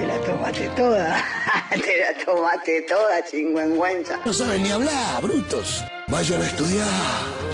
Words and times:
te 0.00 0.06
la 0.06 0.18
tomaste 0.20 0.68
toda. 0.76 1.24
te 1.70 1.94
la 2.00 2.24
tomaste 2.24 2.82
toda, 2.82 3.22
chingüengüenza. 3.30 4.18
No 4.24 4.32
saben 4.32 4.62
ni 4.62 4.70
hablar, 4.70 5.20
brutos. 5.22 5.84
Vayan 6.08 6.40
a 6.42 6.46
estudiar. 6.46 6.88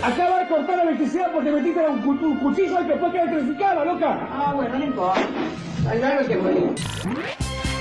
Acaba 0.02 0.38
de 0.40 0.48
cortar 0.48 0.76
la 0.76 0.82
electricidad 0.84 1.32
porque 1.32 1.50
metiste 1.50 1.80
un, 1.80 2.00
cu- 2.02 2.24
un 2.26 2.38
cuchillo 2.38 2.80
y 2.80 2.84
después 2.86 3.12
queda 3.12 3.22
electrificada, 3.24 3.84
loca. 3.84 4.28
Ah, 4.30 4.52
bueno, 4.54 4.78
no 4.78 4.84
importa. 4.84 5.20
Hay 5.90 6.02
algo 6.02 6.28
que 6.28 6.36
morir. 6.36 7.76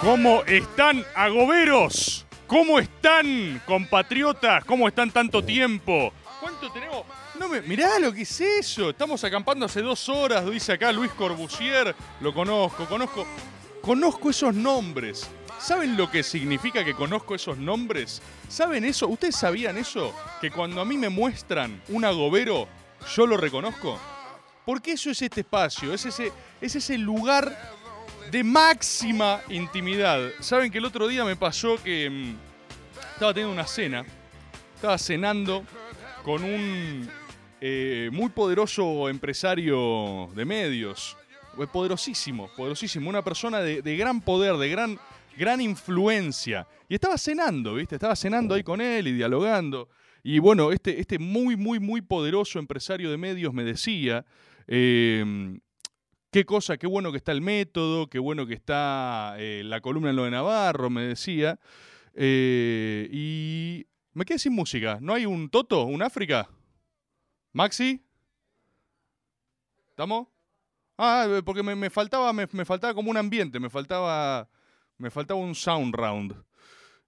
¿Cómo 0.00 0.42
están 0.46 1.04
agoberos? 1.14 2.24
¿Cómo 2.48 2.78
están 2.78 3.60
compatriotas? 3.66 4.64
¿Cómo 4.64 4.88
están 4.88 5.10
tanto 5.10 5.44
tiempo? 5.44 6.10
¿Cuánto 6.40 6.72
tenemos? 6.72 7.04
Me, 7.50 7.60
mirá 7.60 7.98
lo 7.98 8.10
que 8.10 8.22
es 8.22 8.40
eso. 8.40 8.88
Estamos 8.88 9.22
acampando 9.22 9.66
hace 9.66 9.82
dos 9.82 10.08
horas, 10.08 10.50
dice 10.50 10.72
acá 10.72 10.90
Luis 10.90 11.12
Corbusier. 11.12 11.94
Lo 12.22 12.32
conozco, 12.32 12.86
conozco. 12.86 13.26
Conozco 13.82 14.30
esos 14.30 14.54
nombres. 14.54 15.28
¿Saben 15.60 15.94
lo 15.94 16.10
que 16.10 16.22
significa 16.22 16.82
que 16.82 16.94
conozco 16.94 17.34
esos 17.34 17.58
nombres? 17.58 18.22
¿Saben 18.48 18.86
eso? 18.86 19.08
¿Ustedes 19.08 19.36
sabían 19.36 19.76
eso? 19.76 20.14
Que 20.40 20.50
cuando 20.50 20.80
a 20.80 20.86
mí 20.86 20.96
me 20.96 21.10
muestran 21.10 21.82
un 21.88 22.06
agobero, 22.06 22.66
yo 23.14 23.26
lo 23.26 23.36
reconozco. 23.36 24.00
Porque 24.64 24.92
eso 24.92 25.10
es 25.10 25.20
este 25.20 25.42
espacio, 25.42 25.92
es 25.92 26.06
ese, 26.06 26.32
es 26.62 26.76
ese 26.76 26.96
lugar 26.96 27.77
de 28.30 28.44
máxima 28.44 29.40
intimidad. 29.48 30.30
Saben 30.40 30.70
que 30.70 30.78
el 30.78 30.84
otro 30.84 31.08
día 31.08 31.24
me 31.24 31.36
pasó 31.36 31.82
que 31.82 32.08
mm, 32.10 32.34
estaba 33.12 33.32
teniendo 33.32 33.52
una 33.52 33.66
cena, 33.66 34.04
estaba 34.74 34.98
cenando 34.98 35.64
con 36.22 36.44
un 36.44 37.08
eh, 37.60 38.10
muy 38.12 38.28
poderoso 38.28 39.08
empresario 39.08 40.28
de 40.34 40.44
medios, 40.44 41.16
eh, 41.58 41.66
poderosísimo, 41.72 42.50
poderosísimo, 42.56 43.08
una 43.08 43.22
persona 43.22 43.60
de, 43.60 43.96
gran 43.96 44.20
poder, 44.20 44.56
de 44.56 44.68
gran, 44.68 44.98
gran 45.36 45.60
influencia. 45.60 46.66
Y 46.88 46.94
estaba 46.94 47.16
cenando, 47.16 47.74
¿viste? 47.74 47.94
Estaba 47.94 48.16
cenando 48.16 48.54
ahí 48.54 48.62
con 48.62 48.80
él 48.80 49.08
y 49.08 49.12
dialogando. 49.12 49.88
Y 50.22 50.38
bueno, 50.38 50.72
este, 50.72 51.00
este 51.00 51.18
muy, 51.18 51.56
muy, 51.56 51.80
muy 51.80 52.02
poderoso 52.02 52.58
empresario 52.58 53.10
de 53.10 53.16
medios 53.16 53.54
me 53.54 53.64
decía, 53.64 54.26
eh, 54.66 55.58
qué 56.30 56.44
cosa, 56.44 56.76
qué 56.76 56.86
bueno 56.86 57.10
que 57.10 57.18
está 57.18 57.32
el 57.32 57.40
método, 57.40 58.08
qué 58.08 58.18
bueno 58.18 58.46
que 58.46 58.54
está 58.54 59.34
eh, 59.38 59.62
la 59.64 59.80
columna 59.80 60.10
en 60.10 60.16
lo 60.16 60.24
de 60.24 60.30
Navarro, 60.30 60.90
me 60.90 61.02
decía. 61.02 61.58
Eh, 62.14 63.08
y 63.12 63.86
me 64.12 64.24
quedé 64.24 64.38
sin 64.38 64.54
música. 64.54 64.98
¿No 65.00 65.14
hay 65.14 65.26
un 65.26 65.48
Toto, 65.50 65.84
un 65.84 66.02
África? 66.02 66.48
¿Maxi? 67.52 68.04
¿Estamos? 69.90 70.28
Ah, 70.96 71.26
eh, 71.28 71.42
porque 71.44 71.62
me, 71.62 71.74
me 71.76 71.90
faltaba, 71.90 72.32
me, 72.32 72.46
me 72.52 72.64
faltaba 72.64 72.94
como 72.94 73.10
un 73.10 73.16
ambiente, 73.16 73.60
me 73.60 73.70
faltaba, 73.70 74.48
me 74.96 75.10
faltaba 75.10 75.40
un 75.40 75.54
sound 75.54 75.94
round. 75.94 76.34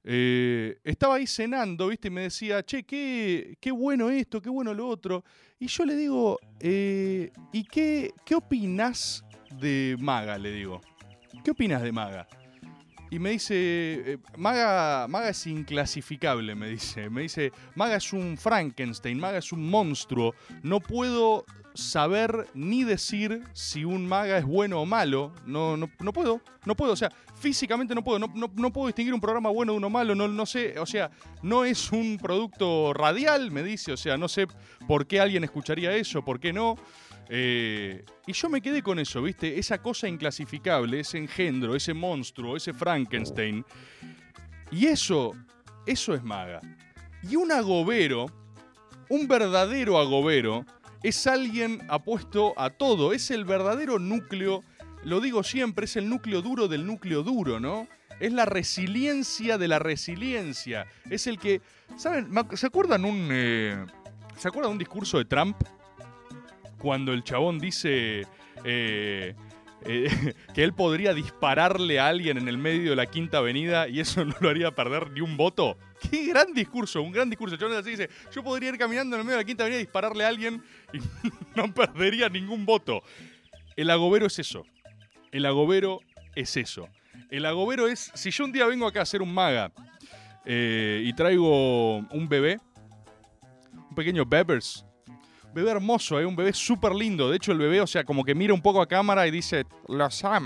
Eh, 0.04 0.78
estaba 0.84 1.16
ahí 1.16 1.26
cenando, 1.26 1.88
¿viste? 1.88 2.08
Y 2.08 2.10
me 2.10 2.22
decía, 2.22 2.62
che, 2.64 2.84
qué, 2.84 3.56
qué 3.60 3.70
bueno 3.70 4.10
esto, 4.10 4.40
qué 4.40 4.48
bueno 4.48 4.72
lo 4.72 4.88
otro. 4.88 5.24
Y 5.58 5.66
yo 5.66 5.84
le 5.84 5.94
digo, 5.94 6.38
eh, 6.58 7.30
¿y 7.52 7.64
qué, 7.64 8.12
qué 8.24 8.34
opinás 8.34 9.24
de 9.60 9.96
Maga? 10.00 10.38
Le 10.38 10.52
digo, 10.52 10.80
¿qué 11.44 11.50
opinas 11.50 11.82
de 11.82 11.92
Maga? 11.92 12.26
Y 13.10 13.18
me 13.18 13.30
dice, 13.30 13.54
eh, 14.12 14.18
Maga, 14.38 15.06
Maga 15.08 15.30
es 15.30 15.46
inclasificable, 15.46 16.54
me 16.54 16.68
dice. 16.68 17.10
Me 17.10 17.22
dice, 17.22 17.52
Maga 17.74 17.96
es 17.96 18.12
un 18.12 18.38
Frankenstein, 18.38 19.18
Maga 19.18 19.38
es 19.38 19.52
un 19.52 19.68
monstruo. 19.68 20.34
No 20.62 20.80
puedo 20.80 21.44
saber 21.74 22.48
ni 22.54 22.84
decir 22.84 23.44
si 23.52 23.84
un 23.84 24.06
maga 24.06 24.38
es 24.38 24.44
bueno 24.44 24.80
o 24.80 24.86
malo. 24.86 25.32
No, 25.46 25.76
no, 25.76 25.90
no 25.98 26.12
puedo, 26.12 26.40
no 26.64 26.74
puedo. 26.76 26.92
O 26.92 26.96
sea, 26.96 27.10
físicamente 27.40 27.94
no 27.94 28.04
puedo. 28.04 28.18
No, 28.18 28.32
no- 28.54 28.72
puedo 28.72 28.86
distinguir 28.86 29.14
un 29.14 29.20
programa 29.20 29.50
bueno 29.50 29.72
de 29.72 29.78
uno 29.78 29.90
malo. 29.90 30.14
No, 30.14 30.28
no 30.28 30.46
sé, 30.46 30.78
o 30.78 30.86
sea, 30.86 31.10
no 31.42 31.64
es 31.64 31.90
un 31.90 32.18
producto 32.18 32.92
radial, 32.92 33.50
me 33.50 33.62
dice. 33.62 33.92
O 33.92 33.96
sea, 33.96 34.16
no 34.16 34.28
sé 34.28 34.46
por 34.86 35.06
qué 35.06 35.20
alguien 35.20 35.42
escucharía 35.44 35.92
eso, 35.96 36.24
por 36.24 36.38
qué 36.38 36.52
no. 36.52 36.76
Eh, 37.28 38.04
y 38.26 38.32
yo 38.32 38.48
me 38.48 38.60
quedé 38.60 38.82
con 38.82 38.98
eso, 38.98 39.22
¿viste? 39.22 39.58
Esa 39.58 39.80
cosa 39.80 40.08
inclasificable, 40.08 41.00
ese 41.00 41.18
engendro, 41.18 41.74
ese 41.74 41.94
monstruo, 41.94 42.56
ese 42.56 42.72
Frankenstein. 42.72 43.64
Y 44.72 44.86
eso, 44.86 45.32
eso 45.86 46.14
es 46.14 46.22
maga. 46.22 46.60
Y 47.28 47.36
un 47.36 47.52
agobero, 47.52 48.26
un 49.08 49.28
verdadero 49.28 49.98
agobero, 49.98 50.64
es 51.02 51.26
alguien 51.26 51.82
apuesto 51.88 52.52
a 52.58 52.70
todo, 52.70 53.12
es 53.12 53.30
el 53.30 53.44
verdadero 53.44 53.98
núcleo, 53.98 54.62
lo 55.04 55.20
digo 55.20 55.42
siempre, 55.42 55.84
es 55.84 55.96
el 55.96 56.08
núcleo 56.08 56.42
duro 56.42 56.68
del 56.68 56.86
núcleo 56.86 57.22
duro, 57.22 57.60
¿no? 57.60 57.88
Es 58.18 58.32
la 58.32 58.44
resiliencia 58.44 59.56
de 59.56 59.68
la 59.68 59.78
resiliencia. 59.78 60.86
Es 61.08 61.26
el 61.26 61.38
que, 61.38 61.62
¿saben? 61.96 62.28
¿Se 62.54 62.66
acuerdan 62.66 63.04
un, 63.04 63.28
eh, 63.32 63.86
¿se 64.36 64.48
acuerdan 64.48 64.72
un 64.72 64.78
discurso 64.78 65.18
de 65.18 65.24
Trump? 65.24 65.56
Cuando 66.78 67.12
el 67.12 67.24
chabón 67.24 67.58
dice 67.58 68.26
eh, 68.64 69.34
eh, 69.84 70.34
que 70.54 70.62
él 70.62 70.74
podría 70.74 71.14
dispararle 71.14 71.98
a 71.98 72.08
alguien 72.08 72.36
en 72.38 72.48
el 72.48 72.58
medio 72.58 72.90
de 72.90 72.96
la 72.96 73.06
Quinta 73.06 73.38
Avenida 73.38 73.88
y 73.88 74.00
eso 74.00 74.24
no 74.26 74.34
lo 74.40 74.50
haría 74.50 74.74
perder 74.74 75.10
ni 75.10 75.20
un 75.20 75.36
voto. 75.36 75.78
Qué 76.10 76.26
gran 76.26 76.52
discurso, 76.52 77.02
un 77.02 77.12
gran 77.12 77.30
discurso. 77.30 77.56
Chabón 77.56 77.76
así 77.76 77.90
dice, 77.90 78.10
yo 78.32 78.42
podría 78.42 78.70
ir 78.70 78.78
caminando 78.78 79.16
en 79.16 79.20
el 79.20 79.24
medio 79.24 79.38
de 79.38 79.44
la 79.44 79.46
Quinta 79.46 79.64
Avenida 79.64 79.80
y 79.80 79.84
dispararle 79.84 80.24
a 80.24 80.28
alguien 80.28 80.62
y 80.92 80.98
no 81.56 81.72
perdería 81.72 82.28
ningún 82.28 82.66
voto. 82.66 83.02
El 83.76 83.88
agobero 83.90 84.26
es 84.26 84.38
eso. 84.38 84.66
El 85.32 85.46
agobero 85.46 86.00
es 86.34 86.56
eso. 86.56 86.88
El 87.30 87.46
agobero 87.46 87.86
es, 87.86 88.10
si 88.14 88.30
yo 88.30 88.44
un 88.44 88.52
día 88.52 88.66
vengo 88.66 88.86
acá 88.86 89.00
a 89.00 89.02
hacer 89.02 89.22
un 89.22 89.32
maga 89.32 89.72
eh, 90.44 91.02
y 91.04 91.12
traigo 91.12 91.98
un 91.98 92.28
bebé, 92.28 92.58
un 93.88 93.94
pequeño 93.94 94.24
Bebbers, 94.26 94.84
bebé 95.54 95.70
hermoso, 95.70 96.18
¿eh? 96.18 96.26
un 96.26 96.34
bebé 96.34 96.52
súper 96.52 96.92
lindo. 96.94 97.30
De 97.30 97.36
hecho, 97.36 97.52
el 97.52 97.58
bebé, 97.58 97.80
o 97.80 97.86
sea, 97.86 98.04
como 98.04 98.24
que 98.24 98.34
mira 98.34 98.54
un 98.54 98.62
poco 98.62 98.82
a 98.82 98.86
cámara 98.86 99.26
y 99.26 99.30
dice, 99.30 99.64
los 99.88 100.14
sea, 100.14 100.40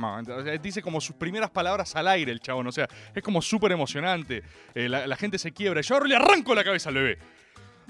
dice 0.60 0.82
como 0.82 1.00
sus 1.00 1.16
primeras 1.16 1.50
palabras 1.50 1.94
al 1.96 2.08
aire 2.08 2.32
el 2.32 2.40
chabón. 2.40 2.66
O 2.66 2.72
sea, 2.72 2.88
es 3.14 3.22
como 3.22 3.40
súper 3.40 3.72
emocionante. 3.72 4.42
Eh, 4.74 4.88
la, 4.88 5.06
la 5.06 5.16
gente 5.16 5.38
se 5.38 5.52
quiebra. 5.52 5.80
Yo 5.80 5.94
ahora 5.94 6.06
le 6.06 6.16
arranco 6.16 6.54
la 6.54 6.64
cabeza 6.64 6.90
al 6.90 6.96
bebé. 6.96 7.18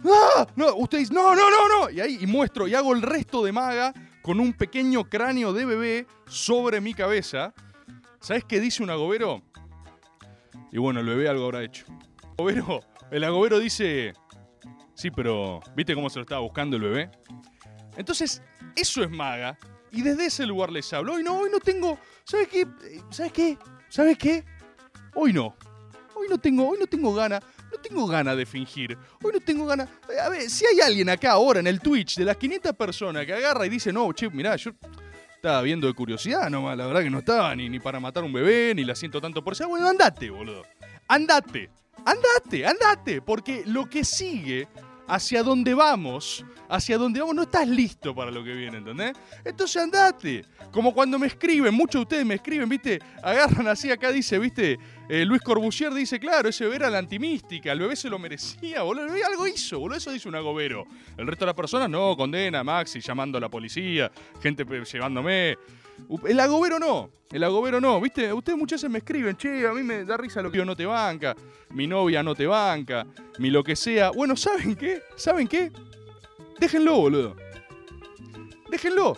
¡Ah! 0.05 0.47
No, 0.57 0.75
usted 0.77 0.99
dice, 0.99 1.15
no, 1.15 1.35
no, 1.35 1.51
no, 1.51 1.69
no. 1.69 1.91
Y 1.91 2.01
ahí 2.01 2.19
y 2.21 2.27
muestro 2.27 2.67
y 2.69 2.75
hago 2.75 2.95
el 2.95 3.03
resto 3.03 3.45
de 3.45 3.53
maga 3.53 3.93
con 4.25 4.41
un 4.41 4.55
pequeño 4.55 5.05
cráneo 5.05 5.53
de 5.53 5.67
bebé 5.67 6.07
sobre 6.27 6.81
mi 6.81 6.95
cabeza. 6.95 7.53
¿Sabes 8.21 8.43
qué 8.45 8.59
dice 8.59 8.83
un 8.83 8.89
agobero? 8.89 9.43
Y 10.73 10.79
bueno, 10.79 11.01
el 11.01 11.07
bebé 11.07 11.29
algo 11.29 11.45
habrá 11.45 11.63
hecho. 11.63 11.85
Agobero, 12.33 12.81
el 13.11 13.23
agobero 13.23 13.59
dice, 13.59 14.15
sí, 14.95 15.11
pero 15.11 15.61
¿viste 15.77 15.95
cómo 15.95 16.09
se 16.09 16.21
lo 16.21 16.23
estaba 16.23 16.41
buscando 16.41 16.79
el 16.79 16.83
bebé? 16.85 17.11
Entonces, 17.99 18.43
eso 18.75 19.03
es 19.03 19.11
maga. 19.11 19.59
Y 19.93 20.01
desde 20.01 20.25
ese 20.25 20.47
lugar 20.47 20.73
les 20.73 20.91
hablo. 20.95 21.13
Hoy 21.13 21.23
no, 21.23 21.41
hoy 21.41 21.51
no 21.53 21.61
tengo. 21.61 21.99
¿Sabes 22.25 22.49
qué? 22.49 22.63
Eh, 22.63 23.03
¿Sabes 23.11 23.31
qué? 23.31 23.59
¿Sabes 23.91 24.17
qué? 24.17 24.43
Hoy 25.15 25.35
no. 25.35 25.55
Hoy 26.15 26.29
no 26.31 26.39
tengo, 26.39 26.67
hoy 26.67 26.79
no 26.81 26.87
tengo 26.87 27.13
gana. 27.13 27.41
No 27.75 27.81
tengo 27.81 28.07
gana 28.07 28.37
de 28.37 28.47
fingir. 28.47 28.97
Hoy 29.23 29.33
no 29.35 29.41
tengo 29.41 29.67
gana. 29.67 29.89
Eh, 30.09 30.21
A 30.21 30.29
ver, 30.29 30.49
si 30.49 30.65
hay 30.67 30.81
alguien 30.81 31.09
acá 31.09 31.33
ahora 31.33 31.61
en 31.61 31.67
el 31.67 31.81
Twitch 31.81 32.17
de 32.17 32.25
las 32.25 32.37
500 32.37 32.73
personas 32.75 33.27
que 33.27 33.33
agarra 33.35 33.67
y 33.67 33.69
dice, 33.69 33.93
no, 33.93 34.13
che, 34.13 34.31
mirá, 34.31 34.57
yo 34.57 34.71
estaba 35.35 35.61
viendo 35.63 35.87
de 35.87 35.93
curiosidad 35.95 36.49
nomás, 36.49 36.77
la 36.77 36.87
verdad 36.87 37.03
que 37.03 37.11
no 37.11 37.19
estaba 37.19 37.55
ni, 37.55 37.69
ni 37.69 37.79
para 37.81 38.01
matar 38.01 38.25
un 38.25 38.33
bebé, 38.33 38.73
ni 38.75 38.85
la 38.85 38.95
siento 38.95 39.21
tanto 39.21 39.43
por 39.43 39.53
eso. 39.55 39.69
Bueno, 39.69 39.89
andate, 39.89 40.31
boludo. 40.31 40.65
Andate. 41.09 41.69
Andate, 42.05 42.67
andate. 42.67 43.21
Porque 43.23 43.63
lo 43.67 43.89
que 43.91 44.05
sigue, 44.05 44.69
hacia 45.07 45.43
donde 45.43 45.75
vamos, 45.75 46.45
hacia 46.69 46.99
donde 46.99 47.21
vamos, 47.21 47.35
no 47.35 47.43
estás 47.43 47.69
listo 47.69 48.15
para 48.15 48.31
lo 48.31 48.43
que 48.43 48.53
viene, 48.53 48.79
¿entendés? 48.79 49.13
Entonces 49.45 49.83
andate. 49.83 50.45
Como 50.71 50.93
cuando 50.93 51.19
me 51.19 51.27
escriben, 51.27 51.75
muchos 51.75 52.01
de 52.01 52.03
ustedes 52.03 52.27
me 52.27 52.35
escriben, 52.35 52.69
¿viste? 52.69 52.99
Agarran 53.23 53.69
así, 53.69 53.91
acá 53.91 54.11
dice, 54.11 54.39
¿viste? 54.39 54.79
Eh, 55.09 55.25
Luis 55.25 55.43
Corbusier 55.43 55.93
dice, 55.93 56.19
claro, 56.19 56.49
ese 56.49 56.65
bebé 56.65 56.77
era 56.77 56.91
la 56.91 56.99
antimística, 56.99 57.73
el 57.73 57.81
bebé 57.81 57.97
se 57.97 58.09
lo 58.09 58.19
merecía, 58.19 58.83
boludo, 58.83 59.05
el 59.05 59.11
bebé 59.11 59.25
algo 59.25 59.47
hizo, 59.47 59.79
boludo, 59.79 59.99
eso 59.99 60.11
dice 60.11 60.29
un 60.29 60.35
agobero. 60.35 60.87
El 61.17 61.27
resto 61.27 61.45
de 61.45 61.49
las 61.49 61.57
personas, 61.57 61.91
no, 61.91 62.17
condena, 62.17 62.65
Maxi, 62.65 63.01
llamando 63.01 63.39
a 63.39 63.41
la 63.41 63.49
policía, 63.49 64.11
gente 64.43 64.65
llevándome. 64.65 65.57
El 66.27 66.41
agobero 66.41 66.79
no, 66.79 67.11
el 67.31 67.43
agobero 67.45 67.81
no, 67.81 68.01
viste, 68.01 68.33
ustedes 68.33 68.59
muchas 68.59 68.81
veces 68.81 68.91
me 68.91 68.99
escriben, 68.99 69.37
che, 69.37 69.67
a 69.67 69.73
mí 69.73 69.83
me 69.83 70.05
da 70.05 70.17
risa 70.17 70.43
lo 70.43 70.51
que 70.51 70.59
yo 70.59 70.65
no 70.65 70.77
te 70.77 70.87
banca, 70.87 71.35
mi 71.71 71.87
novia 71.87 72.23
no 72.23 72.35
te 72.35 72.47
banca, 72.47 73.07
mi 73.39 73.51
lo 73.51 73.65
que 73.65 73.75
sea. 73.75 74.11
Bueno, 74.11 74.37
¿saben 74.37 74.77
qué? 74.77 75.03
¿Saben 75.17 75.49
qué? 75.49 75.73
Déjenlo, 76.61 76.97
boludo. 76.97 77.37
Déjenlo. 78.71 79.17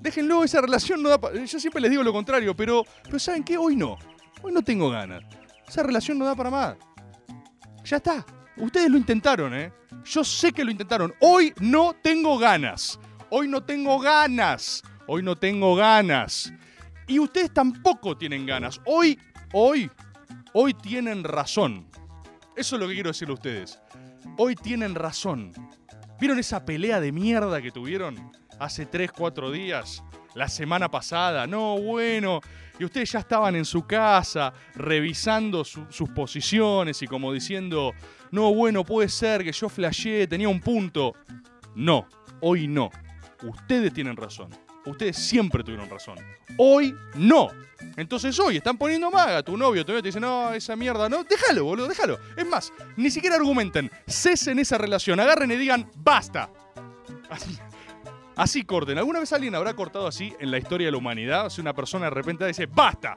Déjenlo, 0.00 0.44
esa 0.44 0.60
relación 0.60 1.02
no 1.02 1.08
da 1.08 1.18
para... 1.18 1.42
Yo 1.42 1.58
siempre 1.58 1.80
les 1.80 1.90
digo 1.90 2.02
lo 2.02 2.12
contrario, 2.12 2.54
pero, 2.54 2.84
pero 3.04 3.18
¿saben 3.18 3.42
qué? 3.42 3.56
Hoy 3.56 3.74
no. 3.74 3.96
Hoy 4.42 4.52
no 4.52 4.60
tengo 4.62 4.90
ganas. 4.90 5.22
Esa 5.66 5.82
relación 5.82 6.18
no 6.18 6.26
da 6.26 6.34
para 6.34 6.50
más. 6.50 6.76
Ya 7.84 7.96
está. 7.96 8.24
Ustedes 8.58 8.90
lo 8.90 8.98
intentaron, 8.98 9.54
¿eh? 9.54 9.72
Yo 10.04 10.22
sé 10.22 10.52
que 10.52 10.62
lo 10.62 10.70
intentaron. 10.70 11.14
Hoy 11.20 11.54
no 11.58 11.94
tengo 12.02 12.36
ganas. 12.36 13.00
Hoy 13.30 13.48
no 13.48 13.62
tengo 13.62 13.98
ganas. 13.98 14.82
Hoy 15.06 15.22
no 15.22 15.36
tengo 15.36 15.74
ganas. 15.74 16.52
Y 17.06 17.18
ustedes 17.18 17.52
tampoco 17.52 18.16
tienen 18.16 18.46
ganas. 18.46 18.80
Hoy, 18.86 19.18
hoy, 19.52 19.90
hoy 20.52 20.72
tienen 20.74 21.22
razón. 21.24 21.86
Eso 22.56 22.76
es 22.76 22.80
lo 22.82 22.88
que 22.88 22.94
quiero 22.94 23.10
decirle 23.10 23.32
a 23.32 23.34
ustedes. 23.34 23.78
Hoy 24.38 24.54
tienen 24.54 24.94
razón. 24.94 25.52
¿Vieron 26.18 26.38
esa 26.38 26.64
pelea 26.64 27.00
de 27.00 27.12
mierda 27.12 27.60
que 27.60 27.70
tuvieron 27.70 28.30
hace 28.58 28.86
3, 28.86 29.10
4 29.12 29.50
días? 29.50 30.02
La 30.34 30.48
semana 30.48 30.90
pasada. 30.90 31.46
No, 31.46 31.78
bueno. 31.78 32.40
Y 32.78 32.84
ustedes 32.84 33.12
ya 33.12 33.20
estaban 33.20 33.54
en 33.54 33.64
su 33.64 33.86
casa 33.86 34.52
revisando 34.74 35.64
su- 35.64 35.86
sus 35.90 36.08
posiciones 36.10 37.02
y 37.02 37.06
como 37.06 37.32
diciendo, 37.32 37.92
no, 38.32 38.52
bueno, 38.52 38.82
puede 38.84 39.08
ser 39.08 39.44
que 39.44 39.52
yo 39.52 39.68
flasheé, 39.68 40.26
tenía 40.26 40.48
un 40.48 40.60
punto. 40.60 41.12
No, 41.76 42.08
hoy 42.40 42.66
no. 42.66 42.90
Ustedes 43.44 43.92
tienen 43.92 44.16
razón. 44.16 44.48
Ustedes 44.86 45.16
siempre 45.16 45.62
tuvieron 45.62 45.88
razón. 45.88 46.18
Hoy 46.58 46.94
no. 47.14 47.50
Entonces 47.96 48.38
hoy 48.38 48.56
están 48.56 48.76
poniendo 48.76 49.10
maga. 49.10 49.42
Tu 49.42 49.56
novio, 49.56 49.84
tu 49.84 49.92
novio 49.92 50.02
te 50.02 50.08
dice, 50.08 50.20
no, 50.20 50.52
esa 50.52 50.76
mierda, 50.76 51.08
no. 51.08 51.24
Déjalo, 51.24 51.64
boludo, 51.64 51.88
déjalo. 51.88 52.18
Es 52.36 52.46
más, 52.46 52.72
ni 52.96 53.10
siquiera 53.10 53.36
argumenten. 53.36 53.90
Cesen 54.06 54.58
esa 54.58 54.78
relación. 54.78 55.20
Agarren 55.20 55.50
y 55.50 55.56
digan, 55.56 55.90
basta. 55.96 56.50
Así, 57.30 57.58
así 58.36 58.64
corten. 58.64 58.98
¿Alguna 58.98 59.20
vez 59.20 59.32
alguien 59.32 59.54
habrá 59.54 59.74
cortado 59.74 60.06
así 60.06 60.34
en 60.38 60.50
la 60.50 60.58
historia 60.58 60.86
de 60.86 60.92
la 60.92 60.98
humanidad? 60.98 61.46
O 61.46 61.50
sea, 61.50 61.62
una 61.62 61.74
persona 61.74 62.06
de 62.06 62.10
repente 62.10 62.46
dice, 62.46 62.66
basta. 62.66 63.16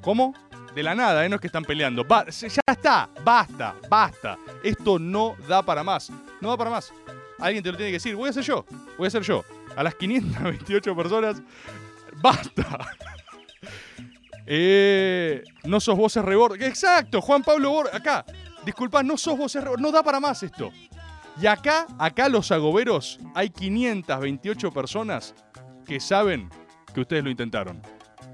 ¿Cómo? 0.00 0.34
De 0.74 0.82
la 0.82 0.94
nada, 0.94 1.24
¿eh? 1.24 1.28
no 1.28 1.36
es 1.36 1.40
que 1.40 1.48
están 1.48 1.64
peleando. 1.64 2.06
Ya 2.06 2.62
está, 2.66 3.10
basta, 3.24 3.74
basta. 3.88 4.38
Esto 4.62 4.98
no 4.98 5.36
da 5.48 5.62
para 5.62 5.82
más. 5.82 6.10
No 6.40 6.50
da 6.50 6.56
para 6.56 6.70
más. 6.70 6.92
Alguien 7.38 7.62
te 7.62 7.70
lo 7.70 7.76
tiene 7.76 7.90
que 7.90 7.96
decir. 7.96 8.14
Voy 8.14 8.28
a 8.28 8.32
ser 8.32 8.44
yo. 8.44 8.64
Voy 8.96 9.06
a 9.06 9.10
ser 9.10 9.22
yo. 9.22 9.44
A 9.78 9.84
las 9.84 9.94
528 9.94 10.96
personas, 10.96 11.40
basta. 12.20 12.66
Eh, 14.44 15.44
no 15.64 15.78
sos 15.78 15.96
vos 15.96 16.16
es 16.16 16.24
rebord. 16.24 16.60
Exacto, 16.62 17.20
Juan 17.20 17.42
Pablo 17.42 17.70
Bor. 17.70 17.90
Acá. 17.92 18.24
Disculpa, 18.64 19.04
no 19.04 19.16
sos 19.16 19.38
vos 19.38 19.54
es 19.54 19.62
rebord. 19.62 19.78
No 19.78 19.92
da 19.92 20.02
para 20.02 20.18
más 20.18 20.42
esto. 20.42 20.72
Y 21.40 21.46
acá, 21.46 21.86
acá 21.96 22.28
los 22.28 22.50
agoberos, 22.50 23.20
hay 23.34 23.50
528 23.50 24.72
personas 24.72 25.32
que 25.86 26.00
saben 26.00 26.50
que 26.92 27.02
ustedes 27.02 27.22
lo 27.22 27.30
intentaron. 27.30 27.80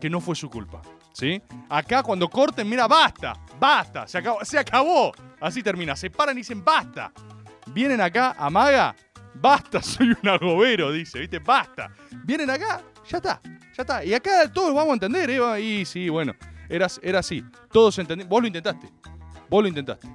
Que 0.00 0.08
no 0.08 0.22
fue 0.22 0.36
su 0.36 0.48
culpa. 0.48 0.80
¿Sí? 1.12 1.42
Acá 1.68 2.02
cuando 2.02 2.30
corten, 2.30 2.66
mira, 2.66 2.86
basta, 2.86 3.34
basta, 3.60 4.06
se 4.06 4.16
acabó, 4.16 4.42
se 4.44 4.58
acabó. 4.58 5.12
Así 5.40 5.62
termina, 5.62 5.94
se 5.94 6.08
paran 6.08 6.36
y 6.36 6.40
dicen, 6.40 6.64
basta. 6.64 7.12
Vienen 7.66 8.00
acá, 8.00 8.34
amaga, 8.38 8.96
basta, 9.34 9.82
soy 9.82 10.14
un 10.22 10.28
agobero, 10.28 10.92
dice, 10.92 11.18
¿viste? 11.18 11.38
Basta. 11.38 11.90
Vienen 12.24 12.50
acá, 12.50 12.82
ya 13.08 13.18
está, 13.18 13.40
ya 13.44 13.82
está. 13.82 14.04
Y 14.04 14.14
acá 14.14 14.50
todos 14.52 14.74
vamos 14.74 14.90
a 14.90 14.94
entender, 14.94 15.30
¿eh? 15.30 15.60
Y 15.60 15.84
sí, 15.84 16.08
bueno, 16.08 16.34
era, 16.68 16.86
era 17.02 17.18
así. 17.20 17.44
Todos 17.72 17.98
entendimos. 17.98 18.30
Vos 18.30 18.40
lo 18.42 18.46
intentaste, 18.46 18.88
vos 19.48 19.62
lo 19.62 19.68
intentaste. 19.68 20.08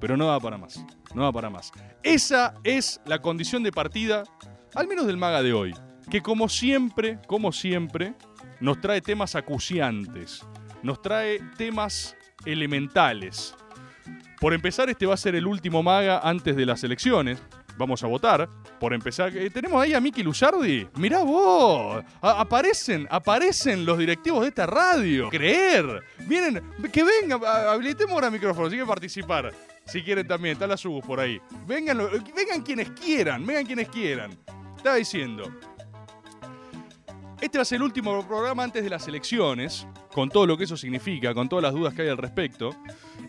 Pero 0.00 0.16
no 0.16 0.26
da 0.26 0.40
para 0.40 0.58
más, 0.58 0.84
no 1.14 1.22
da 1.22 1.32
para 1.32 1.48
más. 1.48 1.70
Esa 2.02 2.54
es 2.64 3.00
la 3.06 3.20
condición 3.20 3.62
de 3.62 3.70
partida, 3.70 4.24
al 4.74 4.88
menos 4.88 5.06
del 5.06 5.16
maga 5.16 5.42
de 5.42 5.52
hoy. 5.52 5.74
Que 6.10 6.20
como 6.20 6.48
siempre, 6.48 7.20
como 7.28 7.52
siempre, 7.52 8.14
nos 8.60 8.80
trae 8.80 9.00
temas 9.00 9.36
acuciantes, 9.36 10.44
nos 10.82 11.00
trae 11.00 11.38
temas 11.56 12.16
elementales. 12.44 13.54
Por 14.40 14.54
empezar, 14.54 14.90
este 14.90 15.06
va 15.06 15.14
a 15.14 15.16
ser 15.16 15.36
el 15.36 15.46
último 15.46 15.84
maga 15.84 16.18
antes 16.18 16.56
de 16.56 16.66
las 16.66 16.82
elecciones. 16.82 17.40
Vamos 17.76 18.02
a 18.02 18.06
votar. 18.06 18.48
Por 18.78 18.92
empezar, 18.92 19.36
eh, 19.36 19.50
tenemos 19.50 19.82
ahí 19.82 19.94
a 19.94 20.00
Miki 20.00 20.22
Luzardi. 20.22 20.86
Mirá 20.96 21.22
vos, 21.22 22.04
aparecen, 22.20 23.06
aparecen 23.10 23.84
los 23.84 23.98
directivos 23.98 24.42
de 24.42 24.48
esta 24.48 24.66
radio. 24.66 25.28
Creer. 25.30 26.02
Vienen, 26.26 26.62
que 26.92 27.04
vengan, 27.04 27.40
habilitemos 27.44 28.12
ahora 28.12 28.30
micrófono, 28.30 28.66
si 28.66 28.72
quieren 28.72 28.88
participar. 28.88 29.52
Si 29.86 30.02
quieren 30.02 30.26
también, 30.26 30.52
está 30.52 30.66
la 30.66 30.76
subus 30.76 31.04
por 31.04 31.18
ahí. 31.18 31.40
Vengan, 31.66 31.98
vengan 32.36 32.62
quienes 32.62 32.90
quieran, 32.90 33.44
vengan 33.44 33.66
quienes 33.66 33.88
quieran. 33.88 34.30
Estaba 34.76 34.96
diciendo, 34.96 35.50
este 37.40 37.58
va 37.58 37.62
a 37.62 37.64
ser 37.64 37.76
el 37.76 37.82
último 37.82 38.24
programa 38.26 38.62
antes 38.62 38.84
de 38.84 38.90
las 38.90 39.08
elecciones, 39.08 39.86
con 40.14 40.28
todo 40.28 40.46
lo 40.46 40.56
que 40.56 40.64
eso 40.64 40.76
significa, 40.76 41.34
con 41.34 41.48
todas 41.48 41.64
las 41.64 41.72
dudas 41.72 41.92
que 41.92 42.02
hay 42.02 42.08
al 42.08 42.18
respecto. 42.18 42.70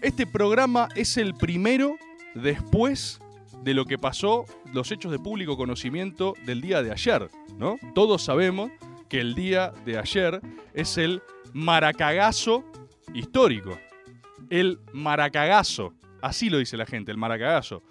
Este 0.01 0.28
programa 0.28 0.88
es 0.96 1.18
el 1.18 1.34
primero 1.34 1.98
después 2.36 3.19
de 3.63 3.74
lo 3.74 3.86
que 3.86 3.98
pasó, 3.98 4.45
los 4.74 4.92
hechos 4.92 5.12
de 5.12 5.19
público 5.19 5.56
conocimiento 5.56 6.33
del 6.45 6.62
día 6.62 6.83
de 6.83 6.92
ayer, 6.92 7.30
¿no? 7.57 7.77
Todos 7.95 8.24
sabemos 8.24 8.71
que 9.10 9.21
el 9.21 9.36
día 9.36 9.71
de 9.86 9.98
ayer 9.98 10.42
es 10.74 10.98
el 10.98 11.21
maracagazo 11.54 12.63
histórico. 13.13 13.77
El 14.50 14.80
maracagazo, 14.92 15.94
así 16.21 16.50
lo 16.50 16.57
dice 16.57 16.77
la 16.77 16.86
gente, 16.86 17.12
el 17.12 17.18
maracagazo. 17.18 17.83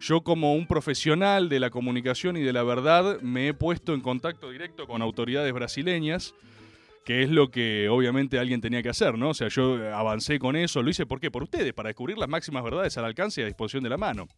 Yo 0.00 0.22
como 0.22 0.54
un 0.54 0.66
profesional 0.66 1.48
de 1.48 1.60
la 1.60 1.70
comunicación 1.70 2.36
y 2.36 2.42
de 2.42 2.52
la 2.52 2.62
verdad 2.62 3.20
me 3.20 3.48
he 3.48 3.54
puesto 3.54 3.94
en 3.94 4.00
contacto 4.00 4.50
directo 4.50 4.86
con 4.86 5.02
autoridades 5.02 5.52
brasileñas, 5.52 6.34
que 7.04 7.22
es 7.22 7.30
lo 7.30 7.50
que 7.50 7.88
obviamente 7.88 8.38
alguien 8.38 8.60
tenía 8.60 8.82
que 8.82 8.90
hacer, 8.90 9.18
¿no? 9.18 9.30
O 9.30 9.34
sea, 9.34 9.48
yo 9.48 9.76
avancé 9.94 10.38
con 10.38 10.54
eso, 10.54 10.82
lo 10.82 10.90
hice 10.90 11.06
¿por 11.06 11.20
qué? 11.20 11.30
Por 11.30 11.42
ustedes, 11.42 11.72
para 11.72 11.88
descubrir 11.88 12.18
las 12.18 12.28
máximas 12.28 12.62
verdades 12.62 12.96
al 12.96 13.04
alcance 13.06 13.40
y 13.40 13.44
a 13.44 13.46
disposición 13.46 13.82
de 13.82 13.90
la 13.90 13.96
mano. 13.96 14.28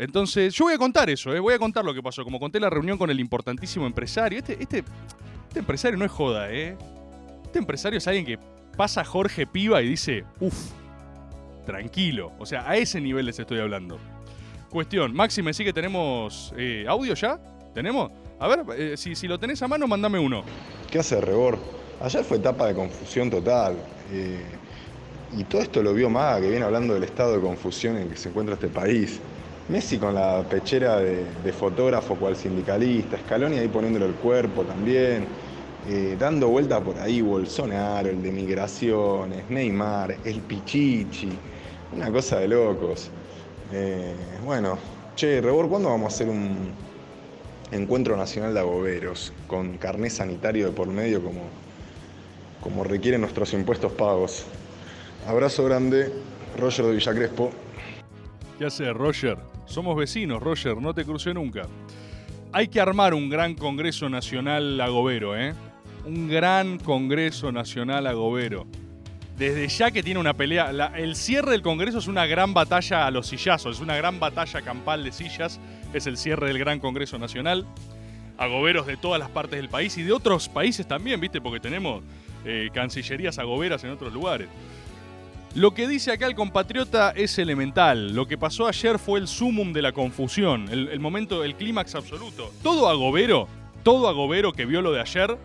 Entonces, 0.00 0.54
yo 0.54 0.64
voy 0.64 0.72
a 0.72 0.78
contar 0.78 1.10
eso, 1.10 1.34
¿eh? 1.34 1.40
voy 1.40 1.52
a 1.52 1.58
contar 1.58 1.84
lo 1.84 1.92
que 1.92 2.02
pasó. 2.02 2.24
Como 2.24 2.40
conté 2.40 2.58
la 2.58 2.70
reunión 2.70 2.96
con 2.96 3.10
el 3.10 3.20
importantísimo 3.20 3.86
empresario. 3.86 4.38
Este, 4.38 4.54
este, 4.54 4.82
este 5.46 5.58
empresario 5.58 5.98
no 5.98 6.06
es 6.06 6.10
joda, 6.10 6.50
¿eh? 6.50 6.74
Este 7.44 7.58
empresario 7.58 7.98
es 7.98 8.08
alguien 8.08 8.24
que 8.24 8.38
pasa 8.78 9.04
Jorge 9.04 9.46
Piva 9.46 9.82
y 9.82 9.88
dice, 9.90 10.24
uff, 10.40 10.70
tranquilo. 11.66 12.32
O 12.38 12.46
sea, 12.46 12.66
a 12.66 12.78
ese 12.78 12.98
nivel 12.98 13.26
les 13.26 13.38
estoy 13.38 13.60
hablando. 13.60 13.98
Cuestión, 14.70 15.12
Maxi, 15.12 15.42
sí 15.52 15.64
que 15.64 15.72
tenemos 15.74 16.54
eh, 16.56 16.86
audio 16.88 17.12
ya. 17.12 17.38
¿Tenemos? 17.74 18.10
A 18.38 18.48
ver, 18.48 18.64
eh, 18.78 18.96
si, 18.96 19.28
lo 19.28 19.38
tenés 19.38 19.60
a 19.60 19.68
mano, 19.68 19.86
mandame 19.86 20.18
uno. 20.18 20.44
¿Qué 20.90 21.00
hace 21.00 21.20
Rebor? 21.20 21.58
Ayer 22.00 22.24
fue 22.24 22.38
etapa 22.38 22.68
de 22.68 22.74
confusión 22.74 23.28
total. 23.28 23.76
y 25.36 25.44
todo 25.44 25.60
esto 25.60 25.82
lo 25.82 25.92
vio 25.92 26.08
Maga, 26.08 26.40
que 26.40 26.48
viene 26.48 26.64
hablando 26.64 26.94
del 26.94 27.04
estado 27.04 27.34
de 27.34 27.42
confusión 27.42 27.98
en 27.98 28.08
que 28.08 28.16
se 28.16 28.30
encuentra 28.30 28.54
este 28.54 28.68
país. 28.68 29.20
Messi 29.70 29.98
con 29.98 30.16
la 30.16 30.42
pechera 30.42 30.98
de, 30.98 31.24
de 31.44 31.52
fotógrafo 31.52 32.16
cual 32.16 32.34
sindicalista, 32.34 33.16
Scaloni 33.18 33.56
ahí 33.58 33.68
poniéndole 33.68 34.06
el 34.06 34.14
cuerpo 34.14 34.64
también, 34.64 35.26
eh, 35.88 36.16
dando 36.18 36.48
vuelta 36.48 36.80
por 36.80 36.98
ahí 36.98 37.20
Bolsonaro, 37.20 38.10
el 38.10 38.20
de 38.20 38.32
migraciones, 38.32 39.48
Neymar, 39.48 40.16
el 40.24 40.40
Pichichi, 40.40 41.30
una 41.92 42.10
cosa 42.10 42.40
de 42.40 42.48
locos. 42.48 43.10
Eh, 43.72 44.16
bueno, 44.44 44.76
che, 45.14 45.40
Rebor, 45.40 45.68
¿cuándo 45.68 45.88
vamos 45.88 46.12
a 46.12 46.16
hacer 46.16 46.28
un 46.28 46.72
encuentro 47.70 48.16
nacional 48.16 48.52
de 48.52 48.58
agoberos 48.58 49.32
con 49.46 49.78
carné 49.78 50.10
sanitario 50.10 50.66
de 50.66 50.72
por 50.72 50.88
medio 50.88 51.22
como, 51.22 51.42
como 52.60 52.82
requieren 52.82 53.20
nuestros 53.20 53.52
impuestos 53.52 53.92
pagos? 53.92 54.46
Abrazo 55.28 55.64
grande, 55.64 56.12
Roger 56.58 56.86
de 56.86 56.94
Villacrespo. 56.94 57.52
¿Qué 58.58 58.66
hace, 58.66 58.92
Roger? 58.92 59.49
Somos 59.70 59.96
vecinos, 59.96 60.42
Roger, 60.42 60.78
no 60.78 60.92
te 60.92 61.04
crucé 61.04 61.32
nunca. 61.32 61.62
Hay 62.52 62.66
que 62.66 62.80
armar 62.80 63.14
un 63.14 63.30
gran 63.30 63.54
Congreso 63.54 64.08
Nacional 64.08 64.80
Agobero, 64.80 65.38
¿eh? 65.38 65.54
Un 66.04 66.28
gran 66.28 66.80
Congreso 66.80 67.52
Nacional 67.52 68.08
Agobero. 68.08 68.66
Desde 69.38 69.68
ya 69.68 69.92
que 69.92 70.02
tiene 70.02 70.18
una 70.18 70.34
pelea. 70.34 70.92
el 70.96 71.14
cierre 71.14 71.52
del 71.52 71.62
Congreso 71.62 71.98
es 71.98 72.08
una 72.08 72.26
gran 72.26 72.52
batalla 72.52 73.06
a 73.06 73.12
los 73.12 73.28
sillazos, 73.28 73.76
es 73.76 73.80
una 73.80 73.96
gran 73.96 74.18
batalla 74.18 74.60
campal 74.60 75.04
de 75.04 75.12
sillas. 75.12 75.60
Es 75.94 76.08
el 76.08 76.16
cierre 76.16 76.48
del 76.48 76.58
Gran 76.58 76.80
Congreso 76.80 77.16
Nacional. 77.16 77.64
Agoberos 78.38 78.88
de 78.88 78.96
todas 78.96 79.20
las 79.20 79.30
partes 79.30 79.56
del 79.56 79.68
país 79.68 79.96
y 79.98 80.02
de 80.02 80.10
otros 80.10 80.48
países 80.48 80.88
también, 80.88 81.20
¿viste? 81.20 81.40
Porque 81.40 81.60
tenemos 81.60 82.02
eh, 82.44 82.70
cancillerías 82.74 83.38
agoberas 83.38 83.84
en 83.84 83.90
otros 83.90 84.12
lugares. 84.12 84.48
Lo 85.54 85.74
que 85.74 85.88
dice 85.88 86.12
acá 86.12 86.26
el 86.26 86.36
compatriota 86.36 87.10
es 87.10 87.36
elemental. 87.38 88.14
Lo 88.14 88.26
que 88.28 88.38
pasó 88.38 88.68
ayer 88.68 89.00
fue 89.00 89.18
el 89.18 89.26
sumum 89.26 89.72
de 89.72 89.82
la 89.82 89.92
confusión, 89.92 90.68
el, 90.70 91.00
momento, 91.00 91.42
el 91.42 91.56
clímax 91.56 91.96
absoluto. 91.96 92.52
Todo 92.62 92.88
agobero, 92.88 93.48
todo 93.82 94.08
agobero 94.08 94.52
que 94.52 94.64
vio 94.64 94.80
lo 94.80 94.92
de 94.92 95.00
ayer, 95.00 95.36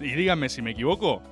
y 0.00 0.10
díganme 0.12 0.48
si 0.48 0.62
me 0.62 0.72
equivoco, 0.72 1.22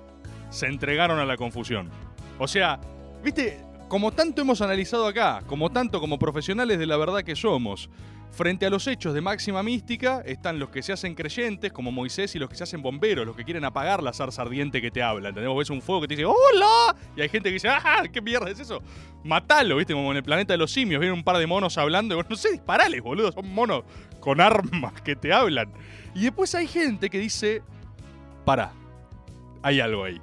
se 0.50 0.66
entregaron 0.66 1.18
a 1.18 1.24
la 1.24 1.36
confusión. 1.36 1.90
O 2.38 2.46
sea, 2.46 2.78
viste, 3.24 3.60
como 3.88 4.12
tanto 4.12 4.42
hemos 4.42 4.60
analizado 4.62 5.08
acá, 5.08 5.42
como 5.48 5.70
tanto 5.70 6.00
como 6.00 6.20
profesionales 6.20 6.78
de 6.78 6.86
la 6.86 6.96
verdad 6.96 7.24
que 7.24 7.34
somos, 7.34 7.90
frente 8.30 8.66
a 8.66 8.70
los 8.70 8.86
hechos 8.86 9.14
de 9.14 9.20
máxima 9.20 9.62
mística 9.62 10.22
están 10.24 10.58
los 10.58 10.70
que 10.70 10.82
se 10.82 10.92
hacen 10.92 11.14
creyentes, 11.14 11.72
como 11.72 11.90
Moisés, 11.90 12.34
y 12.34 12.38
los 12.38 12.48
que 12.48 12.56
se 12.56 12.64
hacen 12.64 12.82
bomberos, 12.82 13.26
los 13.26 13.36
que 13.36 13.44
quieren 13.44 13.64
apagar 13.64 14.02
la 14.02 14.12
zarza 14.12 14.42
ardiente 14.42 14.80
que 14.80 14.90
te 14.90 15.02
habla. 15.02 15.30
¿Entendés? 15.30 15.48
Vos 15.48 15.58
ves 15.58 15.70
un 15.70 15.82
fuego 15.82 16.02
que 16.02 16.08
te 16.08 16.14
dice 16.14 16.26
¡Hola! 16.26 16.96
Y 17.16 17.20
hay 17.20 17.28
gente 17.28 17.48
que 17.48 17.54
dice 17.54 17.68
¡Ah! 17.68 18.04
¿Qué 18.12 18.20
mierda 18.20 18.50
es 18.50 18.60
eso? 18.60 18.82
Matalo, 19.24 19.76
¿viste? 19.76 19.92
Como 19.92 20.10
en 20.10 20.18
el 20.18 20.22
planeta 20.22 20.52
de 20.54 20.58
los 20.58 20.70
simios, 20.70 21.00
vienen 21.00 21.18
un 21.18 21.24
par 21.24 21.38
de 21.38 21.46
monos 21.46 21.78
hablando. 21.78 22.14
Y 22.14 22.16
vos, 22.16 22.26
no 22.30 22.36
sé, 22.36 22.52
disparales, 22.52 23.02
boludo. 23.02 23.32
Son 23.32 23.52
monos 23.52 23.84
con 24.20 24.40
armas 24.40 25.00
que 25.02 25.16
te 25.16 25.32
hablan. 25.32 25.72
Y 26.14 26.22
después 26.22 26.54
hay 26.54 26.66
gente 26.66 27.10
que 27.10 27.18
dice 27.18 27.62
Pará, 28.44 28.72
hay 29.62 29.80
algo 29.80 30.04
ahí. 30.04 30.20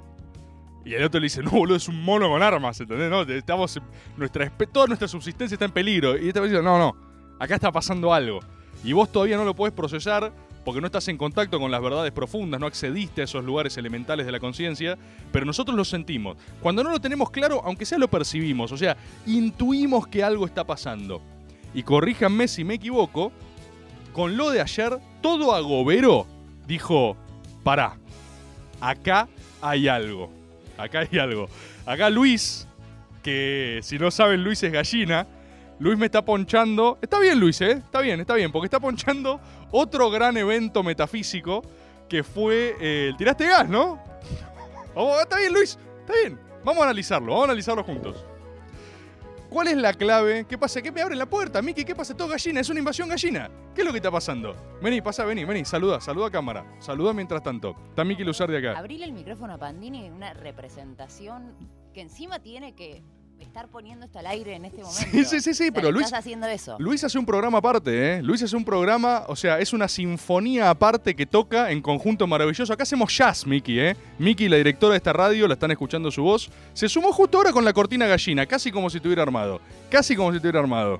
Y 0.84 0.94
el 0.94 1.02
otro 1.02 1.18
le 1.20 1.24
dice, 1.24 1.42
no, 1.42 1.50
boludo, 1.50 1.76
es 1.76 1.88
un 1.88 2.00
mono 2.02 2.28
con 2.28 2.42
armas, 2.42 2.80
¿entendés? 2.80 3.10
No, 3.10 3.22
estamos, 3.22 3.80
nuestra, 4.16 4.48
toda 4.72 4.86
nuestra 4.86 5.08
subsistencia 5.08 5.56
está 5.56 5.64
en 5.64 5.72
peligro. 5.72 6.16
Y 6.16 6.28
este 6.28 6.38
va 6.38 6.46
diciendo, 6.46 6.68
no, 6.68 6.78
no, 6.78 7.05
acá 7.38 7.54
está 7.54 7.72
pasando 7.72 8.12
algo. 8.12 8.40
Y 8.84 8.92
vos 8.92 9.10
todavía 9.10 9.36
no 9.36 9.44
lo 9.44 9.54
podés 9.54 9.74
procesar 9.74 10.32
porque 10.64 10.80
no 10.80 10.86
estás 10.86 11.06
en 11.06 11.16
contacto 11.16 11.60
con 11.60 11.70
las 11.70 11.80
verdades 11.80 12.10
profundas, 12.10 12.60
no 12.60 12.66
accediste 12.66 13.20
a 13.20 13.24
esos 13.24 13.44
lugares 13.44 13.76
elementales 13.76 14.26
de 14.26 14.32
la 14.32 14.40
conciencia, 14.40 14.98
pero 15.30 15.46
nosotros 15.46 15.76
lo 15.76 15.84
sentimos. 15.84 16.36
Cuando 16.60 16.82
no 16.82 16.90
lo 16.90 17.00
tenemos 17.00 17.30
claro, 17.30 17.62
aunque 17.64 17.86
sea 17.86 17.98
lo 17.98 18.08
percibimos, 18.08 18.72
o 18.72 18.76
sea, 18.76 18.96
intuimos 19.26 20.08
que 20.08 20.24
algo 20.24 20.44
está 20.44 20.64
pasando. 20.64 21.22
Y 21.72 21.84
corríjanme 21.84 22.48
si 22.48 22.64
me 22.64 22.74
equivoco, 22.74 23.30
con 24.12 24.36
lo 24.36 24.50
de 24.50 24.60
ayer, 24.60 24.98
todo 25.20 25.54
agobero 25.54 26.26
dijo, 26.66 27.16
pará, 27.62 27.96
acá 28.80 29.28
hay 29.60 29.86
algo. 29.86 30.32
Acá 30.76 31.06
hay 31.10 31.18
algo. 31.18 31.48
Acá 31.84 32.10
Luis, 32.10 32.66
que 33.22 33.78
si 33.82 33.98
no 33.98 34.10
saben, 34.10 34.42
Luis 34.42 34.62
es 34.62 34.72
gallina. 34.72 35.26
Luis 35.78 35.98
me 35.98 36.06
está 36.06 36.24
ponchando. 36.24 36.98
Está 37.02 37.18
bien, 37.18 37.38
Luis, 37.38 37.60
¿eh? 37.60 37.72
Está 37.72 38.00
bien, 38.00 38.20
está 38.20 38.34
bien, 38.34 38.50
porque 38.50 38.66
está 38.66 38.80
ponchando 38.80 39.40
otro 39.70 40.10
gran 40.10 40.36
evento 40.36 40.82
metafísico 40.82 41.62
que 42.08 42.22
fue 42.22 42.76
eh, 42.80 43.08
el 43.08 43.16
tiraste 43.16 43.46
gas, 43.46 43.68
¿no? 43.68 44.02
Vamos, 44.94 45.20
está 45.20 45.38
bien, 45.38 45.52
Luis, 45.52 45.78
está 46.00 46.14
bien. 46.14 46.40
Vamos 46.64 46.80
a 46.82 46.84
analizarlo, 46.84 47.28
vamos 47.28 47.42
a 47.42 47.44
analizarlo 47.44 47.84
juntos. 47.84 48.24
¿Cuál 49.50 49.68
es 49.68 49.76
la 49.76 49.92
clave? 49.92 50.44
¿Qué 50.48 50.58
pasa? 50.58 50.82
¿Qué 50.82 50.90
me 50.90 51.00
abren 51.00 51.18
la 51.18 51.26
puerta? 51.26 51.62
Miki, 51.62 51.84
¿qué 51.84 51.94
pasa? 51.94 52.16
Todo 52.16 52.28
gallina, 52.28 52.60
es 52.60 52.68
una 52.68 52.80
invasión 52.80 53.08
gallina. 53.08 53.48
¿Qué 53.74 53.82
es 53.82 53.86
lo 53.86 53.92
que 53.92 53.98
está 53.98 54.10
pasando? 54.10 54.56
Vení, 54.82 55.00
pasa, 55.00 55.24
vení, 55.24 55.44
vení, 55.44 55.64
saluda, 55.64 56.00
saluda 56.00 56.26
a 56.26 56.30
cámara. 56.30 56.66
Saluda 56.80 57.12
mientras 57.12 57.42
tanto. 57.42 57.76
Está 57.90 58.04
Miki 58.04 58.24
Luzar 58.24 58.50
de 58.50 58.58
acá. 58.58 58.78
Abrirle 58.78 59.06
el 59.06 59.12
micrófono 59.12 59.54
a 59.54 59.58
Pandini 59.58 60.10
una 60.10 60.34
representación 60.34 61.54
que 61.94 62.00
encima 62.00 62.40
tiene 62.40 62.74
que 62.74 63.02
estar 63.40 63.68
poniendo 63.68 64.04
esto 64.06 64.18
al 64.18 64.26
aire 64.26 64.54
en 64.56 64.64
este 64.64 64.82
momento. 64.82 65.00
Sí, 65.12 65.24
sí, 65.24 65.40
sí, 65.40 65.40
sí, 65.40 65.50
O 65.50 65.54
sea, 65.54 65.72
pero 65.72 65.90
Luis- 65.92 66.06
Estás 66.06 66.20
haciendo 66.20 66.46
eso. 66.46 66.76
Luis 66.78 67.02
hace 67.04 67.18
un 67.18 67.26
programa 67.26 67.58
aparte, 67.58 68.14
¿eh? 68.16 68.22
Luis 68.22 68.42
hace 68.42 68.56
un 68.56 68.64
programa, 68.64 69.24
o 69.28 69.36
sea, 69.36 69.58
es 69.58 69.72
una 69.72 69.88
sinfonía 69.88 70.70
aparte 70.70 71.14
que 71.14 71.26
toca 71.26 71.70
en 71.70 71.80
conjunto 71.82 72.26
maravilloso. 72.26 72.72
Acá 72.72 72.82
hacemos 72.84 73.16
jazz, 73.16 73.46
Miki, 73.46 73.78
¿eh? 73.78 73.96
Miki, 74.18 74.48
la 74.48 74.56
directora 74.56 74.92
de 74.92 74.96
esta 74.98 75.12
radio, 75.12 75.46
la 75.48 75.54
están 75.54 75.70
escuchando 75.70 76.10
su 76.10 76.22
voz. 76.22 76.50
Se 76.72 76.88
sumó 76.88 77.12
justo 77.12 77.38
ahora 77.38 77.52
con 77.52 77.64
la 77.64 77.72
cortina 77.72 78.06
gallina, 78.06 78.46
casi 78.46 78.70
como 78.72 78.90
si 78.90 78.96
estuviera 78.98 79.22
armado. 79.22 79.60
Casi 79.90 80.16
como 80.16 80.30
si 80.30 80.36
estuviera 80.36 80.60
armado. 80.60 80.98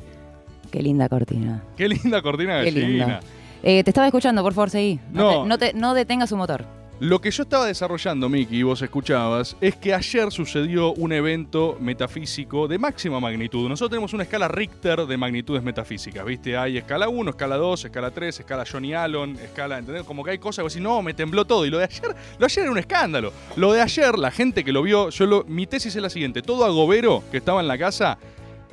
Qué 0.70 0.82
linda 0.82 1.08
cortina. 1.08 1.62
Qué 1.76 1.88
linda 1.88 2.20
cortina 2.22 2.58
Qué 2.62 2.70
gallina. 2.70 2.88
linda. 3.06 3.20
Eh, 3.62 3.82
te 3.82 3.90
estaba 3.90 4.06
escuchando, 4.06 4.42
por 4.42 4.52
favor, 4.52 4.70
seguí. 4.70 5.00
No. 5.12 5.44
No, 5.46 5.58
te, 5.58 5.66
no, 5.68 5.72
te- 5.72 5.78
no 5.78 5.94
detengas 5.94 6.28
su 6.28 6.36
motor. 6.36 6.64
Lo 6.98 7.20
que 7.20 7.30
yo 7.30 7.42
estaba 7.42 7.66
desarrollando, 7.66 8.30
Miki, 8.30 8.56
y 8.56 8.62
vos 8.62 8.80
escuchabas, 8.80 9.54
es 9.60 9.76
que 9.76 9.92
ayer 9.92 10.32
sucedió 10.32 10.94
un 10.94 11.12
evento 11.12 11.76
metafísico 11.78 12.68
de 12.68 12.78
máxima 12.78 13.20
magnitud. 13.20 13.68
Nosotros 13.68 13.90
tenemos 13.90 14.14
una 14.14 14.22
escala 14.22 14.48
Richter 14.48 15.04
de 15.04 15.16
magnitudes 15.18 15.62
metafísicas, 15.62 16.24
¿viste? 16.24 16.56
Hay 16.56 16.78
escala 16.78 17.10
1, 17.10 17.30
escala 17.32 17.56
2, 17.56 17.84
escala 17.84 18.10
3, 18.10 18.40
escala 18.40 18.64
Johnny 18.64 18.94
Allen, 18.94 19.36
escala, 19.36 19.76
¿entendés? 19.76 20.04
Como 20.04 20.24
que 20.24 20.30
hay 20.30 20.38
cosas 20.38 20.62
que 20.62 20.70
decís, 20.70 20.80
no, 20.80 21.02
me 21.02 21.12
tembló 21.12 21.44
todo. 21.44 21.66
Y 21.66 21.70
lo 21.70 21.76
de 21.76 21.84
ayer, 21.84 22.08
lo 22.08 22.38
de 22.38 22.44
ayer 22.46 22.62
era 22.62 22.72
un 22.72 22.78
escándalo. 22.78 23.30
Lo 23.56 23.74
de 23.74 23.82
ayer, 23.82 24.18
la 24.18 24.30
gente 24.30 24.64
que 24.64 24.72
lo 24.72 24.80
vio, 24.80 25.10
yo 25.10 25.26
lo, 25.26 25.44
mi 25.44 25.66
tesis 25.66 25.94
es 25.94 26.00
la 26.00 26.08
siguiente, 26.08 26.40
todo 26.40 26.64
agobero 26.64 27.22
que 27.30 27.36
estaba 27.36 27.60
en 27.60 27.68
la 27.68 27.76
casa 27.76 28.16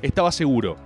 estaba 0.02 0.32
seguro. 0.32 0.78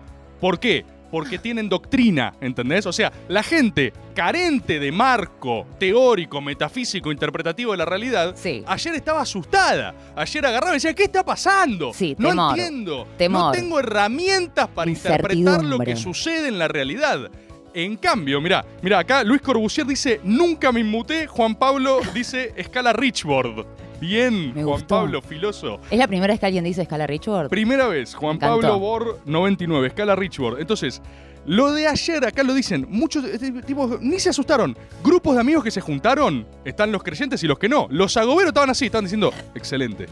¿Por 0.41 0.59
qué? 0.59 0.85
Porque 1.11 1.37
tienen 1.37 1.69
doctrina, 1.69 2.33
¿entendés? 2.41 2.85
O 2.85 2.93
sea, 2.93 3.11
la 3.27 3.43
gente 3.43 3.93
carente 4.13 4.79
de 4.79 4.91
marco 4.91 5.67
teórico, 5.79 6.41
metafísico, 6.41 7.11
interpretativo 7.11 7.71
de 7.71 7.77
la 7.77 7.85
realidad, 7.85 8.35
ayer 8.65 8.95
estaba 8.95 9.21
asustada. 9.21 9.93
Ayer 10.15 10.45
agarraba 10.45 10.73
y 10.73 10.75
decía, 10.77 10.93
¿qué 10.93 11.03
está 11.03 11.23
pasando? 11.23 11.91
no 12.17 12.29
temor. 12.29 12.57
entiendo. 12.57 13.07
Temor. 13.17 13.41
No 13.41 13.51
tengo 13.51 13.79
herramientas 13.79 14.67
para 14.67 14.89
interpretar 14.89 15.63
lo 15.63 15.79
que 15.79 15.95
sucede 15.95 16.47
en 16.47 16.59
la 16.59 16.67
realidad. 16.67 17.29
En 17.73 17.95
cambio, 17.95 18.41
mirá, 18.41 18.65
mirá, 18.81 18.99
acá 18.99 19.23
Luis 19.23 19.41
Corbusier 19.41 19.85
dice, 19.85 20.19
nunca 20.23 20.71
me 20.71 20.79
inmuté. 20.79 21.27
Juan 21.27 21.53
Pablo 21.53 21.99
dice, 22.13 22.53
escala 22.55 22.91
Richboard. 22.91 23.67
Bien, 23.99 24.53
Juan 24.53 24.65
gustó. 24.65 24.95
Pablo, 24.95 25.21
filoso. 25.21 25.79
¿Es 25.89 25.97
la 25.97 26.07
primera 26.07 26.33
vez 26.33 26.39
que 26.39 26.45
alguien 26.45 26.63
dice 26.63 26.83
escala 26.83 27.07
Richard? 27.07 27.49
Primera 27.49 27.87
vez, 27.87 28.13
Juan. 28.15 28.37
Pablo 28.37 28.79
Bor 28.79 29.19
99, 29.25 29.87
escala 29.87 30.15
Richboard. 30.15 30.59
Entonces, 30.59 31.01
lo 31.45 31.71
de 31.71 31.87
ayer, 31.87 32.25
acá 32.25 32.43
lo 32.43 32.53
dicen, 32.53 32.85
muchos 32.89 33.23
este, 33.23 33.51
tipos 33.63 34.01
ni 34.01 34.19
se 34.19 34.29
asustaron. 34.29 34.77
Grupos 35.03 35.35
de 35.35 35.41
amigos 35.41 35.63
que 35.63 35.71
se 35.71 35.81
juntaron, 35.81 36.45
están 36.65 36.91
los 36.91 37.01
creyentes 37.03 37.41
y 37.41 37.47
los 37.47 37.57
que 37.57 37.69
no. 37.69 37.87
Los 37.89 38.17
agoberos 38.17 38.49
estaban 38.49 38.69
así, 38.69 38.85
estaban 38.85 39.05
diciendo, 39.05 39.33
excelente. 39.55 40.07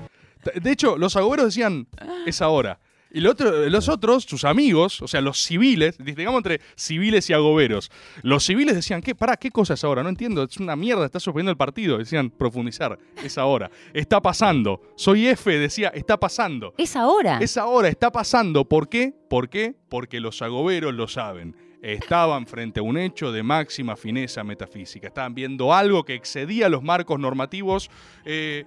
De 0.62 0.72
hecho, 0.72 0.98
los 0.98 1.15
agoberos 1.15 1.48
decían, 1.48 1.88
es 2.25 2.42
ahora. 2.42 2.80
Y 3.15 3.22
lo 3.22 3.31
otro- 3.31 3.69
los 3.69 3.88
otros, 3.89 4.25
sus 4.25 4.43
amigos, 4.43 5.01
o 5.01 5.07
sea, 5.07 5.22
los 5.22 5.41
civiles, 5.41 5.95
digamos 5.98 6.39
entre 6.39 6.60
civiles 6.75 7.29
y 7.29 7.34
agoberos, 7.34 7.89
los 8.24 8.43
civiles 8.43 8.75
decían, 8.75 9.01
¿qué? 9.01 9.15
Pará, 9.15 9.38
¿qué 9.38 9.50
cosa 9.51 9.74
es 9.75 9.84
ahora? 9.86 10.03
No 10.03 10.10
entiendo, 10.10 10.43
es 10.43 10.57
una 10.57 10.75
mierda, 10.75 11.05
está 11.05 11.19
suspendiendo 11.19 11.51
el 11.51 11.57
partido. 11.57 11.98
Decían, 11.98 12.29
profundizar, 12.29 13.00
es 13.24 13.38
ahora. 13.38 13.72
Está 13.93 14.22
pasando. 14.22 14.81
Soy 14.98 15.27
F, 15.27 15.50
decía, 15.57 15.88
está 15.95 16.17
pasando. 16.19 16.74
Es 16.77 16.95
ahora. 16.98 17.39
Es 17.41 17.55
ahora, 17.57 17.88
está 17.88 18.12
pasando. 18.12 18.65
¿Por 18.67 18.89
qué? 18.89 19.13
¿Por 19.29 19.50
qué? 19.50 19.75
Porque 19.89 20.19
los 20.19 20.41
agoberos 20.41 20.93
lo 20.93 21.07
saben. 21.07 21.55
Estaban 21.81 22.48
frente 22.48 22.79
a 22.79 22.84
un 22.84 22.98
hecho 22.98 23.31
de 23.31 23.43
máxima 23.43 23.95
fineza 23.95 24.43
metafísica. 24.43 25.07
Estaban 25.07 25.36
viendo 25.36 25.72
algo 25.72 26.03
que 26.03 26.15
excedía 26.15 26.67
los 26.67 26.81
marcos 26.81 27.19
normativos 27.19 27.91
eh, 28.25 28.65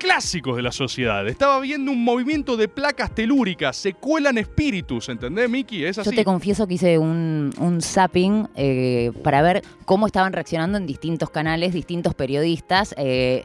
clásicos 0.00 0.56
de 0.56 0.62
la 0.62 0.72
sociedad. 0.72 1.28
Estaba 1.28 1.60
viendo 1.60 1.92
un 1.92 2.02
movimiento 2.02 2.56
de 2.56 2.68
placas 2.68 3.14
telúricas. 3.14 3.76
Se 3.76 3.92
cuelan 3.92 4.38
espíritus, 4.38 5.10
¿entendés, 5.10 5.48
Miki? 5.48 5.84
Es 5.84 5.98
así. 5.98 6.10
Yo 6.10 6.16
te 6.16 6.24
confieso 6.24 6.66
que 6.66 6.74
hice 6.74 6.98
un, 6.98 7.52
un 7.58 7.82
zapping 7.82 8.48
eh, 8.56 9.12
para 9.22 9.42
ver 9.42 9.62
cómo 9.84 10.06
estaban 10.06 10.32
reaccionando 10.32 10.78
en 10.78 10.86
distintos 10.86 11.28
canales, 11.28 11.74
distintos 11.74 12.14
periodistas, 12.14 12.94
eh, 12.96 13.44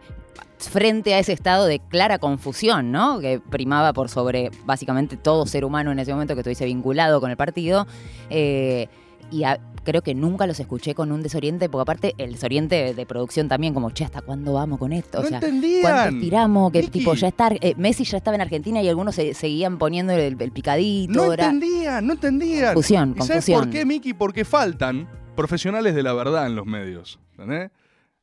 frente 0.57 1.13
a 1.13 1.19
ese 1.19 1.33
estado 1.33 1.65
de 1.65 1.79
clara 1.79 2.19
confusión, 2.19 2.89
¿no? 2.89 3.19
Que 3.19 3.41
primaba 3.41 3.91
por 3.91 4.07
sobre 4.07 4.49
básicamente 4.63 5.17
todo 5.17 5.45
ser 5.45 5.65
humano 5.65 5.91
en 5.91 5.99
ese 5.99 6.13
momento 6.13 6.35
que 6.35 6.39
estuviese 6.39 6.65
vinculado 6.65 7.19
con 7.19 7.31
el 7.31 7.37
partido. 7.37 7.85
Eh, 8.29 8.87
y 9.31 9.43
a- 9.43 9.59
creo 9.83 10.01
que 10.01 10.15
nunca 10.15 10.47
los 10.47 10.59
escuché 10.59 10.95
con 10.95 11.11
un 11.11 11.21
desoriente, 11.21 11.69
porque 11.69 11.81
aparte 11.83 12.13
el 12.17 12.31
desoriente 12.33 12.93
de, 12.95 13.05
producción 13.05 13.47
también, 13.47 13.73
como, 13.73 13.91
che, 13.91 14.03
¿hasta 14.03 14.21
cuándo 14.21 14.53
vamos 14.53 14.79
con 14.79 14.91
esto? 14.93 15.19
No 15.19 15.25
o 15.25 15.27
sea, 15.27 15.37
entendían. 15.37 15.81
¿cuánto 15.81 16.19
tiramos? 16.21 16.71
Que 16.71 16.83
tipo, 16.83 17.13
ya 17.13 17.27
está, 17.27 17.49
eh, 17.61 17.75
Messi 17.77 18.03
ya 18.03 18.17
estaba 18.17 18.33
en 18.35 18.41
Argentina 18.41 18.81
y 18.81 18.89
algunos 18.89 19.13
se, 19.13 19.33
seguían 19.35 19.77
poniendo 19.77 20.13
el, 20.13 20.41
el 20.41 20.51
picadito. 20.51 21.13
No 21.13 21.31
era- 21.33 21.45
entendían, 21.45 22.07
no 22.07 22.13
entendían. 22.13 22.73
Confusión, 22.73 23.09
¿Y 23.11 23.21
sabes 23.21 23.29
confusión. 23.29 23.59
por 23.61 23.69
qué, 23.69 23.85
Miki? 23.85 24.13
Porque 24.15 24.43
faltan 24.43 25.07
profesionales 25.35 25.93
de 25.93 26.01
la 26.01 26.13
verdad 26.13 26.47
en 26.47 26.55
los 26.55 26.65
medios. 26.65 27.19
¿entendés? 27.31 27.69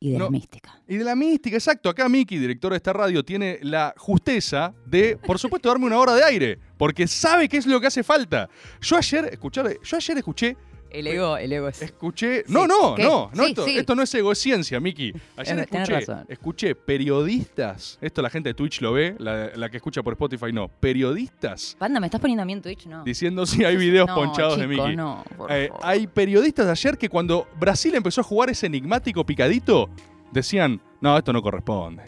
Y 0.00 0.11
de 0.11 0.18
la 0.18 0.30
mística. 0.30 0.80
Y 0.88 0.97
de 0.97 1.04
la 1.04 1.14
mística, 1.14 1.56
exacto. 1.56 1.88
Acá 1.88 2.09
Miki, 2.09 2.38
director 2.38 2.73
de 2.73 2.78
esta 2.78 2.92
radio, 2.92 3.25
tiene 3.25 3.61
la 3.62 3.94
justeza 3.97 4.75
de, 4.85 5.16
por 5.16 5.38
supuesto, 5.38 5.68
darme 5.68 5.87
una 5.87 5.97
hora 6.00 6.14
de 6.16 6.25
aire. 6.25 6.59
Porque 6.76 7.06
sabe 7.06 7.49
qué 7.49 7.59
es 7.59 7.66
lo 7.66 7.80
que 7.80 7.87
hace 7.87 8.02
falta. 8.02 8.49
Yo 8.80 8.97
ayer, 8.97 9.26
escuchar, 9.30 9.71
yo 9.80 9.97
ayer 9.97 10.18
escuché. 10.18 10.56
El 10.92 11.06
ego, 11.06 11.37
el 11.38 11.52
ego 11.52 11.68
es. 11.68 11.80
Escuché. 11.82 12.44
No, 12.49 12.66
no, 12.66 12.94
¿Qué? 12.94 13.02
no. 13.04 13.30
no 13.34 13.44
Sí, 13.44 13.50
esto, 13.50 13.64
sí. 13.64 13.78
esto 13.78 13.94
no 13.94 14.02
es 14.02 14.14
ego, 14.14 14.30
es 14.32 14.38
ciencia, 14.38 14.78
Miki. 14.78 15.12
Ayer 15.37 15.56
Tenés- 15.56 15.62
escuché, 15.72 15.92
razón. 16.00 16.25
escuché 16.28 16.75
periodistas. 16.75 17.99
Esto 18.00 18.22
la 18.22 18.30
gente 18.30 18.50
de 18.50 18.54
Twitch 18.54 18.80
lo 18.80 18.92
ve, 18.92 19.14
la, 19.18 19.50
la 19.56 19.70
que 19.70 19.76
escucha 19.78 20.02
por 20.02 20.12
Spotify 20.14 20.52
no. 20.52 20.68
Periodistas 20.68 21.76
Panda, 21.78 22.00
¿me 22.00 22.06
estás 22.06 22.20
poniendo 22.20 22.42
a 22.42 22.46
mí 22.46 22.52
en 22.52 22.62
Twitch? 22.62 22.87
No. 22.87 23.04
diciendo 23.04 23.46
si 23.46 23.64
hay 23.64 23.76
videos 23.76 24.06
No, 24.08 24.14
ponchados 24.14 24.58
de 24.58 24.66
Miki. 24.66 24.96
no, 24.96 25.25
por 25.37 25.50
Eh, 25.52 25.68
favor. 25.68 25.82
hay 25.87 26.06
periodistas 26.06 26.66
de 26.66 26.72
ayer 26.72 26.99
que 26.99 27.08
cuando 27.08 27.46
Brasil 27.58 27.94
empezó 27.94 28.20
a 28.20 28.25
jugar 28.25 28.50
ese 28.50 28.66
enigmático 28.66 29.25
picadito, 29.25 29.88
decían, 30.30 30.80
no, 31.00 31.16
esto 31.16 31.32
no 31.32 31.42
corresponde. 31.42 32.04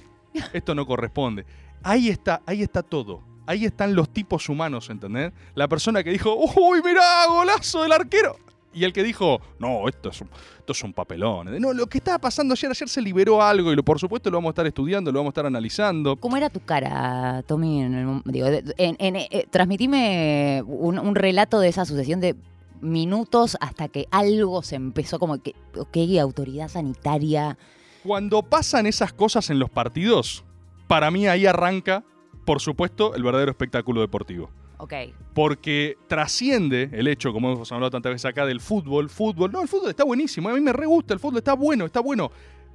Esto 0.53 0.75
no 0.75 0.87
corresponde. 0.87 1.45
Ahí 1.83 2.09
está, 2.09 2.43
ahí 2.47 2.63
está 2.63 2.83
todo. 2.83 3.23
ahí 3.47 3.67
están 3.67 3.95
los 3.95 4.09
tipos 4.11 4.49
humanos, 4.49 4.89
¿entendés? 4.89 5.31
La 5.55 5.69
persona 5.69 6.03
que 6.03 6.11
dijo, 6.11 6.35
uy, 6.35 6.81
mirá, 6.83 7.27
golazo 7.29 7.83
del 7.83 7.93
arquero. 7.93 8.37
Y 8.75 8.85
el 8.85 8.93
que 8.93 9.03
dijo, 9.05 9.41
no, 9.59 9.89
esto 9.89 10.09
es 10.11 10.21
un, 10.21 10.29
esto 10.59 10.73
es 10.73 10.83
un 10.83 10.93
papelón. 10.93 11.61
No, 11.61 11.73
lo 11.73 11.87
que 11.87 11.99
estaba 11.99 12.19
pasando 12.19 12.55
ayer, 12.55 12.71
ayer 12.71 12.89
se 12.89 13.01
liberó 13.01 13.41
algo 13.41 13.73
y 13.73 13.77
lo, 13.77 13.85
por 13.85 13.99
supuesto 14.01 14.31
lo 14.31 14.39
vamos 14.39 14.49
a 14.49 14.53
estar 14.53 14.67
estudiando, 14.67 15.13
lo 15.13 15.21
vamos 15.21 15.31
a 15.31 15.33
estar 15.33 15.47
analizando. 15.47 16.17
¿Cómo 16.17 16.37
era 16.37 16.51
tu 16.51 16.61
cara, 16.61 17.43
Tommy? 17.47 17.83
En 17.83 17.95
el 17.95 18.07
mom- 18.07 18.23
digo, 18.25 18.47
de- 18.47 18.75
en- 18.79 18.97
en- 18.99 19.17
eh, 19.17 19.47
transmitime 19.51 20.63
un, 20.67 20.99
un 20.99 21.15
relato 21.15 21.61
de 21.61 21.69
esa 21.69 21.85
sucesión 21.85 22.21
de 22.21 22.35
minutos 22.81 23.57
hasta 23.61 23.89
que 23.89 24.07
algo 24.11 24.63
se 24.63 24.77
empezó 24.77 25.19
como 25.19 25.41
que, 25.43 25.55
ok, 25.77 25.97
autoridad 26.21 26.69
sanitaria. 26.69 27.57
Cuando 28.03 28.43
pasan 28.43 28.87
esas 28.87 29.13
cosas 29.13 29.49
en 29.51 29.59
los 29.59 29.71
partidos, 29.71 30.45
para 30.87 31.11
mí 31.11 31.27
ahí 31.27 31.47
arranca, 31.47 32.05
por 32.45 32.61
supuesto, 32.61 33.15
el 33.15 33.23
verdadero 33.23 33.51
espectáculo 33.51 34.01
deportivo. 34.03 34.51
Ok. 34.85 34.93
Porque 35.35 35.97
trasciende 36.09 36.91
el 36.93 37.09
hecho, 37.09 37.33
como 37.33 37.53
hemos 37.53 37.73
hablado 37.73 37.91
tantas 37.91 38.13
veces 38.13 38.27
acá, 38.27 38.47
del 38.47 38.61
fútbol. 38.61 39.11
Fútbol, 39.11 39.51
no, 39.51 39.63
el 39.63 39.69
fútbol 39.69 39.91
está 39.91 40.05
buenísimo. 40.05 40.49
A 40.49 40.53
mí 40.53 40.61
me 40.61 40.73
re 40.73 40.87
gusta 40.87 41.13
el 41.15 41.21
fútbol, 41.21 41.39
está 41.39 41.55
bueno, 41.55 41.85
está 41.87 42.01
bueno. 42.01 42.31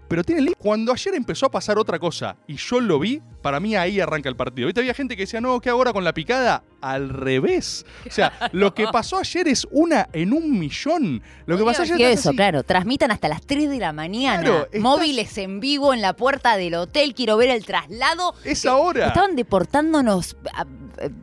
Pero 0.09 0.23
tiene 0.23 0.53
Cuando 0.57 0.91
ayer 0.91 1.13
empezó 1.13 1.45
a 1.45 1.51
pasar 1.51 1.77
otra 1.77 1.99
cosa 1.99 2.35
y 2.47 2.55
yo 2.55 2.79
lo 2.79 2.97
vi, 2.97 3.21
para 3.43 3.59
mí 3.59 3.75
ahí 3.75 3.99
arranca 3.99 4.27
el 4.27 4.35
partido. 4.35 4.65
¿Viste? 4.65 4.81
Había 4.81 4.95
gente 4.95 5.15
que 5.15 5.21
decía, 5.21 5.39
no, 5.39 5.59
¿qué 5.61 5.69
ahora 5.69 5.93
con 5.93 6.03
la 6.03 6.15
picada? 6.15 6.63
Al 6.81 7.09
revés. 7.09 7.85
O 8.07 8.09
sea, 8.11 8.33
lo 8.51 8.73
que 8.73 8.87
pasó 8.87 9.19
ayer 9.19 9.47
es 9.47 9.67
una 9.69 10.09
en 10.11 10.33
un 10.33 10.57
millón. 10.57 11.21
Lo 11.45 11.59
que 11.59 11.63
pasó 11.63 11.83
ayer 11.83 12.01
eso, 12.01 12.29
así. 12.29 12.35
claro. 12.35 12.63
Transmitan 12.63 13.11
hasta 13.11 13.27
las 13.29 13.43
3 13.45 13.69
de 13.69 13.77
la 13.77 13.93
mañana. 13.93 14.41
Claro, 14.41 14.65
estás- 14.65 14.81
Móviles 14.81 15.37
en 15.37 15.59
vivo 15.59 15.93
en 15.93 16.01
la 16.01 16.13
puerta 16.13 16.57
del 16.57 16.73
hotel. 16.73 17.13
Quiero 17.13 17.37
ver 17.37 17.49
el 17.51 17.63
traslado. 17.63 18.33
Es 18.43 18.65
Eh, 18.65 18.69
ahora. 18.69 19.09
Estaban 19.09 19.35
deportándonos 19.35 20.35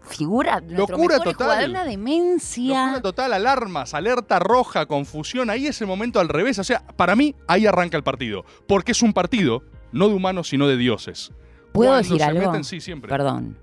figura. 0.03 0.63
Locura 0.69 1.19
total. 1.21 1.71
una 1.71 1.85
demencia. 1.85 2.83
Locura 2.87 3.03
total, 3.03 3.33
alarmas, 3.35 3.95
alerta 3.95 4.39
roja, 4.39 4.87
confusión. 4.87 5.51
Ahí 5.51 5.67
es 5.67 5.81
el 5.81 5.87
momento 5.87 6.21
al 6.21 6.29
revés. 6.29 6.59
O 6.59 6.65
sea, 6.65 6.87
para 6.97 7.17
mí, 7.17 7.35
ahí 7.49 7.67
arranca 7.67 7.97
el 7.97 8.03
partido. 8.03 8.45
Porque 8.67 8.93
es 8.93 9.03
un 9.03 9.13
partido, 9.13 9.63
no 9.93 10.09
de 10.09 10.15
humanos, 10.15 10.49
sino 10.49 10.67
de 10.69 10.77
dioses. 10.77 11.33
¿Puedo 11.73 11.91
Cuando 11.91 12.09
decir 12.09 12.23
algo? 12.23 12.47
meten, 12.51 12.65
sí, 12.65 12.81
siempre. 12.81 13.09
Perdón. 13.11 13.59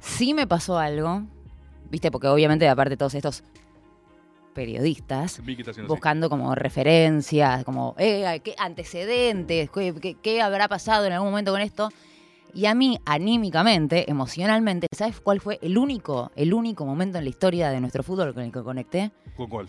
Sí 0.00 0.34
me 0.34 0.46
pasó 0.48 0.78
algo, 0.78 1.22
viste, 1.90 2.10
porque 2.10 2.26
obviamente 2.26 2.68
aparte 2.68 2.96
todos 2.96 3.14
estos 3.14 3.44
periodistas 4.54 5.40
así. 5.40 5.80
buscando 5.82 6.28
como 6.28 6.54
referencias, 6.54 7.64
como 7.64 7.94
eh, 7.98 8.40
qué 8.44 8.54
antecedentes, 8.58 9.70
qué, 9.70 9.94
qué- 10.00 10.16
qué 10.20 10.42
habrá 10.42 10.68
pasado 10.68 11.06
en 11.06 11.12
algún 11.12 11.30
momento 11.30 11.52
con 11.52 11.60
esto. 11.60 11.88
Y 12.54 12.66
a 12.66 12.74
mí, 12.74 12.98
anímicamente, 13.06 14.10
emocionalmente, 14.10 14.86
¿sabes 14.94 15.20
cuál 15.20 15.40
fue 15.40 15.58
el 15.62 15.78
único, 15.78 16.30
el 16.36 16.52
único 16.52 16.84
momento 16.84 17.18
en 17.18 17.24
la 17.24 17.30
historia 17.30 17.70
de 17.70 17.80
nuestro 17.80 18.02
fútbol 18.02 18.34
con 18.34 18.42
el 18.42 18.52
que 18.52 18.62
conecté? 18.62 19.10
¿Con 19.36 19.48
cuál? 19.48 19.68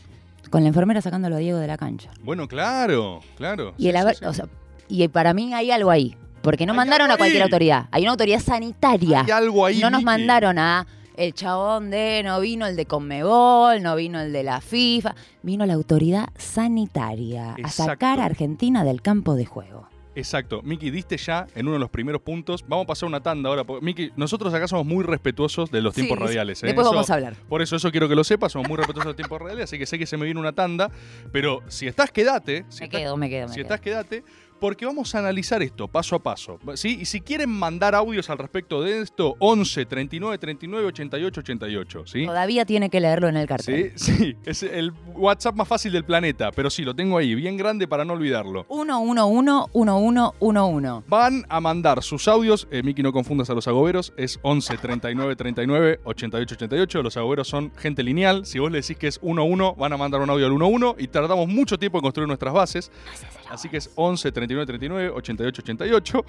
Con 0.49 0.63
la 0.63 0.67
enfermera 0.67 1.01
sacándolo 1.01 1.35
a 1.35 1.39
Diego 1.39 1.59
de 1.59 1.67
la 1.67 1.77
cancha. 1.77 2.11
Bueno, 2.21 2.47
claro, 2.47 3.21
claro. 3.37 3.73
Y 3.77 3.87
el 3.87 3.95
haber, 3.95 4.17
o 4.27 4.33
sea, 4.33 4.47
y 4.89 5.07
para 5.07 5.33
mí 5.33 5.53
hay 5.53 5.71
algo 5.71 5.89
ahí. 5.91 6.15
Porque 6.41 6.65
no 6.65 6.73
Hay 6.73 6.77
mandaron 6.77 7.09
a 7.09 7.15
cualquier 7.15 7.41
ahí. 7.41 7.47
autoridad. 7.47 7.87
Hay 7.91 8.01
una 8.01 8.11
autoridad 8.11 8.39
sanitaria. 8.41 9.21
Hay 9.21 9.31
algo 9.31 9.65
ahí, 9.65 9.79
No 9.79 9.89
nos 9.89 9.99
Vicky. 9.99 10.05
mandaron 10.05 10.59
a 10.59 10.85
el 11.15 11.33
chabón 11.33 11.89
de, 11.89 12.21
no 12.25 12.41
vino 12.41 12.65
el 12.67 12.75
de 12.75 12.85
Conmebol, 12.85 13.81
no 13.81 13.95
vino 13.95 14.19
el 14.19 14.33
de 14.33 14.43
la 14.43 14.59
FIFA, 14.59 15.15
vino 15.41 15.65
la 15.65 15.75
autoridad 15.75 16.27
sanitaria 16.37 17.55
a 17.63 17.69
sacar 17.69 18.19
a 18.19 18.25
Argentina 18.25 18.83
del 18.83 19.01
campo 19.01 19.35
de 19.35 19.45
juego. 19.45 19.87
Exacto. 20.15 20.61
Miki, 20.63 20.91
diste 20.91 21.17
ya 21.17 21.47
en 21.55 21.65
uno 21.65 21.73
de 21.73 21.79
los 21.79 21.89
primeros 21.89 22.21
puntos. 22.21 22.63
Vamos 22.67 22.83
a 22.83 22.87
pasar 22.87 23.07
una 23.07 23.21
tanda 23.21 23.49
ahora. 23.49 23.63
Miki, 23.81 24.11
nosotros 24.15 24.53
acá 24.53 24.67
somos 24.67 24.85
muy 24.85 25.03
respetuosos 25.03 25.71
de 25.71 25.81
los 25.81 25.95
Sí, 25.95 26.01
tiempos 26.01 26.19
radiales. 26.19 26.61
¿eh? 26.63 26.67
Después 26.67 26.85
Eso- 26.85 26.93
vamos 26.93 27.09
a 27.09 27.13
hablar. 27.15 27.35
Por 27.49 27.61
eso, 27.61 27.75
eso 27.75 27.89
quiero 27.91 28.07
que 28.07 28.15
lo 28.15 28.23
sepas. 28.23 28.51
Somos 28.51 28.67
muy 28.67 28.77
respetuosos 28.77 29.05
de 29.05 29.09
los 29.09 29.15
tiempos 29.15 29.41
radiales. 29.41 29.63
Así 29.65 29.79
que 29.79 29.85
sé 29.85 29.97
que 29.97 30.05
se 30.05 30.15
me 30.17 30.25
viene 30.25 30.39
una 30.39 30.53
tanda. 30.53 30.91
Pero 31.31 31.61
si 31.67 31.87
estás, 31.87 32.11
quédate. 32.11 32.65
Si 32.69 32.81
Me 32.81 32.85
estás- 32.85 33.01
quedo, 33.01 33.17
me 33.17 33.29
quedo, 33.29 33.47
me 33.47 33.49
Si 33.49 33.55
quedo. 33.55 33.63
estás, 33.63 33.81
quédate. 33.81 34.23
Porque 34.59 34.85
vamos 34.85 35.13
a 35.15 35.19
analizar 35.19 35.61
esto 35.61 35.87
paso 35.87 36.15
a 36.15 36.19
paso. 36.19 36.59
¿sí? 36.75 36.97
Y 37.01 37.05
si 37.05 37.21
quieren 37.21 37.49
mandar 37.49 37.95
audios 37.95 38.29
al 38.29 38.37
respecto 38.37 38.81
de 38.81 39.01
esto, 39.01 39.35
11 39.39 39.85
39 39.85 40.37
39 40.37 40.87
88 40.87 41.39
88. 41.41 42.03
¿sí? 42.05 42.25
Todavía 42.25 42.65
tiene 42.65 42.89
que 42.89 42.99
leerlo 42.99 43.27
en 43.27 43.37
el 43.37 43.47
cartel. 43.47 43.93
Sí, 43.95 44.13
sí, 44.17 44.35
es 44.45 44.63
el 44.63 44.91
WhatsApp 45.15 45.55
más 45.55 45.67
fácil 45.67 45.91
del 45.91 46.05
planeta, 46.05 46.51
pero 46.51 46.69
sí, 46.69 46.83
lo 46.83 46.95
tengo 46.95 47.17
ahí, 47.17 47.35
bien 47.35 47.57
grande 47.57 47.87
para 47.87 48.05
no 48.05 48.13
olvidarlo. 48.13 48.65
111-1111. 48.67 51.03
Van 51.07 51.45
a 51.49 51.59
mandar 51.59 52.03
sus 52.03 52.27
audios, 52.27 52.67
eh, 52.71 52.83
Miki, 52.83 53.03
no 53.03 53.13
confundas 53.13 53.49
a 53.49 53.53
los 53.53 53.67
agoberos, 53.67 54.13
es 54.17 54.39
11 54.41 54.77
39 54.77 55.35
39 55.35 55.99
88 56.03 56.55
88. 56.55 57.03
Los 57.03 57.17
agoberos 57.17 57.47
son 57.47 57.71
gente 57.75 58.03
lineal. 58.03 58.45
Si 58.45 58.59
vos 58.59 58.71
le 58.71 58.81
decís 58.81 58.97
que 58.97 59.07
es 59.07 59.19
11, 59.21 59.75
van 59.77 59.93
a 59.93 59.97
mandar 59.97 60.21
un 60.21 60.29
audio 60.29 60.45
al 60.45 60.61
11 60.61 60.95
y 60.97 61.07
tardamos 61.07 61.47
mucho 61.47 61.77
tiempo 61.77 61.97
en 61.97 62.03
construir 62.03 62.27
nuestras 62.27 62.53
bases. 62.53 62.91
Así 63.49 63.69
que 63.69 63.77
es 63.77 63.91
11 63.95 64.31
39 64.31 64.42
39 64.47 65.11
88 65.15 65.61
88. 65.61 66.25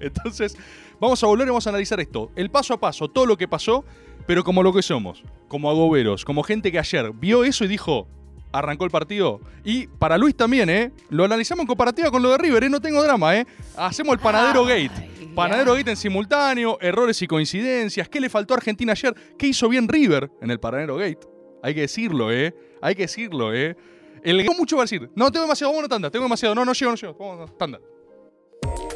Entonces, 0.00 0.56
vamos 1.00 1.22
a 1.22 1.26
volver 1.26 1.46
y 1.46 1.50
vamos 1.50 1.66
a 1.66 1.70
analizar 1.70 2.00
esto. 2.00 2.30
El 2.36 2.50
paso 2.50 2.74
a 2.74 2.80
paso, 2.80 3.08
todo 3.08 3.26
lo 3.26 3.36
que 3.36 3.48
pasó, 3.48 3.84
pero 4.26 4.44
como 4.44 4.62
lo 4.62 4.72
que 4.72 4.82
somos, 4.82 5.22
como 5.48 5.70
agoberos, 5.70 6.24
como 6.24 6.42
gente 6.42 6.70
que 6.70 6.78
ayer 6.78 7.12
vio 7.14 7.44
eso 7.44 7.64
y 7.64 7.68
dijo, 7.68 8.06
arrancó 8.52 8.84
el 8.84 8.90
partido. 8.90 9.40
Y 9.64 9.86
para 9.86 10.18
Luis 10.18 10.36
también, 10.36 10.70
¿eh? 10.70 10.92
Lo 11.10 11.24
analizamos 11.24 11.62
en 11.62 11.66
comparativa 11.66 12.10
con 12.10 12.22
lo 12.22 12.30
de 12.30 12.38
River, 12.38 12.64
¿eh? 12.64 12.70
No 12.70 12.80
tengo 12.80 13.02
drama, 13.02 13.36
¿eh? 13.36 13.46
Hacemos 13.76 14.14
el 14.14 14.20
panadero 14.20 14.64
gate. 14.64 15.10
Panadero 15.34 15.74
gate 15.74 15.90
en 15.90 15.96
simultáneo, 15.96 16.78
errores 16.80 17.20
y 17.22 17.26
coincidencias. 17.26 18.08
¿Qué 18.08 18.20
le 18.20 18.28
faltó 18.28 18.54
a 18.54 18.56
Argentina 18.56 18.92
ayer? 18.92 19.14
¿Qué 19.38 19.48
hizo 19.48 19.68
bien 19.68 19.88
River 19.88 20.30
en 20.40 20.50
el 20.50 20.58
panadero 20.58 20.96
gate? 20.96 21.20
Hay 21.62 21.74
que 21.74 21.82
decirlo, 21.82 22.32
¿eh? 22.32 22.54
Hay 22.80 22.94
que 22.94 23.02
decirlo, 23.02 23.54
¿eh? 23.54 23.76
El 24.22 24.38
tengo 24.38 24.54
mucho 24.54 24.76
para 24.76 24.84
decir. 24.84 25.10
No, 25.14 25.30
tengo 25.30 25.44
demasiado. 25.44 25.72
Una 25.72 25.88
tanda. 25.88 26.10
Tengo 26.10 26.24
demasiado. 26.24 26.54
No, 26.54 26.64
no 26.64 26.72
llego, 26.72 26.90
no 26.92 26.96
llego. 26.96 27.14
Vamos 27.18 27.56
tanda. 27.58 27.78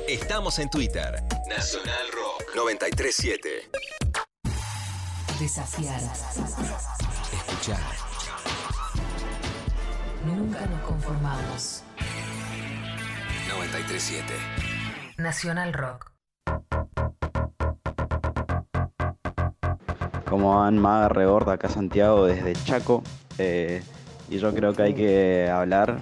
Estamos 0.08 0.58
en 0.58 0.68
Twitter. 0.70 1.22
Nacional 1.48 2.06
Rock 2.12 2.54
937. 2.56 3.70
Desafiar. 5.38 6.00
Escuchar. 7.32 7.78
Nunca 10.26 10.66
nos 10.66 10.80
conformamos. 10.82 11.82
937. 13.48 14.34
Nacional 15.18 15.72
Rock. 15.72 16.12
Como 20.28 20.56
van 20.58 20.78
Maga 20.78 21.08
Reborda 21.10 21.54
acá 21.54 21.68
Santiago 21.68 22.24
desde 22.26 22.54
Chaco. 22.64 23.02
eh, 23.38 23.82
y 24.28 24.38
yo 24.38 24.54
creo 24.54 24.72
que 24.72 24.82
hay 24.82 24.94
que 24.94 25.48
hablar, 25.50 25.98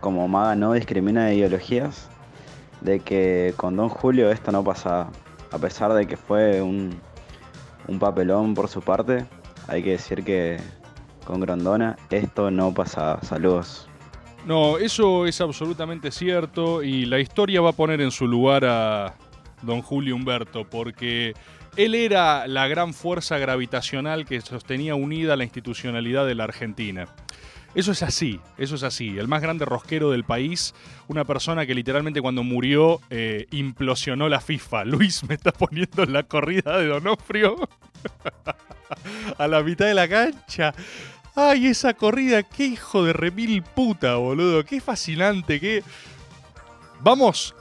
como 0.00 0.28
Maga 0.28 0.54
no 0.54 0.72
discrimina 0.72 1.26
de 1.26 1.36
ideologías, 1.36 2.08
de 2.80 3.00
que 3.00 3.54
con 3.56 3.76
Don 3.76 3.88
Julio 3.88 4.30
esto 4.30 4.52
no 4.52 4.62
pasaba. 4.62 5.10
A 5.50 5.58
pesar 5.58 5.92
de 5.94 6.06
que 6.06 6.16
fue 6.16 6.60
un, 6.60 6.98
un 7.88 7.98
papelón 7.98 8.54
por 8.54 8.68
su 8.68 8.80
parte, 8.80 9.26
hay 9.68 9.82
que 9.82 9.92
decir 9.92 10.24
que 10.24 10.58
con 11.24 11.40
Grondona 11.40 11.96
esto 12.10 12.50
no 12.50 12.72
pasaba. 12.72 13.20
Saludos. 13.22 13.88
No, 14.46 14.78
eso 14.78 15.26
es 15.26 15.40
absolutamente 15.40 16.12
cierto 16.12 16.82
y 16.82 17.04
la 17.04 17.18
historia 17.18 17.60
va 17.60 17.70
a 17.70 17.72
poner 17.72 18.00
en 18.00 18.12
su 18.12 18.28
lugar 18.28 18.64
a 18.64 19.14
don 19.62 19.82
Julio 19.82 20.14
Humberto 20.14 20.64
porque 20.64 21.34
él 21.76 21.94
era 21.96 22.46
la 22.46 22.68
gran 22.68 22.94
fuerza 22.94 23.38
gravitacional 23.38 24.24
que 24.24 24.40
sostenía 24.40 24.94
unida 24.94 25.34
la 25.34 25.42
institucionalidad 25.42 26.26
de 26.26 26.36
la 26.36 26.44
Argentina. 26.44 27.06
Eso 27.76 27.92
es 27.92 28.02
así, 28.02 28.40
eso 28.56 28.74
es 28.76 28.82
así. 28.82 29.18
El 29.18 29.28
más 29.28 29.42
grande 29.42 29.66
rosquero 29.66 30.10
del 30.10 30.24
país, 30.24 30.74
una 31.08 31.26
persona 31.26 31.66
que 31.66 31.74
literalmente 31.74 32.22
cuando 32.22 32.42
murió 32.42 33.02
eh, 33.10 33.46
implosionó 33.50 34.30
la 34.30 34.40
FIFA. 34.40 34.84
Luis 34.86 35.22
me 35.28 35.34
está 35.34 35.52
poniendo 35.52 36.06
la 36.06 36.22
corrida 36.22 36.78
de 36.78 36.86
Donofrio 36.86 37.68
a 39.38 39.46
la 39.46 39.62
mitad 39.62 39.84
de 39.84 39.92
la 39.92 40.08
cancha. 40.08 40.72
Ay, 41.34 41.66
esa 41.66 41.92
corrida, 41.92 42.42
qué 42.44 42.64
hijo 42.64 43.04
de 43.04 43.12
remil 43.12 43.62
puta, 43.62 44.16
boludo. 44.16 44.64
Qué 44.64 44.80
fascinante, 44.80 45.60
qué... 45.60 45.84
Vamos, 47.02 47.54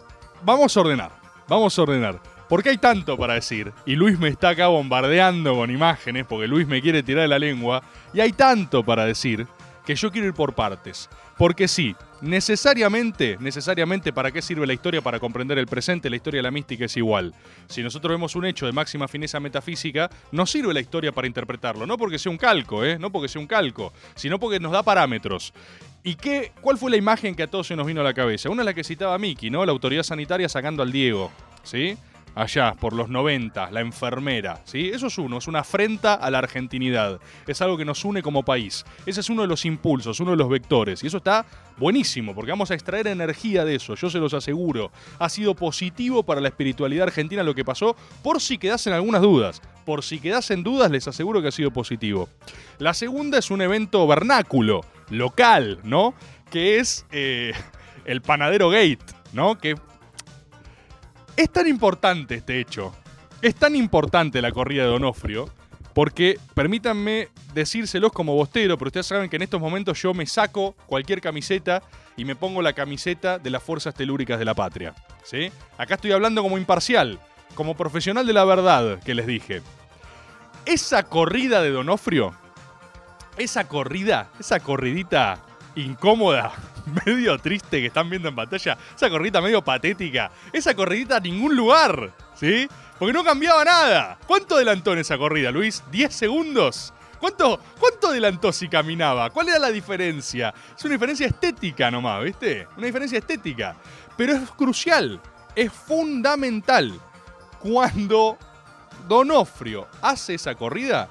vamos 0.45 0.77
a 0.77 0.79
ordenar, 0.79 1.11
vamos 1.49 1.77
a 1.77 1.81
ordenar. 1.81 2.21
Porque 2.47 2.69
hay 2.69 2.77
tanto 2.77 3.17
para 3.17 3.33
decir. 3.33 3.73
Y 3.85 3.97
Luis 3.97 4.17
me 4.17 4.29
está 4.29 4.49
acá 4.49 4.67
bombardeando 4.67 5.55
con 5.55 5.69
imágenes, 5.71 6.25
porque 6.25 6.47
Luis 6.47 6.65
me 6.65 6.81
quiere 6.81 7.03
tirar 7.03 7.23
de 7.23 7.27
la 7.27 7.39
lengua. 7.39 7.83
Y 8.13 8.21
hay 8.21 8.31
tanto 8.31 8.81
para 8.81 9.03
decir 9.03 9.45
que 9.85 9.95
yo 9.95 10.11
quiero 10.11 10.27
ir 10.27 10.33
por 10.33 10.55
partes. 10.55 11.09
Porque 11.37 11.67
sí, 11.67 11.95
necesariamente, 12.21 13.37
necesariamente, 13.39 14.11
¿para 14.13 14.31
qué 14.31 14.41
sirve 14.41 14.65
la 14.65 14.73
historia? 14.73 15.01
Para 15.01 15.19
comprender 15.19 15.57
el 15.57 15.67
presente, 15.67 16.09
la 16.09 16.15
historia 16.15 16.39
de 16.39 16.43
la 16.43 16.51
mística 16.51 16.85
es 16.85 16.97
igual. 16.97 17.33
Si 17.67 17.83
nosotros 17.83 18.11
vemos 18.11 18.35
un 18.35 18.45
hecho 18.45 18.65
de 18.65 18.71
máxima 18.71 19.07
fineza 19.07 19.39
metafísica, 19.39 20.09
nos 20.31 20.49
sirve 20.49 20.73
la 20.73 20.79
historia 20.79 21.11
para 21.11 21.27
interpretarlo. 21.27 21.85
No 21.85 21.97
porque 21.97 22.19
sea 22.19 22.31
un 22.31 22.37
calco, 22.37 22.83
¿eh? 22.83 22.97
No 22.97 23.11
porque 23.11 23.27
sea 23.27 23.41
un 23.41 23.47
calco, 23.47 23.93
sino 24.15 24.39
porque 24.39 24.59
nos 24.59 24.71
da 24.71 24.83
parámetros. 24.83 25.53
¿Y 26.03 26.15
qué, 26.15 26.51
cuál 26.61 26.77
fue 26.77 26.91
la 26.91 26.97
imagen 26.97 27.35
que 27.35 27.43
a 27.43 27.47
todos 27.47 27.67
se 27.67 27.75
nos 27.75 27.87
vino 27.87 28.01
a 28.01 28.03
la 28.03 28.13
cabeza? 28.13 28.49
Una 28.49 28.61
es 28.61 28.65
la 28.65 28.73
que 28.73 28.83
citaba 28.83 29.17
Miki, 29.17 29.49
¿no? 29.49 29.65
La 29.65 29.71
autoridad 29.71 30.03
sanitaria 30.03 30.47
sacando 30.47 30.83
al 30.83 30.91
Diego, 30.91 31.31
¿sí? 31.63 31.97
Allá 32.35 32.73
por 32.73 32.93
los 32.93 33.09
90, 33.09 33.71
la 33.71 33.79
enfermera, 33.79 34.61
¿sí? 34.65 34.89
Eso 34.93 35.07
es 35.07 35.17
uno, 35.17 35.37
es 35.37 35.47
una 35.47 35.59
afrenta 35.59 36.13
a 36.15 36.29
la 36.29 36.39
argentinidad. 36.39 37.19
Es 37.47 37.61
algo 37.61 37.77
que 37.77 37.85
nos 37.85 38.03
une 38.03 38.21
como 38.21 38.43
país. 38.43 38.85
Ese 39.05 39.21
es 39.21 39.29
uno 39.29 39.41
de 39.41 39.47
los 39.47 39.65
impulsos, 39.65 40.19
uno 40.19 40.31
de 40.31 40.37
los 40.37 40.49
vectores. 40.49 41.03
Y 41.03 41.07
eso 41.07 41.17
está 41.17 41.45
buenísimo, 41.77 42.35
porque 42.35 42.51
vamos 42.51 42.71
a 42.71 42.73
extraer 42.73 43.07
energía 43.07 43.65
de 43.65 43.75
eso, 43.75 43.95
yo 43.95 44.09
se 44.09 44.19
los 44.19 44.33
aseguro. 44.33 44.91
Ha 45.17 45.29
sido 45.29 45.55
positivo 45.55 46.23
para 46.23 46.41
la 46.41 46.49
espiritualidad 46.49 47.07
argentina 47.07 47.43
lo 47.43 47.55
que 47.55 47.65
pasó, 47.65 47.95
por 48.21 48.41
si 48.41 48.57
quedasen 48.57 48.93
algunas 48.93 49.21
dudas. 49.21 49.61
Por 49.85 50.03
si 50.03 50.19
quedasen 50.19 50.63
dudas, 50.63 50.91
les 50.91 51.07
aseguro 51.07 51.41
que 51.41 51.49
ha 51.49 51.51
sido 51.51 51.71
positivo. 51.71 52.27
La 52.79 52.93
segunda 52.93 53.37
es 53.37 53.51
un 53.51 53.61
evento 53.61 54.05
vernáculo, 54.07 54.81
local, 55.09 55.79
¿no? 55.83 56.15
Que 56.49 56.79
es 56.79 57.05
eh, 57.11 57.53
el 58.05 58.21
Panadero 58.21 58.69
Gate, 58.69 59.05
¿no? 59.31 59.57
Que 59.57 59.75
es 61.35 61.49
tan 61.51 61.67
importante 61.67 62.35
este 62.35 62.59
hecho, 62.59 62.93
es 63.41 63.55
tan 63.55 63.75
importante 63.75 64.41
la 64.41 64.51
corrida 64.51 64.83
de 64.83 64.89
Donofrio, 64.89 65.49
porque 65.93 66.37
permítanme 66.53 67.29
decírselos 67.53 68.11
como 68.11 68.35
bostero, 68.35 68.77
pero 68.77 68.89
ustedes 68.89 69.05
saben 69.05 69.29
que 69.29 69.37
en 69.37 69.43
estos 69.43 69.61
momentos 69.61 70.01
yo 70.01 70.13
me 70.13 70.25
saco 70.25 70.75
cualquier 70.85 71.21
camiseta 71.21 71.81
y 72.17 72.25
me 72.25 72.35
pongo 72.35 72.61
la 72.61 72.73
camiseta 72.73 73.39
de 73.39 73.49
las 73.49 73.63
Fuerzas 73.63 73.95
Telúricas 73.95 74.37
de 74.37 74.45
la 74.45 74.53
Patria. 74.53 74.93
¿sí? 75.23 75.51
Acá 75.77 75.95
estoy 75.95 76.11
hablando 76.11 76.43
como 76.43 76.57
imparcial, 76.57 77.19
como 77.55 77.75
profesional 77.75 78.27
de 78.27 78.33
la 78.33 78.43
verdad 78.43 78.99
que 79.03 79.15
les 79.15 79.25
dije. 79.25 79.61
Esa 80.65 81.03
corrida 81.03 81.61
de 81.61 81.69
Donofrio, 81.71 82.33
esa 83.37 83.67
corrida, 83.67 84.31
esa 84.39 84.59
corridita 84.59 85.45
incómoda, 85.75 86.53
medio 87.05 87.37
triste 87.37 87.79
que 87.79 87.87
están 87.87 88.09
viendo 88.09 88.29
en 88.29 88.35
pantalla, 88.35 88.77
esa 88.95 89.09
corridita 89.09 89.41
medio 89.41 89.63
patética, 89.63 90.31
esa 90.51 90.73
corridita 90.75 91.17
a 91.17 91.19
ningún 91.19 91.55
lugar, 91.55 92.13
¿sí? 92.35 92.67
Porque 92.97 93.13
no 93.13 93.23
cambiaba 93.23 93.63
nada. 93.65 94.17
¿Cuánto 94.25 94.55
adelantó 94.55 94.93
en 94.93 94.99
esa 94.99 95.17
corrida, 95.17 95.51
Luis? 95.51 95.83
¿10 95.91 96.09
segundos? 96.09 96.93
¿Cuánto, 97.19 97.59
¿Cuánto 97.79 98.09
adelantó 98.09 98.51
si 98.51 98.69
caminaba? 98.69 99.29
¿Cuál 99.29 99.49
era 99.49 99.59
la 99.59 99.71
diferencia? 99.71 100.53
Es 100.77 100.83
una 100.85 100.93
diferencia 100.93 101.27
estética 101.27 101.91
nomás, 101.91 102.23
¿viste? 102.23 102.67
Una 102.77 102.85
diferencia 102.85 103.19
estética. 103.19 103.75
Pero 104.15 104.33
es 104.33 104.49
crucial, 104.51 105.19
es 105.55 105.71
fundamental. 105.71 106.93
Cuando 107.59 108.37
Donofrio 109.07 109.87
hace 110.01 110.35
esa 110.35 110.55
corrida, 110.55 111.09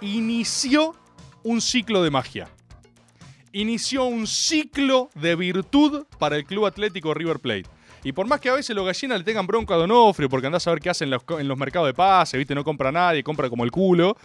inició 0.00 0.94
un 1.42 1.60
ciclo 1.60 2.02
de 2.02 2.10
magia 2.10 2.48
inició 3.60 4.04
un 4.04 4.26
ciclo 4.26 5.08
de 5.14 5.34
virtud 5.34 6.04
para 6.18 6.36
el 6.36 6.44
Club 6.44 6.66
Atlético 6.66 7.14
River 7.14 7.38
Plate. 7.38 7.64
Y 8.04 8.12
por 8.12 8.26
más 8.26 8.38
que 8.38 8.50
a 8.50 8.52
veces 8.52 8.76
los 8.76 8.84
gallinas 8.84 9.18
le 9.18 9.24
tengan 9.24 9.46
bronca 9.46 9.74
a 9.74 9.78
Donofrio, 9.78 10.28
porque 10.28 10.46
andás 10.46 10.66
a 10.66 10.70
ver 10.70 10.80
qué 10.80 10.90
hacen 10.90 11.10
en 11.12 11.48
los, 11.48 11.58
mercados 11.58 11.88
de 11.88 11.94
pase, 11.94 12.36
¿viste? 12.36 12.54
No 12.54 12.62
compra 12.62 12.92
nadie, 12.92 13.22
compra 13.22 13.48
como 13.48 13.64
el 13.64 13.70
culo. 13.70 14.16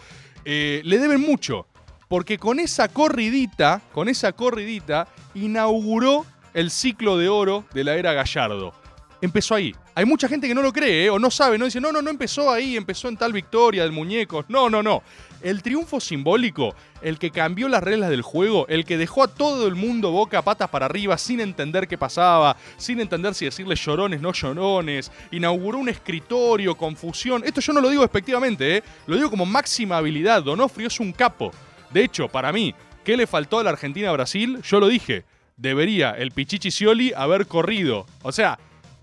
eh, 0.45 0.81
le 0.83 0.97
deben 0.99 1.21
mucho. 1.21 1.65
Porque 2.09 2.37
con 2.37 2.59
esa 2.59 2.89
corridita, 2.89 3.81
con 3.93 4.09
esa 4.09 4.33
corridita, 4.33 5.07
inauguró 5.33 6.25
el 6.53 6.69
ciclo 6.69 7.17
de 7.17 7.29
oro 7.29 7.63
de 7.73 7.85
la 7.85 7.95
era 7.95 8.11
Gallardo. 8.11 8.73
Empezó 9.21 9.55
ahí. 9.55 9.73
Hay 9.93 10.05
mucha 10.05 10.29
gente 10.29 10.47
que 10.47 10.55
no 10.55 10.61
lo 10.61 10.71
cree, 10.71 11.05
¿eh? 11.05 11.09
o 11.09 11.19
no 11.19 11.29
sabe, 11.29 11.57
no 11.57 11.65
dice, 11.65 11.81
no, 11.81 11.91
no, 11.91 12.01
no 12.01 12.09
empezó 12.09 12.49
ahí, 12.49 12.77
empezó 12.77 13.09
en 13.09 13.17
tal 13.17 13.33
victoria 13.33 13.83
del 13.83 13.91
muñeco. 13.91 14.45
No, 14.47 14.69
no, 14.69 14.81
no. 14.81 15.03
El 15.41 15.61
triunfo 15.61 15.99
simbólico, 15.99 16.73
el 17.01 17.19
que 17.19 17.31
cambió 17.31 17.67
las 17.67 17.83
reglas 17.83 18.09
del 18.09 18.21
juego, 18.21 18.67
el 18.69 18.85
que 18.85 18.97
dejó 18.97 19.23
a 19.23 19.27
todo 19.27 19.67
el 19.67 19.75
mundo 19.75 20.11
boca 20.11 20.41
patas 20.43 20.69
para 20.69 20.85
arriba 20.85 21.17
sin 21.17 21.41
entender 21.41 21.89
qué 21.89 21.97
pasaba, 21.97 22.55
sin 22.77 23.01
entender 23.01 23.33
si 23.33 23.45
decirle 23.45 23.75
llorones, 23.75 24.21
no 24.21 24.31
llorones, 24.31 25.11
inauguró 25.31 25.79
un 25.79 25.89
escritorio, 25.89 26.75
confusión. 26.75 27.43
Esto 27.43 27.59
yo 27.59 27.73
no 27.73 27.81
lo 27.81 27.89
digo 27.89 28.03
despectivamente, 28.03 28.77
¿eh? 28.77 28.83
lo 29.07 29.17
digo 29.17 29.29
como 29.29 29.45
máxima 29.45 29.97
habilidad. 29.97 30.43
Donofrio 30.43 30.87
es 30.87 30.99
un 31.01 31.11
capo. 31.11 31.51
De 31.89 32.03
hecho, 32.03 32.29
para 32.29 32.53
mí, 32.53 32.73
¿qué 33.03 33.17
le 33.17 33.27
faltó 33.27 33.59
a 33.59 33.63
la 33.63 33.71
Argentina 33.71 34.09
a 34.09 34.13
Brasil? 34.13 34.61
Yo 34.61 34.79
lo 34.79 34.87
dije. 34.87 35.25
Debería 35.57 36.11
el 36.11 36.31
Pichichi 36.31 36.71
Scioli 36.71 37.13
haber 37.13 37.45
corrido. 37.45 38.07
O 38.23 38.31
sea, 38.31 38.57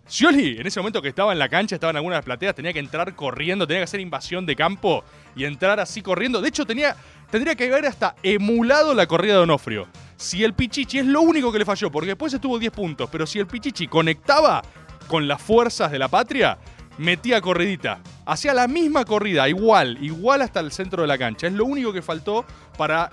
Scioli, 0.09 0.59
en 0.59 0.67
ese 0.67 0.81
momento 0.81 1.03
que 1.03 1.09
estaba 1.09 1.33
en 1.33 1.39
la 1.39 1.51
cancha, 1.51 1.75
estaba 1.75 1.91
en 1.91 1.97
alguna 1.97 2.15
de 2.15 2.19
las 2.21 2.25
plateas, 2.25 2.55
tenía 2.55 2.73
que 2.73 2.79
entrar 2.79 3.15
corriendo, 3.15 3.67
tenía 3.67 3.81
que 3.81 3.85
hacer 3.85 4.01
invasión 4.01 4.47
de 4.47 4.57
campo 4.57 5.05
y 5.37 5.45
entrar 5.45 5.79
así 5.81 6.01
corriendo. 6.01 6.41
De 6.41 6.49
hecho, 6.49 6.65
tenía, 6.65 6.97
tendría 7.31 7.55
que 7.55 7.71
haber 7.71 7.85
hasta 7.85 8.15
emulado 8.23 8.95
la 8.95 9.07
corrida 9.07 9.35
de 9.35 9.41
Onofrio. 9.41 9.87
Si 10.17 10.43
el 10.43 10.55
Pichichi 10.55 11.01
es 11.01 11.07
lo 11.07 11.21
único 11.21 11.53
que 11.53 11.59
le 11.59 11.67
falló, 11.67 11.91
porque 11.91 12.09
después 12.09 12.33
estuvo 12.33 12.59
10 12.59 12.73
puntos, 12.73 13.11
pero 13.13 13.27
si 13.27 13.39
el 13.39 13.47
Pichichi 13.47 13.87
conectaba 13.87 14.63
con 15.09 15.29
las 15.29 15.43
fuerzas 15.43 15.93
de 15.93 15.99
la 15.99 16.09
patria, 16.09 16.57
metía 16.97 17.43
corridita. 17.43 18.01
Hacía 18.25 18.55
la 18.55 18.67
misma 18.67 19.05
corrida, 19.05 19.47
igual, 19.47 19.99
igual 20.03 20.41
hasta 20.41 20.61
el 20.61 20.73
centro 20.73 21.03
de 21.03 21.09
la 21.09 21.19
cancha. 21.19 21.49
Es 21.49 21.53
lo 21.53 21.67
único 21.67 21.93
que 21.93 22.01
faltó 22.01 22.47
para 22.79 23.11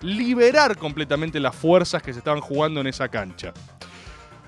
liberar 0.00 0.76
completamente 0.76 1.40
las 1.40 1.56
fuerzas 1.56 2.02
que 2.04 2.12
se 2.12 2.20
estaban 2.20 2.40
jugando 2.40 2.80
en 2.80 2.86
esa 2.86 3.08
cancha. 3.08 3.52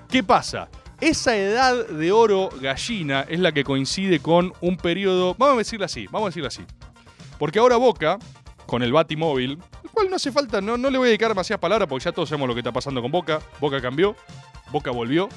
¿Qué 0.09 0.23
pasa? 0.23 0.69
Esa 1.01 1.37
edad 1.37 1.87
de 1.87 2.11
oro 2.11 2.49
gallina 2.59 3.25
es 3.29 3.39
la 3.39 3.53
que 3.53 3.63
coincide 3.63 4.19
con 4.19 4.51
un 4.59 4.75
periodo, 4.75 5.33
vamos 5.37 5.55
a 5.55 5.57
decirlo 5.59 5.85
así, 5.85 6.07
vamos 6.07 6.27
a 6.27 6.29
decirlo 6.29 6.49
así. 6.49 6.63
Porque 7.37 7.57
ahora 7.59 7.77
Boca, 7.77 8.19
con 8.65 8.83
el 8.83 8.91
Batimóvil, 8.91 9.57
el 9.81 9.89
cual 9.91 10.09
no 10.09 10.17
hace 10.17 10.29
falta, 10.29 10.59
no, 10.59 10.77
no 10.77 10.89
le 10.89 10.97
voy 10.97 11.05
a 11.05 11.09
dedicar 11.09 11.29
demasiadas 11.29 11.61
palabras 11.61 11.87
porque 11.87 12.03
ya 12.03 12.11
todos 12.11 12.27
sabemos 12.27 12.49
lo 12.49 12.53
que 12.53 12.59
está 12.59 12.73
pasando 12.73 13.01
con 13.01 13.11
Boca. 13.11 13.39
Boca 13.61 13.81
cambió, 13.81 14.13
Boca 14.73 14.91
volvió, 14.91 15.29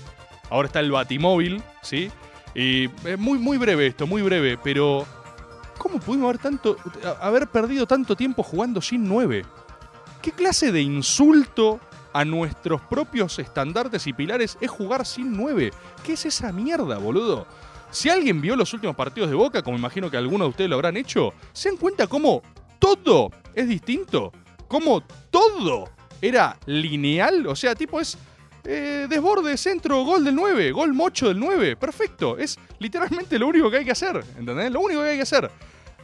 ahora 0.50 0.66
está 0.66 0.80
el 0.80 0.90
Batimóvil, 0.90 1.62
¿sí? 1.80 2.10
Y 2.56 2.90
es 3.08 3.18
muy, 3.18 3.38
muy 3.38 3.56
breve 3.56 3.86
esto, 3.86 4.08
muy 4.08 4.20
breve, 4.20 4.58
pero 4.64 5.06
¿cómo 5.78 6.00
pudimos 6.00 6.24
haber, 6.24 6.38
tanto, 6.38 6.76
haber 7.20 7.46
perdido 7.46 7.86
tanto 7.86 8.16
tiempo 8.16 8.42
jugando 8.42 8.82
sin 8.82 9.08
9? 9.08 9.44
¿Qué 10.20 10.32
clase 10.32 10.72
de 10.72 10.82
insulto 10.82 11.78
a 12.12 12.24
nuestros 12.24 12.80
propios 12.82 13.38
estandartes 13.38 14.06
y 14.06 14.12
pilares 14.12 14.58
es 14.60 14.70
jugar 14.70 15.06
sin 15.06 15.36
9? 15.36 15.72
¿Qué 16.04 16.12
es 16.14 16.26
esa 16.26 16.52
mierda, 16.52 16.98
boludo? 16.98 17.46
Si 17.90 18.08
alguien 18.08 18.40
vio 18.40 18.56
los 18.56 18.72
últimos 18.72 18.96
partidos 18.96 19.28
de 19.28 19.36
Boca, 19.36 19.62
como 19.62 19.76
imagino 19.76 20.10
que 20.10 20.16
algunos 20.16 20.46
de 20.46 20.50
ustedes 20.50 20.70
lo 20.70 20.76
habrán 20.76 20.96
hecho, 20.96 21.34
¿se 21.52 21.68
dan 21.68 21.78
cuenta 21.78 22.06
cómo 22.06 22.42
todo 22.78 23.30
es 23.54 23.68
distinto? 23.68 24.32
¿Cómo 24.66 25.02
todo 25.30 25.90
era 26.20 26.58
lineal? 26.64 27.46
O 27.46 27.54
sea, 27.54 27.74
tipo 27.74 28.00
es 28.00 28.16
eh, 28.64 29.06
desborde, 29.08 29.56
centro, 29.56 30.04
gol 30.04 30.24
del 30.24 30.34
9, 30.34 30.70
gol 30.72 30.94
mocho 30.94 31.28
del 31.28 31.38
9. 31.38 31.76
Perfecto. 31.76 32.38
Es 32.38 32.58
literalmente 32.78 33.38
lo 33.38 33.48
único 33.48 33.70
que 33.70 33.78
hay 33.78 33.84
que 33.84 33.90
hacer. 33.90 34.24
¿Entendés? 34.38 34.70
Lo 34.70 34.80
único 34.80 35.02
que 35.02 35.10
hay 35.10 35.16
que 35.16 35.22
hacer. 35.22 35.50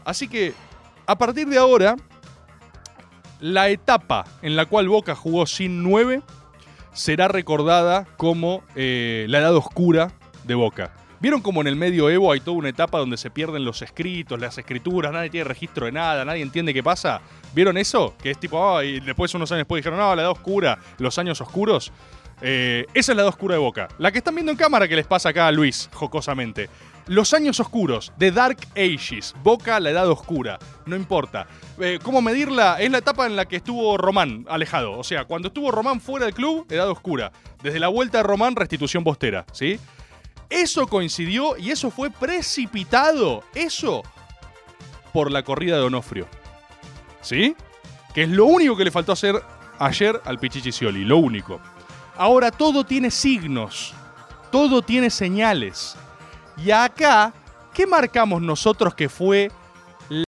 Así 0.05 0.29
que, 0.29 0.53
a 1.07 1.17
partir 1.17 1.49
de 1.49 1.59
ahora, 1.59 1.97
la 3.41 3.69
etapa 3.69 4.25
en 4.43 4.57
la 4.57 4.67
cual 4.67 4.89
Boca 4.89 5.15
jugó 5.15 5.47
sin 5.47 5.83
9 5.83 6.23
será 6.93 7.29
recordada 7.29 8.07
como 8.17 8.63
eh, 8.75 9.27
la 9.29 9.39
edad 9.39 9.55
oscura 9.55 10.13
de 10.45 10.55
Boca. 10.55 10.93
¿Vieron 11.21 11.41
como 11.41 11.61
en 11.61 11.67
el 11.67 11.75
medio 11.75 12.09
Evo 12.11 12.31
hay 12.31 12.39
toda 12.39 12.57
una 12.57 12.69
etapa 12.69 12.99
donde 12.99 13.17
se 13.17 13.29
pierden 13.29 13.65
los 13.65 13.83
escritos, 13.83 14.39
las 14.39 14.57
escrituras, 14.57 15.13
nadie 15.13 15.31
tiene 15.31 15.45
registro 15.45 15.87
de 15.87 15.93
nada, 15.93 16.25
nadie 16.25 16.43
entiende 16.43 16.73
qué 16.73 16.83
pasa? 16.83 17.21
¿Vieron 17.55 17.77
eso? 17.77 18.15
Que 18.23 18.31
es 18.31 18.39
tipo, 18.39 18.81
y 18.83 19.01
después 19.01 19.35
unos 19.35 19.51
años 19.51 19.63
después 19.63 19.81
dijeron, 19.81 19.99
no, 19.99 20.15
la 20.15 20.23
edad 20.23 20.31
oscura, 20.31 20.79
los 20.99 21.19
años 21.19 21.41
oscuros. 21.41 21.93
Eh, 22.41 22.87
esa 22.95 23.13
es 23.13 23.17
la 23.17 23.23
edad 23.23 23.31
oscura 23.31 23.57
de 23.57 23.61
Boca. 23.61 23.89
La 23.99 24.13
que 24.13 24.19
están 24.19 24.37
viendo 24.37 24.53
en 24.53 24.59
cámara 24.59 24.87
que 24.87 24.95
les 24.95 25.07
pasa 25.07 25.31
acá 25.31 25.49
a 25.49 25.53
Luis, 25.53 25.91
jocosamente. 25.93 26.71
Los 27.09 27.33
años 27.33 27.59
oscuros, 27.59 28.13
The 28.19 28.31
Dark 28.33 28.59
Ages, 28.77 29.35
Boca, 29.43 29.81
la 29.81 29.91
edad 29.91 30.11
oscura, 30.11 30.59
no 30.85 30.95
importa. 30.95 31.47
Eh, 31.81 31.99
¿Cómo 32.03 32.21
medirla? 32.21 32.79
Es 32.81 32.91
la 32.91 32.99
etapa 32.99 33.27
en 33.27 33.35
la 33.35 33.47
que 33.47 33.57
estuvo 33.57 33.97
Román 33.97 34.45
alejado. 34.47 34.93
O 34.93 35.03
sea, 35.03 35.25
cuando 35.25 35.49
estuvo 35.49 35.71
Román 35.71 36.03
fuera 36.03 36.27
del 36.27 36.35
club, 36.35 36.67
edad 36.71 36.91
oscura. 36.91 37.33
Desde 37.63 37.81
la 37.81 37.89
vuelta 37.89 38.19
de 38.19 38.25
Román, 38.25 38.57
restitución 38.57 39.05
postera, 39.05 39.47
¿sí? 39.53 39.81
Eso 40.51 40.87
coincidió 40.87 41.57
y 41.57 41.71
eso 41.71 41.91
fue 41.91 42.11
precipitado. 42.11 43.43
Eso 43.55 44.03
por 45.15 45.33
la 45.33 45.43
corrida 45.43 45.77
de 45.77 45.85
Onofrio. 45.85 46.29
¿Sí? 47.23 47.57
Que 48.13 48.25
es 48.25 48.29
lo 48.29 48.45
único 48.45 48.77
que 48.77 48.85
le 48.85 48.91
faltó 48.91 49.13
hacer 49.13 49.43
ayer 49.79 50.21
al 50.27 50.39
Pichichi 50.39 50.73
Scioli, 50.73 51.05
lo 51.05 51.17
único. 51.17 51.59
Ahora 52.17 52.51
todo 52.51 52.85
tiene 52.85 53.11
signos, 53.11 53.95
todo 54.53 54.83
tiene 54.83 55.09
señales. 55.09 55.97
Y 56.65 56.73
acá, 56.73 57.33
¿qué 57.73 57.87
marcamos 57.87 58.43
nosotros 58.43 58.95
que 58.95 59.09
fue 59.09 59.51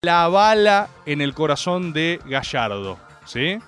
la 0.02 0.28
bala 0.28 0.88
en 1.04 1.20
el 1.20 1.34
corazón 1.34 1.92
de 1.92 2.20
Gallardo? 2.24 2.98
¿Sí? 3.24 3.58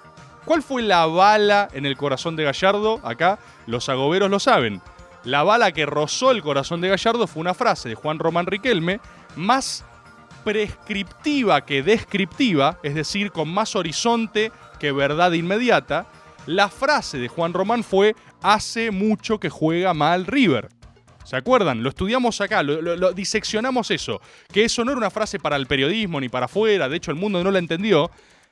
¿Cuál 0.45 0.63
fue 0.63 0.83
la 0.83 1.07
bala 1.07 1.69
en 1.73 1.87
el 1.87 1.97
corazón 1.97 2.37
de 2.37 2.45
Gallardo? 2.45 3.01
Acá 3.03 3.39
los 3.67 3.89
agoberos 3.89 4.31
lo 4.31 4.39
saben. 4.39 4.81
La 5.25 5.43
bala 5.43 5.73
que 5.73 5.87
rozó 5.87 6.31
el 6.31 6.43
corazón 6.43 6.81
de 6.81 6.89
Gallardo 6.89 7.27
fue 7.27 7.41
una 7.41 7.55
frase 7.55 7.89
de 7.89 7.95
Juan 7.95 8.19
Román 8.19 8.47
Riquelme, 8.47 9.01
más 9.37 9.85
prescriptiva 10.45 11.65
que 11.65 11.83
descriptiva, 11.83 12.79
es 12.83 12.95
decir, 12.95 13.31
con 13.31 13.49
más 13.49 13.77
horizonte 13.77 14.53
que 14.79 14.93
verdad 14.93 15.33
inmediata. 15.33 16.07
La 16.47 16.69
frase 16.69 17.19
de 17.19 17.29
Juan 17.29 17.53
Román 17.53 17.85
fue, 17.85 18.17
hace 18.43 18.91
mucho 18.91 19.39
que 19.39 19.49
juega 19.49 19.95
mal 19.95 20.27
River. 20.27 20.69
¿Se 21.33 21.39
acuerdan? 21.39 21.83
Lo 21.83 21.89
estudiamos 21.89 22.43
acá, 22.43 22.63
lo, 22.63 23.15
diseccionamos 23.15 23.91
eso. 23.91 24.21
Que 24.53 24.65
eso 24.65 24.85
no 24.85 24.91
era 24.91 24.99
una 24.99 25.11
frase 25.11 25.39
para 25.39 25.57
el 25.57 25.67
periodismo 25.67 26.21
ni 26.21 26.29
para 26.29 26.45
afuera, 26.45 26.91
de 26.91 26.99
hecho 26.99 27.11
el 27.11 27.17
mundo 27.17 27.43
no 27.43 27.51
la 27.51 27.59
entendió, 27.59 28.11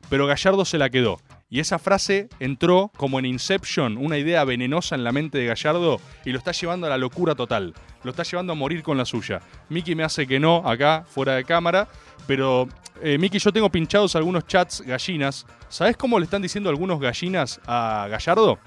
pero 0.09 0.27
Gallardo 0.27 0.65
se 0.65 0.79
la 0.79 0.89
quedó. 0.89 1.21
Y 1.51 1.61
esa 1.61 1.79
frase 1.79 2.31
entró 2.39 2.91
como 2.97 3.19
en 3.19 3.27
Inception, 3.27 3.99
una 3.99 4.17
idea 4.17 4.45
venenosa 4.45 4.95
en 4.95 5.05
la 5.05 5.13
mente 5.13 5.37
de 5.37 5.45
Gallardo 5.45 6.01
y 6.25 6.31
lo 6.31 6.39
está 6.39 6.53
llevando 6.53 6.87
a 6.87 6.89
la 6.89 6.97
locura 6.97 7.35
total. 7.35 7.75
Lo 8.03 8.13
está 8.13 8.23
llevando 8.23 8.55
a 8.55 8.57
morir 8.57 8.83
con 8.83 8.97
la 8.97 9.05
suya. 9.05 9.43
Miki 9.69 9.95
me 9.95 10.03
hace 10.03 10.27
que 10.27 10.41
no 10.41 10.67
acá, 10.67 11.05
fuera 11.07 11.35
de 11.35 11.45
cámara, 11.45 11.87
pero 12.27 12.67
eh, 13.03 13.19
Miki, 13.19 13.39
yo 13.39 13.53
tengo 13.53 13.69
pinchados 13.69 14.17
algunos 14.17 14.47
chats 14.47 14.81
gallinas. 14.81 15.45
¿Sabes 15.69 15.99
cómo 15.99 16.19
le 16.19 16.25
están 16.25 16.41
diciendo 16.41 16.71
algunos 16.71 16.99
gallinas 16.99 17.61
a 17.67 18.09
Gallardo? 18.11 18.59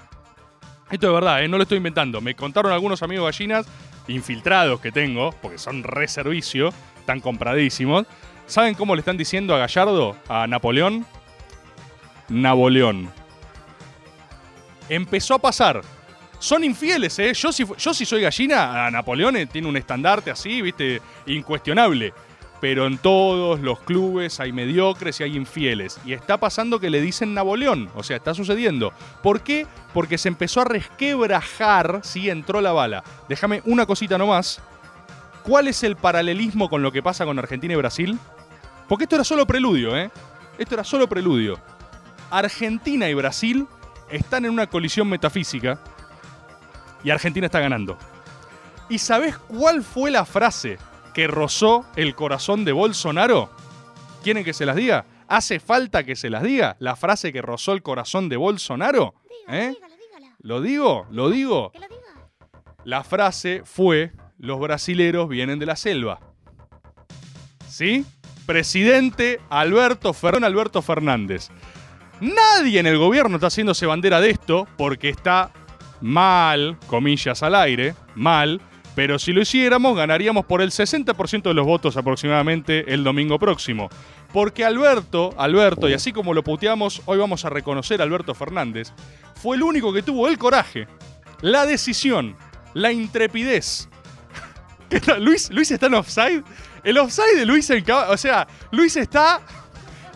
Esto 0.90 1.08
es 1.08 1.12
verdad, 1.14 1.42
¿eh? 1.42 1.48
no 1.48 1.56
lo 1.56 1.62
estoy 1.62 1.78
inventando. 1.78 2.20
Me 2.20 2.34
contaron 2.34 2.72
algunos 2.72 3.02
amigos 3.02 3.24
gallinas 3.24 3.66
infiltrados 4.06 4.80
que 4.80 4.92
tengo, 4.92 5.32
porque 5.40 5.58
son 5.58 5.82
re 5.82 6.08
servicio, 6.08 6.72
están 6.98 7.20
compradísimos. 7.20 8.06
¿Saben 8.46 8.74
cómo 8.74 8.94
le 8.94 9.00
están 9.00 9.16
diciendo 9.16 9.54
a 9.54 9.58
Gallardo, 9.58 10.16
a 10.28 10.46
Napoleón? 10.46 11.06
Napoleón. 12.28 13.10
Empezó 14.88 15.34
a 15.34 15.38
pasar. 15.38 15.80
Son 16.38 16.62
infieles, 16.62 17.18
¿eh? 17.18 17.32
Yo 17.32 17.52
si, 17.52 17.64
yo 17.78 17.94
si 17.94 18.04
soy 18.04 18.20
gallina, 18.20 18.86
a 18.86 18.90
Napoleón 18.90 19.36
eh, 19.36 19.46
tiene 19.46 19.66
un 19.66 19.78
estandarte 19.78 20.30
así, 20.30 20.60
¿viste? 20.60 21.00
Incuestionable. 21.26 22.12
Pero 22.64 22.86
en 22.86 22.96
todos 22.96 23.60
los 23.60 23.78
clubes 23.80 24.40
hay 24.40 24.50
mediocres 24.50 25.20
y 25.20 25.24
hay 25.24 25.36
infieles. 25.36 26.00
Y 26.02 26.14
está 26.14 26.40
pasando 26.40 26.80
que 26.80 26.88
le 26.88 27.02
dicen 27.02 27.34
Napoleón. 27.34 27.90
O 27.94 28.02
sea, 28.02 28.16
está 28.16 28.32
sucediendo. 28.32 28.94
¿Por 29.22 29.42
qué? 29.42 29.66
Porque 29.92 30.16
se 30.16 30.28
empezó 30.28 30.62
a 30.62 30.64
resquebrajar, 30.64 32.00
sí, 32.04 32.30
entró 32.30 32.62
la 32.62 32.72
bala. 32.72 33.04
Déjame 33.28 33.60
una 33.66 33.84
cosita 33.84 34.16
nomás. 34.16 34.62
¿Cuál 35.42 35.68
es 35.68 35.82
el 35.82 35.96
paralelismo 35.96 36.70
con 36.70 36.82
lo 36.82 36.90
que 36.90 37.02
pasa 37.02 37.26
con 37.26 37.38
Argentina 37.38 37.74
y 37.74 37.76
Brasil? 37.76 38.18
Porque 38.88 39.04
esto 39.04 39.16
era 39.16 39.24
solo 39.24 39.46
preludio, 39.46 39.94
¿eh? 39.94 40.10
Esto 40.56 40.76
era 40.76 40.84
solo 40.84 41.06
preludio. 41.06 41.60
Argentina 42.30 43.10
y 43.10 43.12
Brasil 43.12 43.66
están 44.08 44.46
en 44.46 44.52
una 44.52 44.68
colisión 44.68 45.06
metafísica 45.06 45.78
y 47.02 47.10
Argentina 47.10 47.44
está 47.44 47.60
ganando. 47.60 47.98
¿Y 48.88 48.96
sabés 49.00 49.36
cuál 49.36 49.82
fue 49.82 50.10
la 50.10 50.24
frase 50.24 50.78
que 51.14 51.26
rozó 51.26 51.84
el 51.96 52.14
corazón 52.14 52.64
de 52.64 52.72
Bolsonaro? 52.72 53.50
¿Quieren 54.22 54.44
que 54.44 54.52
se 54.52 54.66
las 54.66 54.76
diga? 54.76 55.04
¿Hace 55.28 55.60
falta 55.60 56.04
que 56.04 56.16
se 56.16 56.28
las 56.30 56.42
diga? 56.42 56.76
La 56.80 56.96
frase 56.96 57.32
que 57.32 57.40
rozó 57.42 57.72
el 57.72 57.82
corazón 57.82 58.28
de 58.28 58.36
Bolsonaro. 58.36 59.14
¿Eh? 59.48 59.74
¿Lo 60.40 60.60
digo? 60.60 61.06
¿Lo 61.10 61.30
digo? 61.30 61.72
La 62.84 63.02
frase 63.04 63.62
fue, 63.64 64.12
los 64.38 64.60
brasileros 64.60 65.28
vienen 65.28 65.58
de 65.58 65.66
la 65.66 65.76
selva. 65.76 66.20
¿Sí? 67.68 68.04
Presidente 68.46 69.40
Alberto, 69.48 70.12
Fer- 70.12 70.44
Alberto 70.44 70.82
Fernández. 70.82 71.48
Nadie 72.20 72.78
en 72.80 72.86
el 72.86 72.98
gobierno 72.98 73.36
está 73.36 73.46
haciéndose 73.48 73.86
bandera 73.86 74.20
de 74.20 74.30
esto 74.30 74.68
porque 74.76 75.08
está 75.08 75.50
mal, 76.00 76.78
comillas 76.86 77.42
al 77.42 77.54
aire, 77.54 77.94
mal, 78.14 78.60
pero 78.94 79.18
si 79.18 79.32
lo 79.32 79.42
hiciéramos 79.42 79.96
ganaríamos 79.96 80.44
por 80.44 80.62
el 80.62 80.70
60% 80.70 81.42
de 81.42 81.54
los 81.54 81.66
votos 81.66 81.96
aproximadamente 81.96 82.92
el 82.92 83.04
domingo 83.04 83.38
próximo. 83.38 83.88
Porque 84.32 84.64
Alberto, 84.64 85.34
Alberto, 85.36 85.88
y 85.88 85.94
así 85.94 86.12
como 86.12 86.34
lo 86.34 86.42
puteamos, 86.42 87.02
hoy 87.06 87.18
vamos 87.18 87.44
a 87.44 87.50
reconocer 87.50 88.00
a 88.00 88.04
Alberto 88.04 88.34
Fernández, 88.34 88.92
fue 89.34 89.56
el 89.56 89.62
único 89.62 89.92
que 89.92 90.02
tuvo 90.02 90.28
el 90.28 90.38
coraje, 90.38 90.86
la 91.40 91.66
decisión, 91.66 92.36
la 92.74 92.92
intrepidez. 92.92 93.88
Luis, 95.18 95.50
Luis 95.50 95.70
está 95.70 95.86
en 95.86 95.94
offside. 95.94 96.42
El 96.82 96.98
offside 96.98 97.36
de 97.36 97.46
Luis 97.46 97.68
en 97.70 97.84
O 97.90 98.16
sea, 98.16 98.46
Luis 98.70 98.96
está. 98.96 99.40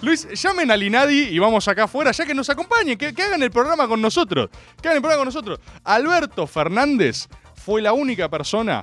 Luis, 0.02 0.28
llamen 0.40 0.70
al 0.70 0.82
Inadi 0.82 1.24
y 1.24 1.38
vamos 1.40 1.66
acá 1.66 1.84
afuera, 1.84 2.12
ya 2.12 2.24
que 2.24 2.34
nos 2.34 2.48
acompañen, 2.48 2.96
que 2.96 3.06
hagan 3.08 3.42
el 3.42 3.50
programa 3.50 3.88
con 3.88 4.00
nosotros. 4.00 4.48
Que 4.80 4.88
hagan 4.88 4.96
el 4.96 5.02
programa 5.02 5.18
con 5.18 5.26
nosotros. 5.26 5.58
Alberto 5.82 6.46
Fernández 6.46 7.28
fue 7.68 7.82
la 7.82 7.92
única 7.92 8.30
persona 8.30 8.82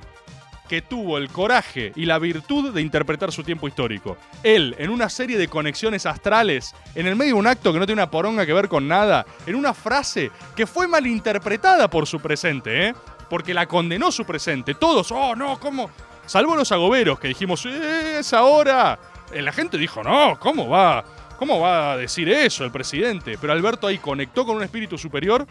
que 0.68 0.80
tuvo 0.80 1.18
el 1.18 1.28
coraje 1.28 1.90
y 1.96 2.04
la 2.06 2.20
virtud 2.20 2.72
de 2.72 2.80
interpretar 2.80 3.32
su 3.32 3.42
tiempo 3.42 3.66
histórico. 3.66 4.16
Él, 4.44 4.76
en 4.78 4.90
una 4.90 5.08
serie 5.08 5.36
de 5.36 5.48
conexiones 5.48 6.06
astrales, 6.06 6.72
en 6.94 7.08
el 7.08 7.16
medio 7.16 7.34
de 7.34 7.40
un 7.40 7.48
acto 7.48 7.72
que 7.72 7.80
no 7.80 7.86
tiene 7.86 8.00
una 8.00 8.12
poronga 8.12 8.46
que 8.46 8.52
ver 8.52 8.68
con 8.68 8.86
nada, 8.86 9.26
en 9.44 9.56
una 9.56 9.74
frase 9.74 10.30
que 10.54 10.68
fue 10.68 10.86
malinterpretada 10.86 11.90
por 11.90 12.06
su 12.06 12.20
presente, 12.20 12.86
¿eh? 12.86 12.94
Porque 13.28 13.52
la 13.54 13.66
condenó 13.66 14.12
su 14.12 14.24
presente. 14.24 14.74
Todos, 14.74 15.10
oh 15.10 15.34
no, 15.34 15.58
¿cómo? 15.58 15.90
Salvo 16.24 16.54
los 16.54 16.70
agoberos 16.70 17.18
que 17.18 17.26
dijimos, 17.26 17.66
"Eh, 17.66 18.18
es 18.20 18.32
ahora. 18.32 19.00
Eh, 19.32 19.42
La 19.42 19.50
gente 19.50 19.78
dijo, 19.78 20.04
no, 20.04 20.38
¿cómo 20.38 20.68
va? 20.68 21.04
¿Cómo 21.40 21.58
va 21.58 21.94
a 21.94 21.96
decir 21.96 22.28
eso 22.28 22.62
el 22.64 22.70
presidente? 22.70 23.36
Pero 23.40 23.52
Alberto 23.52 23.88
ahí 23.88 23.98
conectó 23.98 24.46
con 24.46 24.54
un 24.54 24.62
espíritu 24.62 24.96
superior 24.96 25.44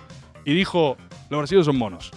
y 0.45 0.53
dijo, 0.53 0.95
los 1.29 1.39
brasileños 1.39 1.65
son 1.65 1.77
monos. 1.77 2.11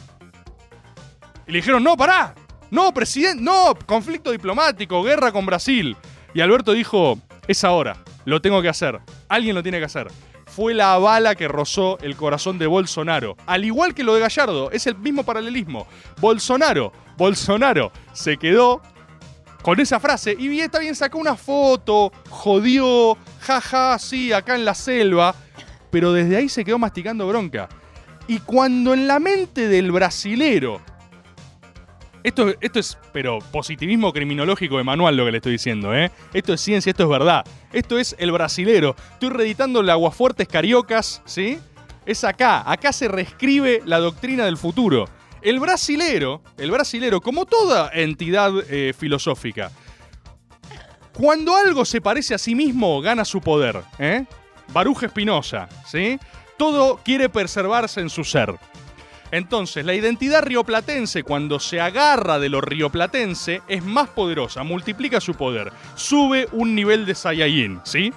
Y 1.48 1.52
le 1.52 1.58
dijeron, 1.58 1.82
no, 1.82 1.96
pará. 1.96 2.34
No, 2.70 2.92
presidente, 2.92 3.42
no, 3.42 3.74
conflicto 3.86 4.30
diplomático, 4.30 5.02
guerra 5.02 5.32
con 5.32 5.46
Brasil. 5.46 5.96
Y 6.34 6.42
Alberto 6.42 6.72
dijo, 6.72 7.18
es 7.46 7.64
ahora, 7.64 7.96
lo 8.26 8.42
tengo 8.42 8.60
que 8.60 8.68
hacer. 8.68 9.00
Alguien 9.30 9.54
lo 9.54 9.62
tiene 9.62 9.78
que 9.78 9.86
hacer. 9.86 10.08
Fue 10.44 10.74
la 10.74 10.98
bala 10.98 11.34
que 11.34 11.48
rozó 11.48 11.98
el 12.02 12.16
corazón 12.16 12.58
de 12.58 12.66
Bolsonaro. 12.66 13.36
Al 13.46 13.64
igual 13.64 13.94
que 13.94 14.04
lo 14.04 14.14
de 14.14 14.20
Gallardo, 14.20 14.70
es 14.70 14.86
el 14.86 14.96
mismo 14.96 15.22
paralelismo. 15.22 15.86
Bolsonaro, 16.20 16.92
Bolsonaro 17.16 17.92
se 18.12 18.36
quedó 18.36 18.82
con 19.62 19.80
esa 19.80 19.98
frase 20.00 20.36
y 20.38 20.60
está 20.60 20.80
bien, 20.80 20.94
sacó 20.94 21.18
una 21.18 21.36
foto, 21.36 22.12
jodió, 22.28 23.16
jaja, 23.40 23.98
sí, 23.98 24.34
acá 24.34 24.54
en 24.54 24.66
la 24.66 24.74
selva. 24.74 25.34
Pero 25.90 26.12
desde 26.12 26.36
ahí 26.36 26.50
se 26.50 26.62
quedó 26.62 26.78
masticando 26.78 27.26
bronca. 27.26 27.70
Y 28.26 28.40
cuando 28.40 28.92
en 28.92 29.06
la 29.06 29.18
mente 29.18 29.68
del 29.68 29.90
brasilero 29.90 30.82
esto, 32.22 32.54
esto 32.60 32.78
es, 32.78 32.98
pero 33.12 33.38
positivismo 33.52 34.12
criminológico 34.12 34.78
de 34.78 34.84
manual 34.84 35.16
lo 35.16 35.24
que 35.24 35.32
le 35.32 35.38
estoy 35.38 35.52
diciendo, 35.52 35.94
¿eh? 35.94 36.10
Esto 36.32 36.52
es 36.52 36.60
ciencia, 36.60 36.90
esto 36.90 37.04
es 37.04 37.08
verdad. 37.08 37.44
Esto 37.72 37.98
es 37.98 38.16
el 38.18 38.32
brasilero. 38.32 38.96
Estoy 39.12 39.30
reeditando 39.30 39.80
el 39.80 39.90
Aguafuertes 39.90 40.48
Cariocas, 40.48 41.22
¿sí? 41.24 41.58
Es 42.06 42.24
acá. 42.24 42.70
Acá 42.70 42.92
se 42.92 43.08
reescribe 43.08 43.82
la 43.84 43.98
doctrina 43.98 44.44
del 44.44 44.56
futuro. 44.56 45.08
El 45.42 45.60
brasilero, 45.60 46.42
el 46.56 46.70
brasilero, 46.70 47.20
como 47.20 47.46
toda 47.46 47.90
entidad 47.92 48.52
eh, 48.68 48.92
filosófica, 48.96 49.70
cuando 51.12 51.56
algo 51.56 51.84
se 51.84 52.00
parece 52.00 52.34
a 52.34 52.38
sí 52.38 52.54
mismo, 52.54 53.00
gana 53.00 53.24
su 53.24 53.40
poder, 53.40 53.82
¿eh? 53.98 54.24
Baruja 54.72 55.06
Espinosa, 55.06 55.68
¿sí? 55.86 56.18
Todo 56.56 57.00
quiere 57.04 57.28
preservarse 57.28 58.00
en 58.00 58.10
su 58.10 58.24
ser. 58.24 58.54
Entonces, 59.30 59.84
la 59.84 59.94
identidad 59.94 60.42
rioplatense, 60.42 61.22
cuando 61.22 61.60
se 61.60 61.80
agarra 61.80 62.38
de 62.38 62.48
lo 62.48 62.60
rioplatense, 62.60 63.62
es 63.68 63.84
más 63.84 64.08
poderosa, 64.08 64.62
multiplica 64.62 65.20
su 65.20 65.34
poder, 65.34 65.72
sube 65.94 66.48
un 66.52 66.74
nivel 66.74 67.04
de 67.04 67.14
Saiyajin, 67.14 67.80
¿sí? 67.84 68.12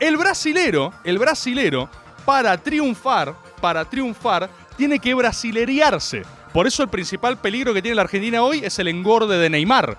El 0.00 0.16
brasilero, 0.16 0.92
el 1.04 1.18
brasilero, 1.18 1.88
para 2.24 2.56
triunfar, 2.58 3.34
para 3.60 3.84
triunfar, 3.84 4.48
tiene 4.76 4.98
que 4.98 5.14
brasileriarse. 5.14 6.22
Por 6.52 6.66
eso 6.66 6.82
el 6.82 6.88
principal 6.88 7.38
peligro 7.38 7.74
que 7.74 7.82
tiene 7.82 7.96
la 7.96 8.02
Argentina 8.02 8.42
hoy 8.42 8.60
es 8.64 8.78
el 8.78 8.88
engorde 8.88 9.38
de 9.38 9.50
Neymar. 9.50 9.98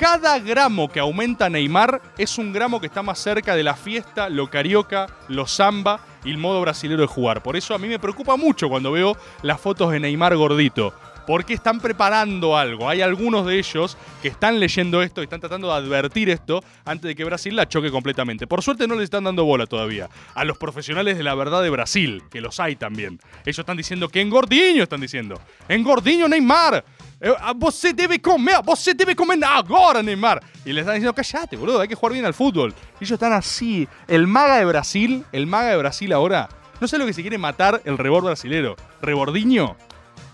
Cada 0.00 0.38
gramo 0.38 0.88
que 0.88 0.98
aumenta 0.98 1.50
Neymar 1.50 2.00
es 2.16 2.38
un 2.38 2.54
gramo 2.54 2.80
que 2.80 2.86
está 2.86 3.02
más 3.02 3.18
cerca 3.18 3.54
de 3.54 3.62
la 3.62 3.74
fiesta, 3.74 4.30
lo 4.30 4.48
carioca, 4.48 5.06
lo 5.28 5.46
samba 5.46 6.00
y 6.24 6.30
el 6.30 6.38
modo 6.38 6.62
brasilero 6.62 7.02
de 7.02 7.06
jugar. 7.06 7.42
Por 7.42 7.54
eso 7.54 7.74
a 7.74 7.78
mí 7.78 7.86
me 7.86 7.98
preocupa 7.98 8.38
mucho 8.38 8.70
cuando 8.70 8.92
veo 8.92 9.14
las 9.42 9.60
fotos 9.60 9.92
de 9.92 10.00
Neymar 10.00 10.34
gordito. 10.36 10.94
Porque 11.26 11.52
están 11.52 11.80
preparando 11.80 12.56
algo. 12.56 12.88
Hay 12.88 13.02
algunos 13.02 13.44
de 13.44 13.58
ellos 13.58 13.98
que 14.22 14.28
están 14.28 14.58
leyendo 14.58 15.02
esto 15.02 15.20
y 15.20 15.24
están 15.24 15.38
tratando 15.38 15.68
de 15.68 15.74
advertir 15.74 16.30
esto 16.30 16.64
antes 16.86 17.06
de 17.08 17.14
que 17.14 17.24
Brasil 17.24 17.54
la 17.54 17.68
choque 17.68 17.90
completamente. 17.90 18.46
Por 18.46 18.62
suerte 18.62 18.88
no 18.88 18.94
les 18.94 19.04
están 19.04 19.24
dando 19.24 19.44
bola 19.44 19.66
todavía. 19.66 20.08
A 20.34 20.44
los 20.46 20.56
profesionales 20.56 21.18
de 21.18 21.24
la 21.24 21.34
verdad 21.34 21.62
de 21.62 21.68
Brasil, 21.68 22.22
que 22.30 22.40
los 22.40 22.58
hay 22.58 22.74
también. 22.74 23.20
Ellos 23.44 23.58
están 23.58 23.76
diciendo 23.76 24.08
que 24.08 24.22
engordiño 24.22 24.82
están 24.82 25.02
diciendo. 25.02 25.38
Engordiño 25.68 26.26
Neymar. 26.26 26.86
Eh, 27.20 27.34
ah, 27.38 27.52
Você 27.54 27.92
debe 27.92 28.18
comer, 28.18 28.62
você 28.64 28.94
debe 28.94 29.14
comer 29.14 29.38
ahora, 29.44 30.02
Neymar. 30.02 30.42
Y 30.64 30.72
les 30.72 30.82
están 30.82 30.94
diciendo, 30.94 31.14
cállate, 31.14 31.56
boludo, 31.56 31.80
hay 31.80 31.88
que 31.88 31.94
jugar 31.94 32.14
bien 32.14 32.24
al 32.24 32.34
fútbol. 32.34 32.74
Y 32.98 33.04
ellos 33.04 33.12
están 33.12 33.32
así. 33.32 33.86
El 34.08 34.26
maga 34.26 34.56
de 34.56 34.64
Brasil, 34.64 35.24
el 35.32 35.46
maga 35.46 35.70
de 35.70 35.76
Brasil 35.76 36.12
ahora, 36.12 36.48
no 36.80 36.88
sé 36.88 36.96
lo 36.96 37.04
que 37.04 37.12
se 37.12 37.20
quiere 37.20 37.36
matar 37.36 37.82
el 37.84 37.98
rebord 37.98 38.24
brasilero. 38.24 38.76
¿Rebordiño? 39.02 39.76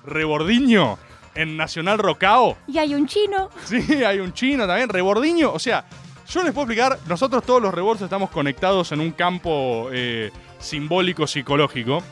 ¿Rebordiño? 0.04 0.98
En 1.34 1.56
Nacional 1.56 1.98
Rocao. 1.98 2.56
Y 2.66 2.78
hay 2.78 2.94
un 2.94 3.06
chino. 3.06 3.50
Sí, 3.64 4.04
hay 4.04 4.20
un 4.20 4.32
chino 4.32 4.66
también, 4.66 4.88
rebordiño. 4.88 5.52
O 5.52 5.58
sea, 5.58 5.84
yo 6.28 6.42
les 6.42 6.52
puedo 6.52 6.64
explicar, 6.64 6.98
nosotros 7.08 7.44
todos 7.44 7.60
los 7.60 7.74
rebordos 7.74 8.02
estamos 8.02 8.30
conectados 8.30 8.92
en 8.92 9.00
un 9.00 9.10
campo 9.10 9.88
eh, 9.92 10.30
simbólico 10.60 11.26
psicológico. 11.26 12.02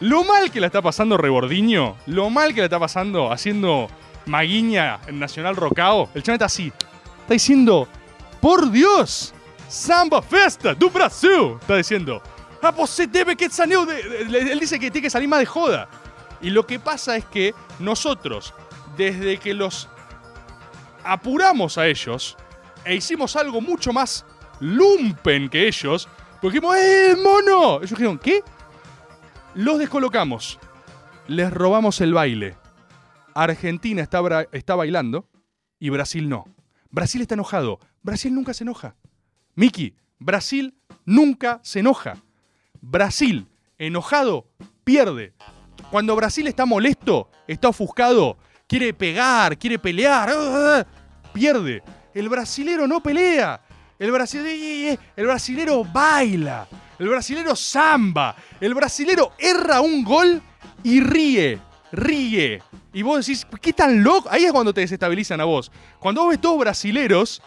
Lo 0.00 0.24
mal 0.24 0.50
que 0.50 0.60
la 0.60 0.66
está 0.66 0.82
pasando 0.82 1.16
Rebordiño, 1.16 1.96
lo 2.06 2.28
mal 2.28 2.54
que 2.54 2.60
la 2.60 2.64
está 2.66 2.80
pasando 2.80 3.30
haciendo 3.30 3.88
Maguiña 4.26 5.00
en 5.06 5.18
Nacional 5.18 5.56
Rocao, 5.56 6.08
el 6.14 6.22
chabón 6.22 6.36
está 6.36 6.46
así. 6.46 6.72
Está 7.22 7.34
diciendo, 7.34 7.88
por 8.40 8.70
Dios, 8.70 9.34
Samba 9.68 10.20
Festa 10.22 10.74
do 10.74 10.90
Brasil. 10.90 11.56
Está 11.60 11.76
diciendo, 11.76 12.22
ah, 12.62 12.70
você 12.70 13.06
debe 13.06 13.36
que 13.36 13.48
de- 13.48 14.52
Él 14.52 14.60
dice 14.60 14.78
que 14.78 14.90
tiene 14.90 15.02
que 15.06 15.10
salir 15.10 15.28
más 15.28 15.40
de 15.40 15.46
joda. 15.46 15.88
Y 16.40 16.50
lo 16.50 16.66
que 16.66 16.78
pasa 16.78 17.16
es 17.16 17.24
que 17.26 17.54
nosotros, 17.78 18.52
desde 18.96 19.38
que 19.38 19.54
los 19.54 19.88
apuramos 21.04 21.78
a 21.78 21.86
ellos 21.86 22.36
e 22.84 22.94
hicimos 22.96 23.36
algo 23.36 23.60
mucho 23.60 23.92
más 23.92 24.24
lumpen 24.60 25.48
que 25.48 25.66
ellos, 25.68 26.08
porque 26.40 26.58
dijimos, 26.58 26.76
¡eh, 26.76 27.16
mono! 27.22 27.76
Ellos 27.78 27.90
dijeron, 27.90 28.18
¿qué? 28.18 28.42
Los 29.54 29.78
descolocamos. 29.78 30.58
Les 31.28 31.52
robamos 31.52 32.00
el 32.00 32.12
baile. 32.14 32.56
Argentina 33.34 34.02
está, 34.02 34.20
está 34.52 34.74
bailando 34.74 35.28
y 35.78 35.90
Brasil 35.90 36.28
no. 36.28 36.44
Brasil 36.90 37.22
está 37.22 37.34
enojado. 37.34 37.80
Brasil 38.02 38.34
nunca 38.34 38.54
se 38.54 38.64
enoja. 38.64 38.96
Miki, 39.54 39.94
Brasil 40.18 40.74
nunca 41.04 41.60
se 41.62 41.80
enoja. 41.80 42.16
Brasil, 42.80 43.46
enojado, 43.78 44.46
pierde. 44.84 45.32
Cuando 45.90 46.16
Brasil 46.16 46.46
está 46.46 46.66
molesto, 46.66 47.30
está 47.46 47.68
ofuscado, 47.68 48.38
quiere 48.66 48.94
pegar, 48.94 49.58
quiere 49.58 49.78
pelear, 49.78 50.30
¡ah! 50.34 50.86
pierde. 51.32 51.82
El 52.14 52.28
brasilero 52.28 52.86
no 52.86 53.02
pelea. 53.02 53.60
El 53.98 54.10
brasilero, 54.10 55.00
el 55.16 55.26
brasilero 55.26 55.84
baila. 55.84 56.66
El 56.98 57.08
brasilero 57.08 57.56
samba. 57.56 58.36
El 58.60 58.74
brasilero 58.74 59.32
erra 59.38 59.80
un 59.80 60.04
gol 60.04 60.42
y 60.82 61.00
ríe. 61.00 61.58
Ríe. 61.92 62.62
Y 62.92 63.02
vos 63.02 63.24
decís, 63.24 63.46
¿qué 63.60 63.72
tan 63.72 64.02
loco? 64.02 64.28
Ahí 64.30 64.44
es 64.44 64.52
cuando 64.52 64.74
te 64.74 64.82
desestabilizan 64.82 65.40
a 65.40 65.44
vos. 65.44 65.72
Cuando 65.98 66.22
vos 66.22 66.30
ves 66.30 66.40
todos 66.40 66.58
brasileros 66.58 67.42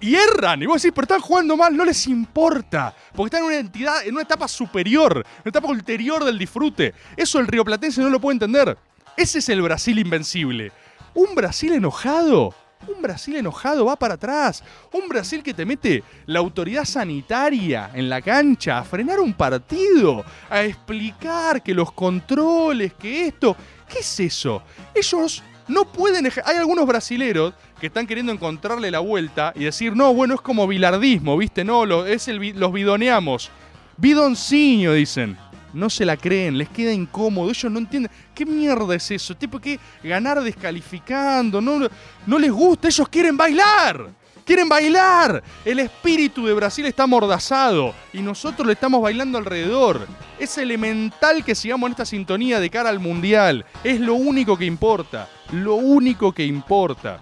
y 0.00 0.14
erran. 0.14 0.62
Y 0.62 0.66
vos 0.66 0.82
decís, 0.82 0.92
pero 0.94 1.04
están 1.04 1.20
jugando 1.20 1.56
mal, 1.56 1.74
no 1.74 1.84
les 1.84 2.06
importa. 2.08 2.94
Porque 3.14 3.36
están 3.36 3.40
en 3.40 3.46
una 3.46 3.58
entidad, 3.58 4.06
en 4.06 4.14
una 4.14 4.22
etapa 4.22 4.48
superior, 4.48 5.18
en 5.18 5.42
una 5.44 5.50
etapa 5.50 5.68
ulterior 5.68 6.24
del 6.24 6.38
disfrute. 6.38 6.92
Eso 7.16 7.38
el 7.38 7.46
rioplatense 7.46 8.02
no 8.02 8.10
lo 8.10 8.20
puede 8.20 8.34
entender. 8.34 8.76
Ese 9.16 9.38
es 9.38 9.48
el 9.48 9.62
Brasil 9.62 9.98
invencible. 9.98 10.72
Un 11.14 11.34
Brasil 11.34 11.72
enojado. 11.72 12.54
Un 12.88 13.00
Brasil 13.00 13.36
enojado 13.36 13.84
va 13.84 13.96
para 13.96 14.14
atrás. 14.14 14.64
Un 14.92 15.08
Brasil 15.08 15.42
que 15.42 15.54
te 15.54 15.64
mete 15.64 16.02
la 16.26 16.40
autoridad 16.40 16.84
sanitaria 16.84 17.90
en 17.94 18.08
la 18.10 18.20
cancha 18.20 18.78
a 18.78 18.84
frenar 18.84 19.20
un 19.20 19.34
partido, 19.34 20.24
a 20.50 20.64
explicar 20.64 21.62
que 21.62 21.74
los 21.74 21.92
controles, 21.92 22.94
que 22.94 23.28
esto. 23.28 23.56
¿Qué 23.92 23.98
es 24.00 24.20
eso? 24.20 24.62
Ellos 24.94 25.42
no 25.68 25.84
pueden. 25.84 26.30
Hay 26.44 26.56
algunos 26.56 26.86
brasileros 26.86 27.54
que 27.78 27.88
están 27.88 28.06
queriendo 28.06 28.32
encontrarle 28.32 28.90
la 28.90 29.00
vuelta 29.00 29.52
y 29.54 29.64
decir, 29.64 29.94
no, 29.94 30.14
bueno, 30.14 30.34
es 30.34 30.40
como 30.40 30.66
bilardismo, 30.66 31.36
¿viste? 31.36 31.64
No, 31.64 32.06
es 32.06 32.28
el, 32.28 32.58
los 32.58 32.72
bidoneamos. 32.72 33.50
Bidonciño, 33.96 34.92
dicen. 34.94 35.36
No 35.74 35.88
se 35.88 36.04
la 36.04 36.18
creen, 36.18 36.58
les 36.58 36.68
queda 36.68 36.92
incómodo, 36.92 37.48
ellos 37.48 37.72
no 37.72 37.78
entienden. 37.78 38.12
¿Qué 38.34 38.44
mierda 38.44 38.94
es 38.94 39.10
eso? 39.10 39.34
Tipo 39.34 39.58
que 39.58 39.80
ganar 40.04 40.42
descalificando, 40.42 41.62
no, 41.62 41.88
no 42.26 42.38
les 42.38 42.52
gusta, 42.52 42.88
ellos 42.88 43.08
quieren 43.08 43.38
bailar. 43.38 44.10
Quieren 44.44 44.68
bailar. 44.68 45.42
El 45.64 45.78
espíritu 45.78 46.46
de 46.46 46.54
Brasil 46.54 46.84
está 46.86 47.04
amordazado 47.04 47.94
y 48.12 48.20
nosotros 48.22 48.66
le 48.66 48.72
estamos 48.72 49.00
bailando 49.00 49.38
alrededor. 49.38 50.06
Es 50.38 50.58
elemental 50.58 51.44
que 51.44 51.54
sigamos 51.54 51.86
en 51.86 51.92
esta 51.92 52.06
sintonía 52.06 52.58
de 52.58 52.70
cara 52.70 52.90
al 52.90 52.98
mundial. 52.98 53.64
Es 53.84 54.00
lo 54.00 54.14
único 54.14 54.58
que 54.58 54.64
importa. 54.64 55.28
Lo 55.52 55.76
único 55.76 56.32
que 56.32 56.44
importa. 56.44 57.20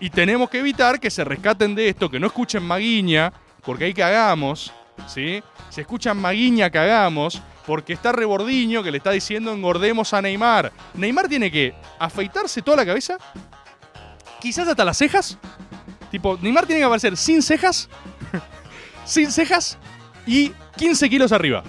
Y 0.00 0.10
tenemos 0.10 0.50
que 0.50 0.58
evitar 0.58 0.98
que 0.98 1.10
se 1.10 1.24
rescaten 1.24 1.74
de 1.74 1.88
esto, 1.88 2.10
que 2.10 2.20
no 2.20 2.26
escuchen 2.26 2.62
Maguiña, 2.62 3.32
porque 3.64 3.84
ahí 3.84 3.94
cagamos, 3.94 4.72
¿sí? 5.06 5.42
Si 5.70 5.80
escuchan 5.80 6.18
Maguiña, 6.18 6.68
cagamos, 6.70 7.40
porque 7.66 7.94
está 7.94 8.12
Rebordiño 8.12 8.82
que 8.82 8.90
le 8.90 8.98
está 8.98 9.10
diciendo 9.10 9.52
engordemos 9.52 10.12
a 10.12 10.20
Neymar. 10.20 10.72
Neymar 10.94 11.28
tiene 11.28 11.50
que 11.50 11.74
afeitarse 11.98 12.60
toda 12.60 12.78
la 12.78 12.86
cabeza, 12.86 13.16
quizás 14.40 14.68
hasta 14.68 14.84
las 14.84 14.98
cejas. 14.98 15.38
Tipo, 16.16 16.38
Neymar 16.40 16.64
tiene 16.64 16.80
que 16.80 16.86
aparecer 16.86 17.14
sin 17.14 17.42
cejas, 17.42 17.90
sin 19.04 19.30
cejas 19.30 19.76
y 20.26 20.50
15 20.78 21.10
kilos 21.10 21.30
arriba. 21.30 21.62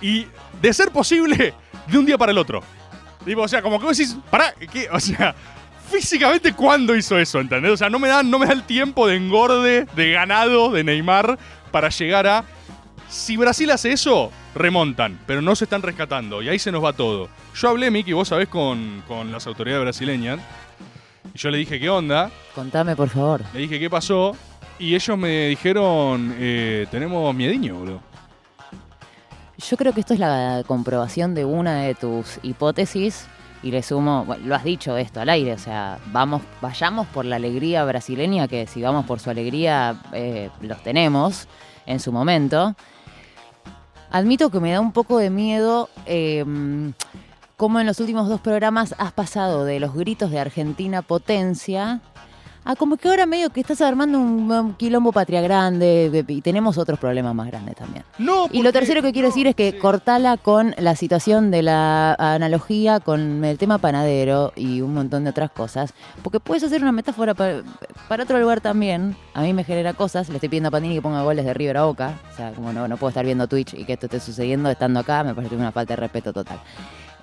Y 0.00 0.26
de 0.62 0.72
ser 0.72 0.90
posible, 0.90 1.52
de 1.86 1.98
un 1.98 2.06
día 2.06 2.16
para 2.16 2.32
el 2.32 2.38
otro. 2.38 2.62
Tipo, 3.26 3.42
o 3.42 3.48
sea, 3.48 3.60
como 3.60 3.78
que 3.78 3.84
vos 3.84 3.98
decís, 3.98 4.16
pará, 4.30 4.54
¿qué? 4.72 4.88
O 4.90 4.98
sea, 4.98 5.34
físicamente, 5.90 6.54
¿cuándo 6.54 6.96
hizo 6.96 7.18
eso? 7.18 7.40
¿Entendés? 7.40 7.72
O 7.72 7.76
sea, 7.76 7.90
no 7.90 7.98
me, 7.98 8.08
da, 8.08 8.22
no 8.22 8.38
me 8.38 8.46
da 8.46 8.54
el 8.54 8.62
tiempo 8.62 9.06
de 9.06 9.16
engorde, 9.16 9.86
de 9.94 10.12
ganado 10.12 10.70
de 10.70 10.82
Neymar 10.82 11.38
para 11.70 11.90
llegar 11.90 12.26
a. 12.26 12.42
Si 13.10 13.36
Brasil 13.36 13.70
hace 13.70 13.92
eso, 13.92 14.32
remontan, 14.54 15.20
pero 15.26 15.42
no 15.42 15.54
se 15.56 15.64
están 15.64 15.82
rescatando 15.82 16.40
y 16.40 16.48
ahí 16.48 16.58
se 16.58 16.72
nos 16.72 16.82
va 16.82 16.94
todo. 16.94 17.28
Yo 17.54 17.68
hablé, 17.68 17.90
Miki, 17.90 18.14
vos 18.14 18.28
sabés, 18.28 18.48
con, 18.48 19.04
con 19.06 19.30
las 19.30 19.46
autoridades 19.46 19.82
brasileñas 19.82 20.40
y 21.34 21.38
yo 21.38 21.50
le 21.50 21.58
dije 21.58 21.80
qué 21.80 21.90
onda, 21.90 22.30
Contame, 22.54 22.94
por 22.96 23.08
favor. 23.08 23.42
le 23.52 23.60
dije 23.60 23.78
qué 23.78 23.90
pasó 23.90 24.36
y 24.78 24.94
ellos 24.94 25.18
me 25.18 25.48
dijeron, 25.48 26.34
eh, 26.38 26.86
tenemos 26.90 27.34
miediño, 27.34 27.76
boludo. 27.78 28.00
Yo 29.56 29.76
creo 29.76 29.92
que 29.92 30.00
esto 30.00 30.14
es 30.14 30.20
la 30.20 30.62
comprobación 30.66 31.34
de 31.34 31.44
una 31.44 31.82
de 31.82 31.94
tus 31.94 32.38
hipótesis 32.42 33.26
y 33.62 33.70
le 33.70 33.82
sumo, 33.82 34.24
bueno, 34.24 34.44
lo 34.46 34.54
has 34.54 34.64
dicho 34.64 34.96
esto 34.96 35.20
al 35.20 35.28
aire, 35.30 35.52
o 35.52 35.58
sea, 35.58 35.98
vamos, 36.12 36.42
vayamos 36.60 37.06
por 37.06 37.24
la 37.24 37.36
alegría 37.36 37.84
brasileña, 37.84 38.46
que 38.46 38.66
si 38.66 38.82
vamos 38.82 39.06
por 39.06 39.20
su 39.20 39.30
alegría 39.30 40.02
eh, 40.12 40.50
los 40.60 40.82
tenemos 40.82 41.48
en 41.86 41.98
su 42.00 42.12
momento. 42.12 42.74
Admito 44.10 44.50
que 44.50 44.60
me 44.60 44.72
da 44.72 44.80
un 44.80 44.92
poco 44.92 45.18
de 45.18 45.30
miedo 45.30 45.88
eh, 46.04 46.44
cómo 47.64 47.80
en 47.80 47.86
los 47.86 47.98
últimos 47.98 48.28
dos 48.28 48.42
programas 48.42 48.94
has 48.98 49.12
pasado 49.12 49.64
de 49.64 49.80
los 49.80 49.94
gritos 49.94 50.30
de 50.30 50.38
Argentina 50.38 51.00
potencia 51.00 52.02
a 52.66 52.76
como 52.76 52.96
que 52.98 53.08
ahora 53.08 53.24
medio 53.24 53.48
que 53.50 53.60
estás 53.60 53.80
armando 53.80 54.18
un, 54.20 54.74
quilombo 54.78 55.12
patria 55.12 55.40
grande 55.40 56.10
de- 56.10 56.24
y 56.32 56.42
tenemos 56.42 56.76
otros 56.76 56.98
problemas 56.98 57.34
más 57.34 57.46
grandes 57.46 57.74
también. 57.76 58.04
No, 58.18 58.48
Y 58.52 58.62
lo 58.62 58.70
tercero 58.70 59.00
que 59.00 59.12
quiero 59.12 59.28
decir 59.28 59.46
es 59.46 59.54
que 59.54 59.78
cortala 59.78 60.36
con 60.36 60.74
la 60.78 60.94
situación 60.94 61.50
de 61.50 61.62
la 61.62 62.12
analogía 62.18 63.00
con 63.00 63.42
el 63.46 63.56
tema 63.56 63.78
panadero 63.78 64.52
y 64.56 64.82
un 64.82 64.92
montón 64.92 65.24
de 65.24 65.30
otras 65.30 65.50
cosas, 65.50 65.94
porque 66.22 66.40
puedes 66.40 66.64
hacer 66.64 66.82
una 66.82 66.92
metáfora 66.92 67.32
para, 67.32 67.62
para 68.08 68.24
otro 68.24 68.38
lugar 68.40 68.60
también. 68.60 69.16
A 69.32 69.40
mí 69.40 69.54
me 69.54 69.64
genera 69.64 69.94
cosas, 69.94 70.28
le 70.28 70.34
estoy 70.34 70.50
pidiendo 70.50 70.68
a 70.68 70.70
Panini 70.70 70.96
que 70.96 71.02
ponga 71.02 71.22
goles 71.22 71.46
de 71.46 71.54
River 71.54 71.78
a 71.78 71.84
Boca, 71.84 72.12
o 72.30 72.36
sea, 72.36 72.52
como 72.52 72.74
no, 72.74 72.88
no 72.88 72.98
puedo 72.98 73.08
estar 73.08 73.24
viendo 73.24 73.46
Twitch 73.46 73.72
y 73.72 73.84
que 73.86 73.94
esto 73.94 74.04
esté 74.06 74.20
sucediendo 74.20 74.68
estando 74.70 75.00
acá, 75.00 75.22
me 75.24 75.34
parece 75.34 75.56
una 75.56 75.72
falta 75.72 75.92
de 75.94 75.96
respeto 75.96 76.32
total. 76.34 76.60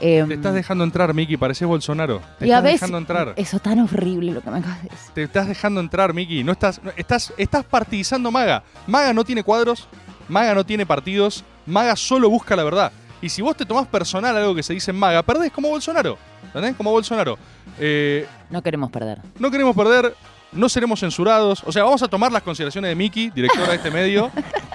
Em, 0.02 0.28
Te 0.28 0.34
estás 0.34 0.54
dejando 0.54 0.84
entrar, 0.84 1.14
Miki, 1.14 1.38
pareces 1.38 1.68
Bolsonaro. 1.68 2.22
Te 2.40 2.48
y 2.48 2.52
a 2.52 2.56
estás 2.56 2.64
veces, 2.64 2.80
dejando 2.82 2.98
entrar. 2.98 3.34
eso 3.38 3.60
tan 3.60 3.80
horrible 3.80 4.32
lo 4.34 4.42
que 4.42 4.50
me 4.50 4.58
acabas 4.60 4.82
de 4.84 4.90
decir. 4.90 5.10
Te 5.14 5.24
estás 5.24 5.48
dejando 5.48 5.80
entrar, 5.80 6.14
Miki. 6.14 6.44
No 6.44 6.52
estás, 6.52 6.82
no- 6.84 6.92
estás, 6.98 7.34
estás 7.38 7.64
partidizando 7.66 8.32
Maga. 8.32 8.64
Maga 8.88 9.14
no 9.14 9.24
tiene 9.24 9.44
cuadros, 9.44 9.88
Maga 10.28 10.56
no 10.56 10.66
tiene 10.66 10.86
partidos, 10.86 11.44
Maga 11.68 11.96
solo 11.96 12.30
busca 12.30 12.56
la 12.56 12.64
verdad. 12.64 12.92
Y 13.22 13.30
si 13.30 13.44
vos 13.44 13.56
te 13.56 13.66
tomás 13.66 13.86
personal 13.88 14.36
algo 14.36 14.56
que 14.56 14.64
se 14.64 14.74
dice 14.74 14.90
en 14.92 14.98
Maga, 14.98 15.22
perdés 15.22 15.52
como 15.52 15.70
Bolsonaro. 15.70 16.18
¿Entendés? 16.46 16.76
Como 16.76 16.90
Bolsonaro. 16.92 17.38
Eh, 17.80 18.26
No 18.50 18.62
queremos 18.64 18.90
perder. 18.92 19.20
no 19.40 19.52
queremos 19.52 19.76
perder, 19.76 20.16
no 20.52 20.70
seremos 20.70 21.00
censurados. 21.00 21.64
O 21.66 21.72
sea, 21.72 21.84
vamos 21.84 22.04
a 22.04 22.08
tomar 22.08 22.32
las 22.32 22.44
consideraciones 22.44 22.90
de 22.90 22.96
Miki, 22.96 23.30
directora 23.30 23.70
de 23.70 23.76
este 23.76 23.92
medio, 23.92 24.32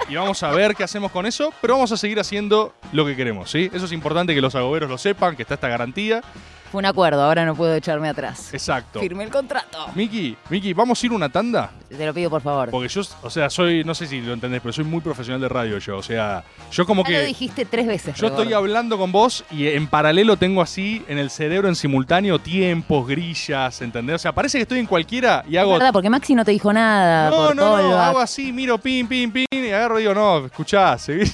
y 0.08 0.14
vamos 0.14 0.42
a 0.42 0.50
ver 0.50 0.74
qué 0.74 0.84
hacemos 0.84 1.10
con 1.10 1.26
eso, 1.26 1.52
pero 1.60 1.74
vamos 1.74 1.92
a 1.92 1.96
seguir 1.96 2.18
haciendo 2.20 2.74
lo 2.92 3.04
que 3.06 3.16
queremos, 3.16 3.50
¿sí? 3.50 3.70
Eso 3.72 3.86
es 3.86 3.92
importante 3.92 4.34
que 4.34 4.40
los 4.40 4.54
agoberos 4.54 4.88
lo 4.88 4.98
sepan, 4.98 5.36
que 5.36 5.42
está 5.42 5.54
esta 5.54 5.68
garantía. 5.68 6.22
Fue 6.70 6.78
un 6.80 6.86
acuerdo, 6.86 7.22
ahora 7.22 7.44
no 7.44 7.54
puedo 7.54 7.74
echarme 7.74 8.08
atrás. 8.08 8.52
Exacto. 8.52 9.00
Firmé 9.00 9.24
el 9.24 9.30
contrato. 9.30 9.86
Miki, 9.94 10.36
Miki, 10.50 10.72
¿vamos 10.72 11.02
a 11.02 11.06
ir 11.06 11.12
una 11.12 11.28
tanda? 11.28 11.70
Te 11.88 12.04
lo 12.04 12.12
pido 12.12 12.28
por 12.28 12.42
favor. 12.42 12.70
Porque 12.70 12.88
yo, 12.88 13.02
o 13.22 13.30
sea, 13.30 13.48
soy, 13.48 13.84
no 13.84 13.94
sé 13.94 14.06
si 14.08 14.20
lo 14.20 14.32
entendés, 14.32 14.60
pero 14.60 14.72
soy 14.72 14.84
muy 14.84 15.00
profesional 15.00 15.40
de 15.40 15.48
radio 15.48 15.78
yo. 15.78 15.96
O 15.98 16.02
sea, 16.02 16.42
yo 16.72 16.84
como 16.84 17.04
Ya 17.04 17.10
lo 17.10 17.16
que. 17.20 17.24
dijiste 17.26 17.64
tres 17.64 17.86
veces. 17.86 18.16
Yo 18.16 18.26
estoy 18.26 18.52
hablando 18.52 18.98
con 18.98 19.12
vos 19.12 19.44
y 19.50 19.68
en 19.68 19.86
paralelo 19.86 20.36
tengo 20.36 20.60
así 20.62 21.04
en 21.08 21.18
el 21.18 21.30
cerebro 21.30 21.68
en 21.68 21.76
simultáneo 21.76 22.38
tiempos, 22.40 23.06
grillas, 23.06 23.80
¿entendés? 23.82 24.16
O 24.16 24.18
sea, 24.18 24.32
parece 24.32 24.58
que 24.58 24.62
estoy 24.62 24.80
en 24.80 24.86
cualquiera 24.86 25.44
y 25.48 25.54
Es 25.56 25.62
hago. 25.62 25.74
verdad, 25.74 25.92
porque 25.92 26.10
Maxi 26.10 26.34
no 26.34 26.44
te 26.44 26.50
dijo 26.50 26.72
nada. 26.72 27.30
No, 27.30 27.36
por 27.46 27.56
no, 27.56 27.76
no, 27.82 27.98
hago 28.00 28.18
así, 28.18 28.52
miro 28.52 28.78
pin, 28.78 29.06
pin, 29.06 29.30
pin 29.30 29.46
y 29.52 29.70
agarro 29.70 29.98
y 29.98 30.02
digo, 30.02 30.14
no, 30.14 30.46
escuchá, 30.46 30.98
seguí, 30.98 31.24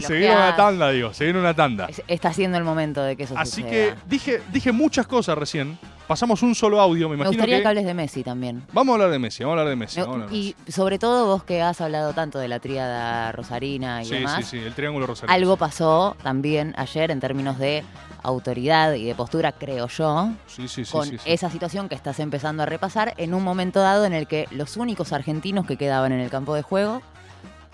seguí 0.00 0.26
una 0.26 0.54
tanda, 0.54 0.90
digo, 0.90 1.12
seguí 1.14 1.30
una 1.30 1.54
tanda. 1.54 1.86
Es- 1.88 2.02
Está 2.06 2.32
siendo 2.32 2.58
el 2.58 2.64
momento 2.64 3.02
de 3.02 3.16
que 3.16 3.24
eso 3.24 3.34
Así 3.38 3.62
suceda. 3.62 3.70
que 3.70 3.94
dije, 4.06 4.42
dije 4.58 4.72
muchas 4.72 5.06
cosas 5.06 5.36
recién 5.38 5.78
pasamos 6.06 6.42
un 6.42 6.54
solo 6.54 6.80
audio, 6.80 7.08
me 7.08 7.16
Me 7.16 7.22
imagino 7.22 7.32
gustaría 7.38 7.56
que... 7.56 7.62
que 7.62 7.68
hables 7.68 7.84
de 7.84 7.94
Messi 7.94 8.22
también. 8.24 8.62
Vamos 8.72 8.92
a 8.92 8.94
hablar 8.94 9.10
de 9.10 9.18
Messi, 9.18 9.42
vamos 9.44 9.56
a 9.58 9.60
hablar 9.60 9.70
de 9.70 9.76
Messi. 9.76 10.00
Me- 10.00 10.06
vamos 10.06 10.14
a 10.20 10.24
hablar 10.24 10.30
de 10.30 10.36
y 10.36 10.56
sobre 10.72 10.98
todo 10.98 11.26
vos 11.26 11.44
que 11.44 11.62
has 11.62 11.80
hablado 11.80 12.12
tanto 12.14 12.38
de 12.38 12.48
la 12.48 12.60
tríada 12.60 13.30
rosarina 13.32 14.02
y. 14.02 14.06
Sí, 14.06 14.14
demás, 14.14 14.36
sí, 14.46 14.58
sí, 14.58 14.64
el 14.64 14.74
triángulo 14.74 15.06
rosario. 15.06 15.34
algo 15.34 15.56
pasó 15.56 16.16
también 16.22 16.74
ayer 16.76 17.10
en 17.10 17.20
términos 17.20 17.58
de 17.58 17.84
autoridad 18.22 18.94
y 18.94 19.04
de 19.04 19.14
postura, 19.14 19.52
creo 19.52 19.86
yo, 19.88 20.30
Sí, 20.46 20.66
sí, 20.68 20.84
sí, 20.84 20.90
con 20.92 21.08
esa 21.24 21.50
situación 21.50 21.88
que 21.88 21.94
estás 21.94 22.18
empezando 22.20 22.62
a 22.62 22.66
repasar 22.66 23.14
en 23.16 23.32
un 23.34 23.42
momento 23.44 23.80
dado 23.80 24.04
en 24.06 24.12
el 24.12 24.26
que 24.26 24.46
los 24.50 24.76
únicos 24.76 25.12
argentinos 25.12 25.66
que 25.66 25.76
quedaban 25.76 26.12
en 26.12 26.20
el 26.20 26.30
campo 26.30 26.54
de 26.54 26.62
juego 26.62 27.00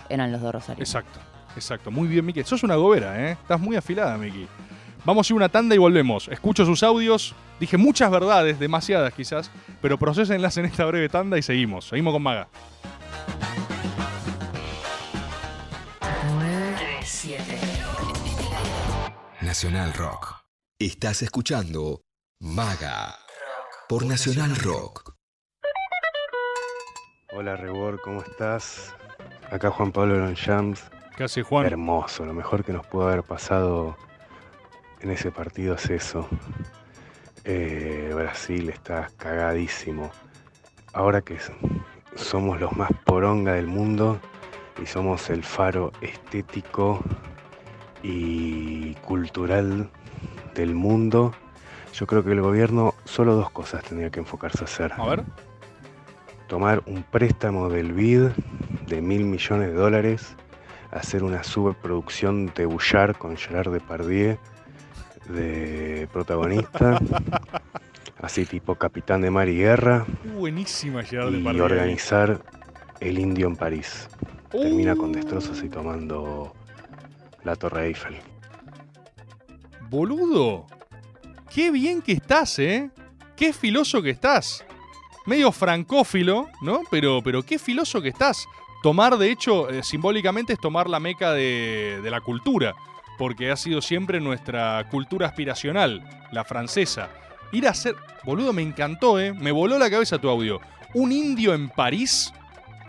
eran 0.09 0.31
los 0.31 0.41
de 0.41 0.51
Rosario. 0.51 0.83
Exacto, 0.83 1.19
exacto. 1.55 1.89
Muy 1.89 2.07
bien, 2.07 2.23
Miki. 2.25 2.43
Sos 2.43 2.61
una 2.63 2.75
gobera, 2.75 3.19
¿eh? 3.27 3.31
Estás 3.31 3.59
muy 3.59 3.75
afilada, 3.75 4.17
Miki. 4.17 4.47
Vamos 5.05 5.29
a 5.29 5.33
ir 5.33 5.35
a 5.35 5.37
una 5.37 5.49
tanda 5.49 5.75
y 5.75 5.77
volvemos. 5.77 6.27
Escucho 6.29 6.65
sus 6.65 6.81
audios. 6.81 7.35
Dije 7.59 7.77
muchas 7.77 8.09
verdades, 8.09 8.57
demasiadas 8.57 9.13
quizás, 9.13 9.51
pero 9.79 9.99
procesenlas 9.99 10.57
en 10.57 10.65
esta 10.65 10.83
breve 10.85 11.09
tanda 11.09 11.37
y 11.37 11.43
seguimos. 11.43 11.87
Seguimos 11.87 12.11
con 12.11 12.23
Maga. 12.23 12.47
937. 16.01 17.43
Nacional 19.41 19.93
Rock. 19.93 20.37
Estás 20.79 21.21
escuchando 21.21 22.01
Maga 22.41 23.15
por 23.87 24.07
Nacional 24.07 24.55
Rock. 24.55 25.13
Hola 27.31 27.55
Rebor, 27.55 28.01
¿cómo 28.01 28.21
estás? 28.21 28.95
Acá 29.51 29.69
Juan 29.69 29.91
Pablo 29.91 30.17
Lonjams. 30.17 30.83
¿Qué 31.15 31.25
hace 31.25 31.43
Juan? 31.43 31.67
Hermoso, 31.67 32.25
lo 32.25 32.33
mejor 32.33 32.65
que 32.65 32.73
nos 32.73 32.87
pudo 32.87 33.07
haber 33.07 33.21
pasado 33.23 33.95
en 35.01 35.11
ese 35.11 35.31
partido 35.31 35.75
es 35.75 35.89
eso. 35.89 36.27
Eh, 37.43 38.11
Brasil 38.15 38.69
está 38.69 39.09
cagadísimo. 39.17 40.11
Ahora 40.93 41.21
que 41.21 41.37
somos 42.15 42.59
los 42.59 42.75
más 42.75 42.89
poronga 43.05 43.53
del 43.53 43.67
mundo 43.67 44.19
y 44.81 44.85
somos 44.85 45.29
el 45.29 45.43
faro 45.43 45.91
estético 46.01 47.03
y 48.01 48.93
cultural 48.95 49.89
del 50.53 50.73
mundo, 50.73 51.33
yo 51.93 52.07
creo 52.07 52.23
que 52.23 52.31
el 52.31 52.41
gobierno 52.41 52.93
solo 53.03 53.35
dos 53.35 53.51
cosas 53.51 53.83
tendría 53.83 54.09
que 54.09 54.19
enfocarse 54.19 54.61
a 54.61 54.65
hacer. 54.65 54.93
A 54.93 55.05
ver. 55.05 55.23
Tomar 56.47 56.83
un 56.85 57.03
préstamo 57.03 57.69
del 57.69 57.93
BID 57.93 58.29
de 58.87 59.01
mil 59.01 59.25
millones 59.25 59.69
de 59.69 59.73
dólares, 59.73 60.35
hacer 60.91 61.23
una 61.23 61.43
superproducción 61.43 62.51
de 62.55 62.65
Bouchard 62.65 63.15
con 63.17 63.35
Gerard 63.35 63.71
Depardieu 63.71 64.37
de 65.27 66.07
protagonista, 66.11 66.99
así 68.21 68.45
tipo 68.45 68.75
Capitán 68.75 69.21
de 69.21 69.31
Mar 69.31 69.49
y 69.49 69.57
Guerra, 69.57 70.05
Buenísima 70.35 71.03
Gerard 71.03 71.33
y 71.33 71.59
organizar 71.59 72.41
El 72.99 73.19
Indio 73.19 73.47
en 73.47 73.55
París. 73.55 74.07
Termina 74.49 74.95
con 74.95 75.09
Uh. 75.09 75.13
destrozos 75.13 75.61
y 75.63 75.69
tomando 75.69 76.53
la 77.43 77.55
Torre 77.55 77.87
Eiffel. 77.87 78.15
Boludo. 79.89 80.65
Qué 81.53 81.71
bien 81.71 82.01
que 82.01 82.13
estás, 82.13 82.57
¿eh? 82.59 82.89
Qué 83.35 83.53
filoso 83.53 84.01
que 84.01 84.09
estás. 84.09 84.65
Medio 85.25 85.51
francófilo, 85.51 86.49
¿no? 86.61 86.81
Pero, 86.89 87.21
pero 87.23 87.43
qué 87.43 87.57
filoso 87.59 88.01
que 88.01 88.09
estás. 88.09 88.45
Tomar, 88.83 89.17
de 89.17 89.31
hecho, 89.31 89.69
eh, 89.69 89.83
simbólicamente 89.83 90.53
es 90.53 90.59
tomar 90.59 90.89
la 90.89 90.99
meca 90.99 91.33
de, 91.33 91.99
de 92.03 92.11
la 92.11 92.21
cultura, 92.21 92.75
porque 93.17 93.51
ha 93.51 93.55
sido 93.55 93.81
siempre 93.81 94.19
nuestra 94.19 94.85
cultura 94.89 95.27
aspiracional, 95.27 96.03
la 96.31 96.43
francesa. 96.43 97.09
Ir 97.51 97.67
a 97.67 97.71
hacer... 97.71 97.95
Boludo, 98.23 98.53
me 98.53 98.61
encantó, 98.61 99.19
¿eh? 99.19 99.33
Me 99.33 99.51
voló 99.51 99.77
la 99.77 99.89
cabeza 99.89 100.19
tu 100.19 100.29
audio. 100.29 100.59
Un 100.93 101.11
indio 101.11 101.53
en 101.53 101.69
París 101.69 102.33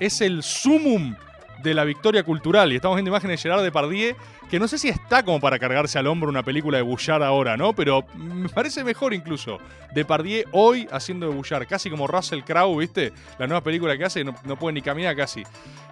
es 0.00 0.20
el 0.20 0.42
sumum 0.42 1.14
de 1.62 1.74
la 1.74 1.84
victoria 1.84 2.22
cultural. 2.22 2.72
Y 2.72 2.76
estamos 2.76 2.96
viendo 2.96 3.10
imágenes 3.10 3.42
de 3.42 3.48
Gerard 3.48 3.62
Depardieu, 3.62 4.16
que 4.50 4.58
no 4.58 4.68
sé 4.68 4.78
si 4.78 4.88
está 4.88 5.24
como 5.24 5.40
para 5.40 5.58
cargarse 5.58 5.98
al 5.98 6.06
hombro 6.06 6.28
una 6.28 6.42
película 6.42 6.78
de 6.78 6.82
Bouchard 6.82 7.22
ahora, 7.22 7.56
¿no? 7.56 7.72
Pero 7.74 8.04
me 8.14 8.48
parece 8.48 8.84
mejor 8.84 9.14
incluso. 9.14 9.58
Depardieu 9.94 10.44
hoy 10.52 10.88
haciendo 10.90 11.28
de 11.28 11.34
Bouchard, 11.34 11.66
casi 11.66 11.90
como 11.90 12.06
Russell 12.06 12.42
Crowe, 12.42 12.78
¿viste? 12.78 13.12
La 13.38 13.46
nueva 13.46 13.62
película 13.62 13.96
que 13.96 14.04
hace, 14.04 14.24
no, 14.24 14.34
no 14.44 14.56
puede 14.56 14.74
ni 14.74 14.82
caminar 14.82 15.16
casi. 15.16 15.42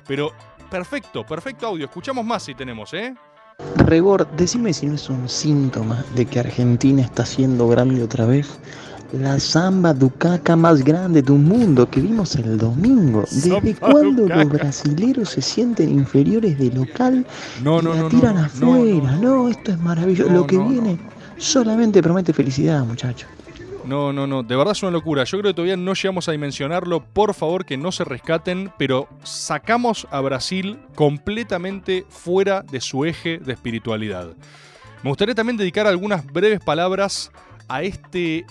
Pero 0.07 0.33
perfecto, 0.71 1.25
perfecto 1.25 1.67
audio. 1.67 1.87
Escuchamos 1.87 2.25
más 2.25 2.45
si 2.45 2.55
tenemos, 2.55 2.93
¿eh? 2.95 3.15
Rebor, 3.87 4.27
decime 4.37 4.73
si 4.73 4.87
no 4.87 4.95
es 4.95 5.09
un 5.11 5.29
síntoma 5.29 6.05
de 6.17 6.27
que 6.27 6.41
Argentina 6.41 7.03
está 7.03 7.27
siendo 7.27 7.69
grande 7.69 8.03
otra 8.03 8.25
vez. 8.25 8.49
La 9.13 9.39
samba 9.39 9.95
ducaca 9.95 10.57
más 10.57 10.83
grande 10.83 11.23
del 11.23 11.39
mundo 11.39 11.89
que 11.89 12.01
vimos 12.01 12.35
el 12.35 12.59
domingo. 12.59 13.25
¿Desde 13.31 13.77
cuándo 13.77 14.27
los 14.27 14.49
brasileros 14.49 15.29
se 15.31 15.43
sienten 15.43 15.91
inferiores 15.91 16.59
de 16.59 16.71
local 16.73 17.25
No, 17.63 17.81
y 17.81 17.85
no, 17.85 17.95
la 17.95 18.01
no, 18.01 18.09
tiran 18.09 18.39
afuera? 18.39 19.17
No, 19.19 19.49
esto 19.49 19.71
es 19.71 19.79
maravilloso. 19.79 20.33
Lo 20.33 20.47
que 20.47 20.59
viene 20.59 20.99
solamente 21.39 22.03
promete 22.03 22.33
felicidad, 22.33 22.85
muchachos. 22.85 23.29
No, 23.85 24.15
no, 24.15 24.27
no, 24.27 24.43
de 24.43 24.57
verdad 24.57 24.73
es 24.73 24.83
una 24.83 24.93
locura. 24.93 25.25
Yo 25.25 25.39
creo 25.39 25.51
que 25.51 25.57
todavía 25.57 25.77
no 25.77 25.93
llegamos 25.93 26.29
a 26.29 26.33
dimensionarlo. 26.33 27.05
Por 27.05 27.35
favor, 27.35 27.67
que 27.67 27.77
no 27.77 27.93
se 27.93 28.05
rescaten, 28.05 28.73
pero 28.79 29.09
sacamos 29.23 30.07
a 30.11 30.21
Brasil 30.21 30.79
completamente 30.95 32.07
fuera 32.09 32.63
de 32.63 32.81
su 32.81 33.05
eje 33.05 33.39
de 33.39 33.53
espiritualidad. 33.53 34.35
Me 35.03 35.11
gustaría 35.11 35.35
también 35.35 35.59
dedicar 35.59 35.87
algunas 35.87 36.25
breves 36.25 36.61
palabras 36.61 37.31
a 37.69 37.83
este 37.83 38.47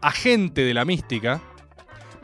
agente 0.00 0.64
de 0.64 0.74
la 0.74 0.84
mística. 0.84 1.40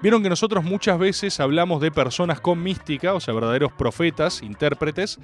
Vieron 0.02 0.22
que 0.22 0.28
nosotros 0.28 0.64
muchas 0.64 0.98
veces 0.98 1.38
hablamos 1.38 1.80
de 1.80 1.92
personas 1.92 2.40
con 2.40 2.60
mística, 2.60 3.14
o 3.14 3.20
sea, 3.20 3.32
verdaderos 3.32 3.70
profetas, 3.72 4.42
intérpretes, 4.42 5.20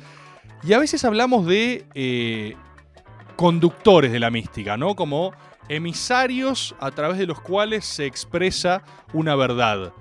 y 0.63 0.75
a 0.75 0.79
veces 0.79 1.05
hablamos 1.05 1.47
de 1.47 1.87
eh, 1.95 2.55
conductores 3.35 4.13
de 4.13 4.21
la 4.21 4.31
mística, 4.31 4.77
¿no? 4.77 4.95
Como 4.95 5.33
emisarios 5.69 6.75
a 6.81 6.91
través 6.91 7.19
de 7.19 7.27
los 7.27 7.41
cuales 7.41 7.85
se 7.85 8.07
expresa 8.07 8.83
una 9.13 9.35
verdad. 9.35 9.93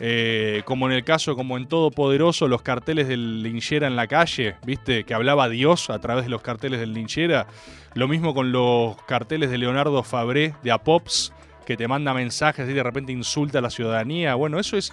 Eh, 0.00 0.62
como 0.64 0.86
en 0.86 0.92
el 0.92 1.04
caso, 1.04 1.36
como 1.36 1.56
en 1.56 1.66
Todopoderoso, 1.66 2.48
los 2.48 2.62
carteles 2.62 3.06
del 3.06 3.42
linchera 3.42 3.86
en 3.86 3.94
la 3.94 4.08
calle, 4.08 4.56
¿viste? 4.66 5.04
Que 5.04 5.14
hablaba 5.14 5.48
Dios 5.48 5.88
a 5.88 6.00
través 6.00 6.24
de 6.24 6.30
los 6.30 6.42
carteles 6.42 6.80
del 6.80 6.94
linchera. 6.94 7.46
Lo 7.94 8.08
mismo 8.08 8.34
con 8.34 8.50
los 8.50 8.96
carteles 9.04 9.50
de 9.50 9.58
Leonardo 9.58 10.02
Fabré 10.02 10.54
de 10.64 10.72
Apops, 10.72 11.32
que 11.64 11.76
te 11.76 11.86
manda 11.86 12.12
mensajes 12.12 12.68
y 12.68 12.72
de 12.72 12.82
repente 12.82 13.12
insulta 13.12 13.58
a 13.58 13.62
la 13.62 13.70
ciudadanía. 13.70 14.34
Bueno, 14.34 14.58
eso 14.58 14.76
es, 14.76 14.92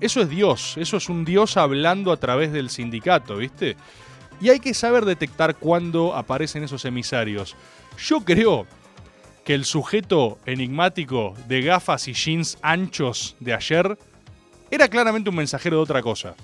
eso 0.00 0.20
es 0.20 0.28
Dios, 0.28 0.76
eso 0.76 0.98
es 0.98 1.08
un 1.08 1.24
Dios 1.24 1.56
hablando 1.56 2.12
a 2.12 2.18
través 2.18 2.52
del 2.52 2.68
sindicato, 2.68 3.36
¿viste? 3.36 3.76
Y 4.38 4.50
hay 4.50 4.60
que 4.60 4.74
saber 4.74 5.06
detectar 5.06 5.56
cuándo 5.56 6.14
aparecen 6.14 6.62
esos 6.62 6.84
emisarios. 6.84 7.56
Yo 7.96 8.20
creo 8.20 8.66
que 9.46 9.54
el 9.54 9.64
sujeto 9.64 10.38
enigmático 10.44 11.32
de 11.46 11.62
gafas 11.62 12.08
y 12.08 12.14
jeans 12.14 12.58
anchos 12.62 13.36
de 13.38 13.54
ayer 13.54 13.96
era 14.72 14.88
claramente 14.88 15.30
un 15.30 15.36
mensajero 15.36 15.76
de 15.76 15.82
otra 15.84 16.02
cosa. 16.02 16.34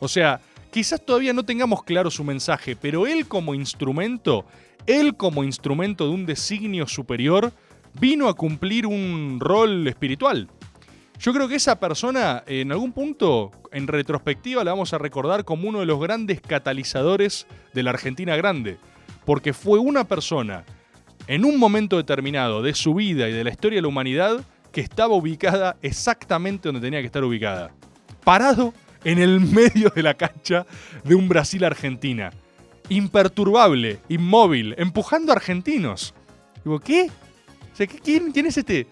O 0.00 0.08
sea, 0.08 0.40
quizás 0.72 1.00
todavía 1.06 1.32
no 1.32 1.44
tengamos 1.44 1.84
claro 1.84 2.10
su 2.10 2.24
mensaje, 2.24 2.74
pero 2.74 3.06
él 3.06 3.28
como 3.28 3.54
instrumento, 3.54 4.44
él 4.88 5.16
como 5.16 5.44
instrumento 5.44 6.08
de 6.08 6.10
un 6.10 6.26
designio 6.26 6.88
superior, 6.88 7.52
vino 7.94 8.28
a 8.28 8.34
cumplir 8.34 8.86
un 8.86 9.38
rol 9.38 9.86
espiritual. 9.86 10.48
Yo 11.20 11.32
creo 11.32 11.46
que 11.46 11.54
esa 11.54 11.78
persona, 11.78 12.42
en 12.48 12.72
algún 12.72 12.92
punto, 12.92 13.52
en 13.70 13.86
retrospectiva, 13.86 14.64
la 14.64 14.72
vamos 14.72 14.92
a 14.92 14.98
recordar 14.98 15.44
como 15.44 15.68
uno 15.68 15.78
de 15.78 15.86
los 15.86 16.00
grandes 16.00 16.40
catalizadores 16.40 17.46
de 17.72 17.84
la 17.84 17.90
Argentina 17.90 18.34
grande. 18.34 18.78
Porque 19.24 19.52
fue 19.52 19.78
una 19.78 20.04
persona, 20.04 20.64
en 21.28 21.44
un 21.44 21.58
momento 21.58 21.96
determinado 21.96 22.62
de 22.62 22.74
su 22.74 22.94
vida 22.94 23.28
y 23.28 23.32
de 23.32 23.44
la 23.44 23.50
historia 23.50 23.76
de 23.78 23.82
la 23.82 23.88
humanidad, 23.88 24.44
que 24.72 24.80
estaba 24.80 25.14
ubicada 25.14 25.76
exactamente 25.82 26.68
donde 26.68 26.80
tenía 26.80 27.00
que 27.00 27.06
estar 27.06 27.22
ubicada. 27.24 27.70
Parado 28.24 28.74
en 29.04 29.18
el 29.18 29.40
medio 29.40 29.90
de 29.94 30.02
la 30.02 30.14
cancha 30.14 30.66
de 31.04 31.14
un 31.14 31.28
Brasil-Argentina. 31.28 32.30
Imperturbable, 32.88 34.00
inmóvil, 34.08 34.74
empujando 34.78 35.32
a 35.32 35.36
argentinos. 35.36 36.14
Digo, 36.64 36.80
¿qué? 36.80 37.08
O 37.72 37.76
sea, 37.76 37.86
¿qué- 37.86 37.98
¿quién, 38.00 38.32
quién 38.32 38.46
es 38.46 38.56
este? 38.58 38.86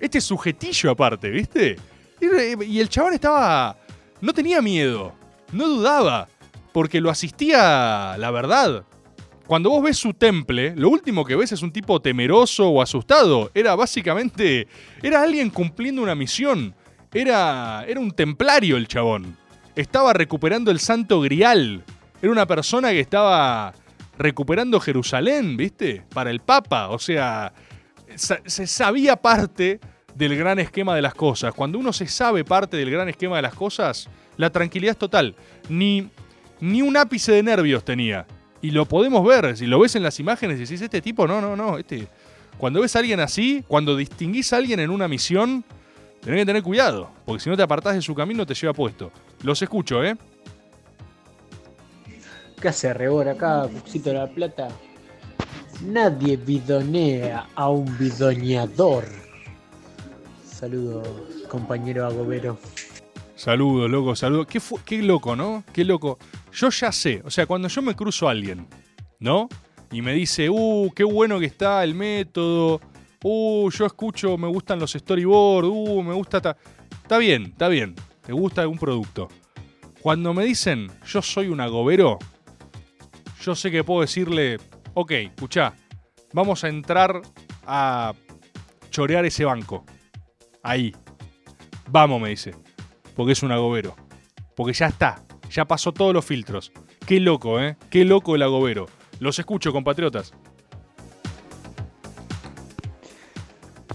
Este 0.00 0.20
sujetillo 0.20 0.90
aparte, 0.90 1.30
¿viste? 1.30 1.76
Y, 2.20 2.64
y 2.64 2.80
el 2.80 2.88
chabón 2.88 3.14
estaba... 3.14 3.76
No 4.20 4.32
tenía 4.32 4.62
miedo, 4.62 5.12
no 5.52 5.68
dudaba, 5.68 6.28
porque 6.72 7.00
lo 7.00 7.10
asistía 7.10 8.16
la 8.18 8.30
verdad. 8.30 8.84
Cuando 9.46 9.68
vos 9.68 9.82
ves 9.82 9.98
su 9.98 10.14
temple, 10.14 10.74
lo 10.74 10.88
último 10.88 11.24
que 11.24 11.36
ves 11.36 11.52
es 11.52 11.62
un 11.62 11.70
tipo 11.70 12.00
temeroso 12.00 12.68
o 12.68 12.80
asustado. 12.80 13.50
Era 13.54 13.74
básicamente... 13.74 14.66
Era 15.02 15.22
alguien 15.22 15.50
cumpliendo 15.50 16.02
una 16.02 16.14
misión. 16.14 16.74
Era, 17.12 17.84
era 17.86 18.00
un 18.00 18.10
templario 18.12 18.76
el 18.76 18.88
chabón. 18.88 19.36
Estaba 19.76 20.14
recuperando 20.14 20.70
el 20.70 20.80
santo 20.80 21.20
grial. 21.20 21.84
Era 22.22 22.32
una 22.32 22.46
persona 22.46 22.90
que 22.90 23.00
estaba 23.00 23.74
recuperando 24.16 24.80
Jerusalén, 24.80 25.58
¿viste? 25.58 26.02
Para 26.14 26.30
el 26.30 26.40
Papa. 26.40 26.88
O 26.88 26.98
sea, 26.98 27.52
se 28.16 28.66
sabía 28.66 29.16
parte 29.16 29.78
del 30.14 30.36
gran 30.36 30.58
esquema 30.58 30.94
de 30.94 31.02
las 31.02 31.14
cosas. 31.14 31.52
Cuando 31.52 31.78
uno 31.78 31.92
se 31.92 32.06
sabe 32.06 32.44
parte 32.44 32.78
del 32.78 32.90
gran 32.90 33.08
esquema 33.08 33.36
de 33.36 33.42
las 33.42 33.54
cosas, 33.54 34.08
la 34.36 34.50
tranquilidad 34.50 34.92
es 34.92 34.98
total. 34.98 35.34
Ni, 35.68 36.08
ni 36.60 36.82
un 36.82 36.96
ápice 36.96 37.32
de 37.32 37.42
nervios 37.42 37.84
tenía. 37.84 38.26
Y 38.64 38.70
lo 38.70 38.86
podemos 38.86 39.22
ver, 39.26 39.58
si 39.58 39.66
lo 39.66 39.78
ves 39.78 39.94
en 39.94 40.02
las 40.02 40.18
imágenes 40.20 40.56
y 40.56 40.60
decís, 40.60 40.80
este 40.80 41.02
tipo, 41.02 41.26
no, 41.26 41.38
no, 41.38 41.54
no, 41.54 41.76
este... 41.76 42.08
Cuando 42.56 42.80
ves 42.80 42.96
a 42.96 43.00
alguien 43.00 43.20
así, 43.20 43.62
cuando 43.68 43.94
distinguís 43.94 44.54
a 44.54 44.56
alguien 44.56 44.80
en 44.80 44.88
una 44.88 45.06
misión, 45.06 45.62
tenés 46.22 46.40
que 46.40 46.46
tener 46.46 46.62
cuidado, 46.62 47.10
porque 47.26 47.44
si 47.44 47.50
no 47.50 47.58
te 47.58 47.62
apartás 47.62 47.94
de 47.94 48.00
su 48.00 48.14
camino 48.14 48.46
te 48.46 48.54
lleva 48.54 48.72
puesto. 48.72 49.12
Los 49.42 49.60
escucho, 49.60 50.02
¿eh? 50.02 50.16
¿Qué 52.58 52.68
hace 52.68 52.94
Rebor 52.94 53.28
acá, 53.28 53.68
Cuxito 53.70 54.08
de 54.08 54.16
la 54.16 54.28
Plata? 54.28 54.68
Nadie 55.82 56.38
bidonea 56.38 57.48
a 57.54 57.68
un 57.68 57.98
bidoneador. 57.98 59.04
Saludos, 60.42 61.06
compañero 61.50 62.06
Agobero. 62.06 62.58
Saludos, 63.36 63.90
loco, 63.90 64.16
saludos. 64.16 64.46
Qué, 64.46 64.58
qué 64.86 65.02
loco, 65.02 65.36
¿no? 65.36 65.64
Qué 65.70 65.84
loco. 65.84 66.18
Yo 66.54 66.70
ya 66.70 66.92
sé, 66.92 67.20
o 67.24 67.30
sea, 67.30 67.46
cuando 67.46 67.68
yo 67.68 67.82
me 67.82 67.96
cruzo 67.96 68.28
a 68.28 68.30
alguien, 68.30 68.68
¿no? 69.18 69.48
Y 69.90 70.02
me 70.02 70.12
dice, 70.14 70.48
uh, 70.48 70.90
qué 70.94 71.02
bueno 71.02 71.40
que 71.40 71.46
está 71.46 71.82
el 71.82 71.94
método, 71.94 72.80
uh, 73.24 73.70
yo 73.70 73.86
escucho, 73.86 74.38
me 74.38 74.48
gustan 74.48 74.78
los 74.78 74.92
storyboards, 74.92 75.68
uh, 75.68 76.02
me 76.02 76.14
gusta... 76.14 76.40
ta-". 76.40 76.56
Está 77.02 77.18
bien, 77.18 77.46
está 77.46 77.68
bien, 77.68 77.94
te 78.24 78.32
gusta 78.32 78.62
algún 78.62 78.78
producto. 78.78 79.28
Cuando 80.00 80.32
me 80.32 80.44
dicen, 80.44 80.90
yo 81.06 81.22
soy 81.22 81.48
un 81.48 81.60
agobero, 81.60 82.18
yo 83.42 83.54
sé 83.54 83.70
que 83.70 83.82
puedo 83.84 84.02
decirle, 84.02 84.58
ok, 84.94 85.10
escuchá, 85.10 85.74
vamos 86.32 86.62
a 86.62 86.68
entrar 86.68 87.20
a 87.66 88.14
chorear 88.90 89.24
ese 89.24 89.44
banco. 89.44 89.84
Ahí. 90.62 90.94
Vamos, 91.88 92.20
me 92.20 92.30
dice. 92.30 92.54
Porque 93.14 93.32
es 93.32 93.42
un 93.42 93.52
agobero. 93.52 93.94
Porque 94.56 94.72
ya 94.72 94.86
está. 94.86 95.22
Ya 95.54 95.64
pasó 95.66 95.92
todos 95.92 96.12
los 96.12 96.24
filtros. 96.24 96.72
Qué 97.06 97.20
loco, 97.20 97.60
¿eh? 97.60 97.76
Qué 97.88 98.04
loco 98.04 98.34
el 98.34 98.42
agobero. 98.42 98.86
Los 99.20 99.38
escucho, 99.38 99.72
compatriotas. 99.72 100.32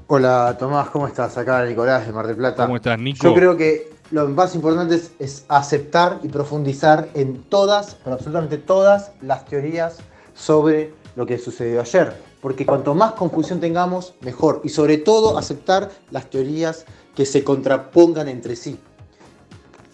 Hola 0.08 0.56
Tomás, 0.58 0.90
¿cómo 0.90 1.06
estás? 1.06 1.38
Acá 1.38 1.66
Nicolás 1.66 2.08
de 2.08 2.14
Mar 2.14 2.28
del 2.28 2.38
Plata. 2.38 2.64
¿Cómo 2.64 2.78
estás, 2.78 2.98
Nico? 2.98 3.28
Yo 3.28 3.34
creo 3.34 3.58
que 3.58 3.92
lo 4.10 4.30
más 4.30 4.56
importante 4.56 4.96
es, 4.96 5.12
es 5.20 5.46
aceptar 5.50 6.22
y 6.24 6.30
profundizar 6.30 7.10
en 7.14 7.44
todas, 7.44 7.96
pero 8.06 8.14
absolutamente 8.16 8.58
todas 8.58 9.12
las 9.22 9.44
teorías 9.44 9.98
sobre 10.34 10.94
lo 11.18 11.26
que 11.26 11.38
sucedió 11.38 11.82
ayer. 11.82 12.16
Porque 12.40 12.66
cuanto 12.66 12.96
más 12.96 13.12
confusión 13.12 13.60
tengamos, 13.60 14.14
mejor. 14.22 14.62
Y 14.64 14.70
sobre 14.70 14.98
todo 14.98 15.38
aceptar 15.38 15.92
las 16.10 16.30
teorías 16.30 16.86
que 17.16 17.26
se 17.26 17.44
contrapongan 17.44 18.30
entre 18.30 18.56
sí. 18.56 18.80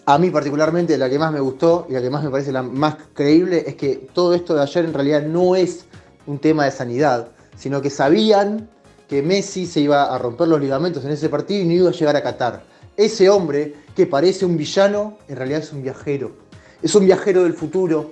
A 0.08 0.18
mí 0.18 0.30
particularmente 0.30 0.96
la 0.96 1.10
que 1.10 1.18
más 1.18 1.32
me 1.32 1.40
gustó 1.40 1.84
y 1.90 1.92
la 1.92 2.00
que 2.00 2.10
más 2.10 2.22
me 2.22 2.30
parece 2.30 2.52
la 2.52 2.62
más 2.62 2.96
creíble 3.12 3.64
es 3.66 3.74
que 3.74 4.08
todo 4.14 4.34
esto 4.34 4.54
de 4.54 4.62
ayer 4.62 4.84
en 4.84 4.94
realidad 4.94 5.22
no 5.22 5.56
es 5.56 5.84
un 6.26 6.38
tema 6.38 6.64
de 6.64 6.70
sanidad, 6.70 7.32
sino 7.56 7.82
que 7.82 7.90
sabían 7.90 8.70
que 9.08 9.20
Messi 9.20 9.66
se 9.66 9.80
iba 9.80 10.14
a 10.14 10.16
romper 10.18 10.46
los 10.46 10.60
ligamentos 10.60 11.04
en 11.04 11.10
ese 11.10 11.28
partido 11.28 11.60
y 11.60 11.66
no 11.66 11.72
iba 11.72 11.88
a 11.88 11.92
llegar 11.92 12.14
a 12.14 12.22
Qatar. 12.22 12.64
Ese 12.96 13.28
hombre 13.28 13.74
que 13.96 14.06
parece 14.06 14.46
un 14.46 14.56
villano, 14.56 15.18
en 15.26 15.36
realidad 15.36 15.60
es 15.60 15.72
un 15.72 15.82
viajero. 15.82 16.36
Es 16.82 16.94
un 16.94 17.04
viajero 17.04 17.42
del 17.42 17.54
futuro 17.54 18.10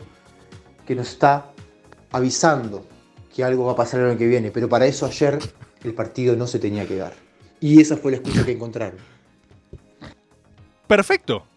que 0.84 0.96
nos 0.96 1.10
está 1.10 1.52
avisando 2.10 2.84
que 3.32 3.44
algo 3.44 3.66
va 3.66 3.72
a 3.72 3.76
pasar 3.76 4.00
el 4.00 4.10
año 4.10 4.18
que 4.18 4.26
viene. 4.26 4.50
Pero 4.50 4.68
para 4.68 4.86
eso 4.86 5.06
ayer 5.06 5.38
el 5.84 5.94
partido 5.94 6.34
no 6.34 6.48
se 6.48 6.58
tenía 6.58 6.86
que 6.88 6.96
dar. 6.96 7.12
Y 7.60 7.80
esa 7.80 7.96
fue 7.96 8.10
la 8.10 8.18
excusa 8.18 8.44
que 8.44 8.52
encontraron. 8.52 8.98
Perfecto. 10.88 11.53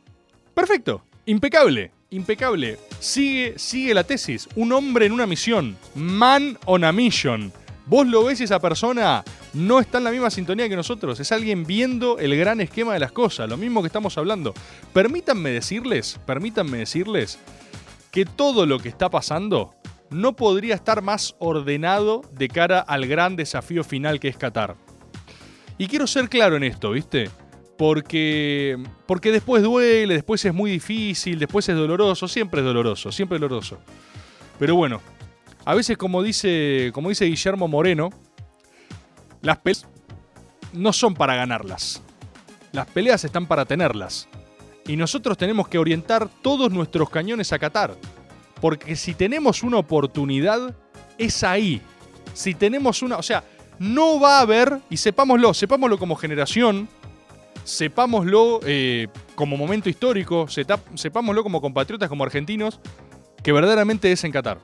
Perfecto. 0.57 1.03
Impecable. 1.27 1.91
Impecable. 2.09 2.79
Sigue, 2.99 3.59
sigue 3.59 3.93
la 3.93 4.03
tesis. 4.03 4.49
Un 4.55 4.73
hombre 4.73 5.05
en 5.05 5.11
una 5.11 5.27
misión. 5.27 5.77
Man 5.93 6.57
on 6.65 6.83
a 6.83 6.91
mission. 6.91 7.53
Vos 7.85 8.07
lo 8.07 8.23
ves 8.23 8.41
y 8.41 8.45
esa 8.45 8.59
persona 8.59 9.23
no 9.53 9.79
está 9.79 9.99
en 9.99 10.05
la 10.05 10.09
misma 10.09 10.31
sintonía 10.31 10.67
que 10.67 10.75
nosotros. 10.75 11.19
Es 11.19 11.31
alguien 11.31 11.63
viendo 11.63 12.17
el 12.17 12.35
gran 12.35 12.59
esquema 12.59 12.93
de 12.93 12.99
las 12.99 13.11
cosas. 13.11 13.47
Lo 13.47 13.55
mismo 13.55 13.83
que 13.83 13.87
estamos 13.87 14.17
hablando. 14.17 14.55
Permítanme 14.93 15.51
decirles, 15.51 16.19
permítanme 16.25 16.79
decirles 16.79 17.37
que 18.09 18.25
todo 18.25 18.65
lo 18.65 18.79
que 18.79 18.89
está 18.89 19.11
pasando 19.11 19.75
no 20.09 20.35
podría 20.35 20.73
estar 20.73 21.03
más 21.03 21.35
ordenado 21.37 22.23
de 22.31 22.47
cara 22.47 22.79
al 22.79 23.05
gran 23.05 23.35
desafío 23.35 23.83
final 23.83 24.19
que 24.19 24.29
es 24.29 24.37
Qatar. 24.37 24.75
Y 25.77 25.85
quiero 25.85 26.07
ser 26.07 26.29
claro 26.29 26.55
en 26.55 26.63
esto, 26.63 26.89
¿viste? 26.89 27.29
Porque, 27.77 28.77
porque 29.05 29.31
después 29.31 29.61
duele, 29.61 30.15
después 30.15 30.43
es 30.43 30.53
muy 30.53 30.71
difícil, 30.71 31.37
después 31.37 31.69
es 31.69 31.75
doloroso, 31.75 32.27
siempre 32.27 32.61
es 32.61 32.65
doloroso, 32.65 33.11
siempre 33.11 33.35
es 33.35 33.41
doloroso. 33.41 33.77
Pero 34.57 34.75
bueno, 34.75 34.99
a 35.63 35.75
veces 35.75 35.97
como 35.97 36.23
dice, 36.23 36.91
como 36.93 37.09
dice 37.09 37.25
Guillermo 37.25 37.67
Moreno, 37.67 38.09
las 39.41 39.59
peleas 39.59 39.85
no 40.73 40.91
son 40.91 41.13
para 41.13 41.35
ganarlas. 41.35 42.01
Las 42.71 42.87
peleas 42.87 43.23
están 43.23 43.45
para 43.45 43.65
tenerlas. 43.65 44.27
Y 44.87 44.95
nosotros 44.95 45.37
tenemos 45.37 45.67
que 45.67 45.77
orientar 45.77 46.29
todos 46.41 46.71
nuestros 46.71 47.09
cañones 47.09 47.51
a 47.53 47.59
Qatar. 47.59 47.95
Porque 48.61 48.95
si 48.95 49.13
tenemos 49.13 49.61
una 49.63 49.77
oportunidad, 49.77 50.75
es 51.17 51.43
ahí. 51.43 51.81
Si 52.33 52.55
tenemos 52.55 53.01
una... 53.01 53.17
O 53.17 53.23
sea, 53.23 53.43
no 53.79 54.19
va 54.19 54.39
a 54.39 54.41
haber, 54.41 54.79
y 54.89 54.97
sepámoslo, 54.97 55.53
sepámoslo 55.53 55.97
como 55.97 56.15
generación, 56.15 56.87
sepámoslo 57.67 58.61
eh, 58.65 59.07
como 59.35 59.57
momento 59.57 59.89
histórico, 59.89 60.47
sepámoslo 60.47 61.43
como 61.43 61.61
compatriotas, 61.61 62.07
como 62.07 62.23
argentinos, 62.23 62.79
que 63.43 63.51
verdaderamente 63.51 64.11
es 64.11 64.23
en 64.23 64.31
Qatar. 64.31 64.59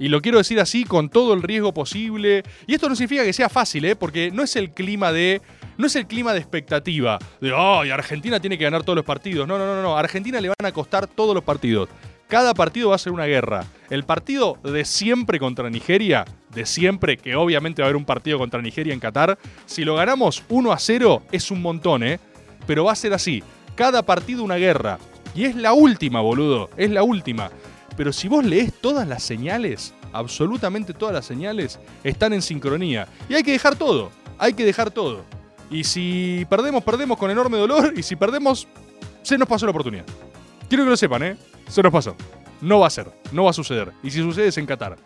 Y 0.00 0.08
lo 0.08 0.20
quiero 0.20 0.38
decir 0.38 0.58
así, 0.58 0.84
con 0.84 1.10
todo 1.10 1.34
el 1.34 1.42
riesgo 1.42 1.72
posible. 1.72 2.42
Y 2.66 2.74
esto 2.74 2.88
no 2.88 2.96
significa 2.96 3.22
que 3.22 3.32
sea 3.32 3.48
fácil, 3.48 3.84
¿eh? 3.84 3.94
porque 3.94 4.30
no 4.32 4.42
es 4.42 4.56
el 4.56 4.72
clima 4.72 5.12
de. 5.12 5.42
No 5.76 5.86
es 5.86 5.94
el 5.94 6.06
clima 6.06 6.32
de 6.32 6.40
expectativa. 6.40 7.18
De, 7.40 7.52
ay, 7.54 7.90
Argentina 7.90 8.40
tiene 8.40 8.58
que 8.58 8.64
ganar 8.64 8.82
todos 8.82 8.96
los 8.96 9.04
partidos. 9.04 9.46
No, 9.46 9.58
no, 9.58 9.66
no, 9.66 9.82
no. 9.82 9.96
Argentina 9.96 10.40
le 10.40 10.48
van 10.48 10.56
a 10.64 10.72
costar 10.72 11.06
todos 11.06 11.34
los 11.34 11.44
partidos. 11.44 11.88
Cada 12.28 12.54
partido 12.54 12.90
va 12.90 12.94
a 12.94 12.98
ser 12.98 13.12
una 13.12 13.26
guerra. 13.26 13.64
El 13.90 14.04
partido 14.04 14.56
de 14.62 14.84
siempre 14.84 15.38
contra 15.38 15.68
Nigeria, 15.68 16.24
de 16.54 16.64
siempre, 16.64 17.16
que 17.16 17.34
obviamente 17.34 17.82
va 17.82 17.86
a 17.86 17.88
haber 17.88 17.96
un 17.96 18.04
partido 18.04 18.38
contra 18.38 18.62
Nigeria 18.62 18.94
en 18.94 19.00
Qatar, 19.00 19.38
si 19.66 19.84
lo 19.84 19.96
ganamos 19.96 20.44
1 20.48 20.72
a 20.72 20.78
0, 20.78 21.22
es 21.32 21.50
un 21.50 21.60
montón, 21.60 22.04
¿eh? 22.04 22.20
Pero 22.66 22.84
va 22.84 22.92
a 22.92 22.96
ser 22.96 23.12
así. 23.12 23.42
Cada 23.74 24.02
partido 24.02 24.44
una 24.44 24.56
guerra. 24.56 24.98
Y 25.34 25.44
es 25.44 25.54
la 25.56 25.72
última, 25.72 26.20
boludo. 26.20 26.70
Es 26.76 26.90
la 26.90 27.02
última. 27.02 27.50
Pero 27.96 28.12
si 28.12 28.28
vos 28.28 28.44
lees 28.44 28.72
todas 28.80 29.06
las 29.06 29.22
señales, 29.22 29.94
absolutamente 30.12 30.94
todas 30.94 31.14
las 31.14 31.24
señales, 31.24 31.78
están 32.04 32.32
en 32.32 32.42
sincronía. 32.42 33.08
Y 33.28 33.34
hay 33.34 33.42
que 33.42 33.52
dejar 33.52 33.76
todo. 33.76 34.10
Hay 34.38 34.54
que 34.54 34.64
dejar 34.64 34.90
todo. 34.90 35.24
Y 35.70 35.84
si 35.84 36.46
perdemos, 36.50 36.82
perdemos 36.82 37.18
con 37.18 37.30
enorme 37.30 37.58
dolor. 37.58 37.92
Y 37.96 38.02
si 38.02 38.16
perdemos, 38.16 38.66
se 39.22 39.38
nos 39.38 39.48
pasó 39.48 39.66
la 39.66 39.70
oportunidad. 39.70 40.04
Quiero 40.68 40.84
que 40.84 40.90
lo 40.90 40.96
sepan, 40.96 41.22
¿eh? 41.22 41.36
Se 41.68 41.82
nos 41.82 41.92
pasó. 41.92 42.16
No 42.60 42.80
va 42.80 42.86
a 42.86 42.90
ser. 42.90 43.10
No 43.32 43.44
va 43.44 43.50
a 43.50 43.54
suceder. 43.54 43.92
Y 44.02 44.10
si 44.10 44.20
sucede 44.20 44.48
es 44.48 44.58
en 44.58 44.66
Qatar. 44.66 44.96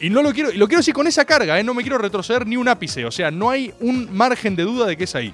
Y 0.00 0.10
no 0.10 0.22
lo 0.22 0.32
quiero, 0.32 0.50
y 0.50 0.56
lo 0.56 0.66
quiero 0.66 0.80
decir 0.80 0.92
con 0.92 1.06
esa 1.06 1.24
carga, 1.24 1.58
¿eh? 1.58 1.64
No 1.64 1.72
me 1.72 1.82
quiero 1.82 1.98
retroceder 1.98 2.46
ni 2.46 2.56
un 2.56 2.68
ápice. 2.68 3.04
O 3.06 3.10
sea, 3.10 3.30
no 3.30 3.48
hay 3.50 3.72
un 3.80 4.14
margen 4.14 4.56
de 4.56 4.64
duda 4.64 4.86
de 4.86 4.96
que 4.96 5.04
es 5.04 5.14
ahí. 5.14 5.32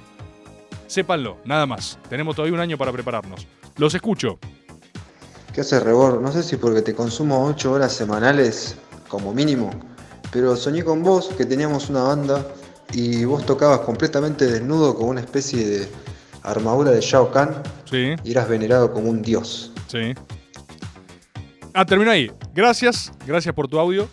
Sépanlo, 0.95 1.37
nada 1.45 1.67
más. 1.67 2.01
Tenemos 2.09 2.35
todavía 2.35 2.53
un 2.55 2.61
año 2.61 2.77
para 2.77 2.91
prepararnos. 2.91 3.47
Los 3.77 3.95
escucho. 3.95 4.41
¿Qué 5.55 5.61
haces, 5.61 5.81
Rebor? 5.85 6.21
No 6.21 6.33
sé 6.33 6.43
si 6.43 6.57
porque 6.57 6.83
te 6.83 6.97
consumo 6.97 7.47
8 7.47 7.71
horas 7.71 7.93
semanales 7.93 8.75
como 9.09 9.33
mínimo, 9.33 9.71
pero 10.33 10.57
soñé 10.57 10.83
con 10.83 11.05
vos 11.05 11.29
que 11.39 11.45
teníamos 11.45 11.91
una 11.91 12.03
banda 12.03 12.45
y 12.93 13.25
vos 13.25 13.47
tocabas 13.47 13.81
completamente 13.81 14.47
desnudo 14.49 14.97
con 14.97 15.11
una 15.11 15.21
especie 15.21 15.65
de 15.65 15.89
armadura 16.43 16.91
de 16.91 17.01
Shao 17.01 17.31
Kahn 17.31 17.63
Sí. 17.89 18.17
y 18.25 18.33
eras 18.33 18.49
venerado 18.49 18.93
como 18.93 19.11
un 19.11 19.23
dios. 19.23 19.73
Sí. 19.87 20.13
Ah, 21.73 21.85
termino 21.87 22.11
ahí. 22.11 22.33
Gracias, 22.53 23.13
gracias 23.25 23.55
por 23.55 23.69
tu 23.69 23.79
audio. 23.79 24.09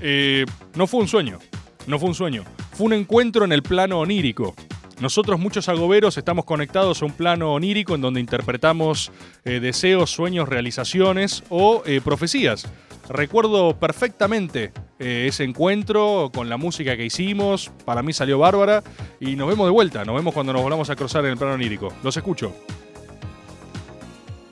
Eh, 0.00 0.46
no 0.76 0.86
fue 0.86 1.00
un 1.00 1.08
sueño, 1.08 1.38
no 1.86 1.98
fue 1.98 2.08
un 2.08 2.14
sueño. 2.14 2.42
Fue 2.72 2.86
un 2.86 2.94
encuentro 2.94 3.44
en 3.44 3.52
el 3.52 3.62
plano 3.62 3.98
onírico. 4.00 4.54
Nosotros, 5.02 5.40
muchos 5.40 5.68
agoberos, 5.68 6.16
estamos 6.16 6.44
conectados 6.44 7.02
a 7.02 7.06
un 7.06 7.12
plano 7.12 7.52
onírico 7.54 7.96
en 7.96 8.02
donde 8.02 8.20
interpretamos 8.20 9.10
eh, 9.44 9.58
deseos, 9.58 10.12
sueños, 10.12 10.48
realizaciones 10.48 11.42
o 11.48 11.82
eh, 11.86 12.00
profecías. 12.00 12.68
Recuerdo 13.08 13.76
perfectamente 13.80 14.72
eh, 15.00 15.26
ese 15.26 15.42
encuentro 15.42 16.30
con 16.32 16.48
la 16.48 16.56
música 16.56 16.96
que 16.96 17.04
hicimos. 17.04 17.72
Para 17.84 18.04
mí 18.04 18.12
salió 18.12 18.38
bárbara. 18.38 18.84
Y 19.18 19.34
nos 19.34 19.48
vemos 19.48 19.66
de 19.66 19.72
vuelta. 19.72 20.04
Nos 20.04 20.14
vemos 20.14 20.32
cuando 20.32 20.52
nos 20.52 20.62
volvamos 20.62 20.88
a 20.88 20.94
cruzar 20.94 21.24
en 21.24 21.32
el 21.32 21.36
plano 21.36 21.54
onírico. 21.54 21.92
Los 22.04 22.16
escucho. 22.16 22.54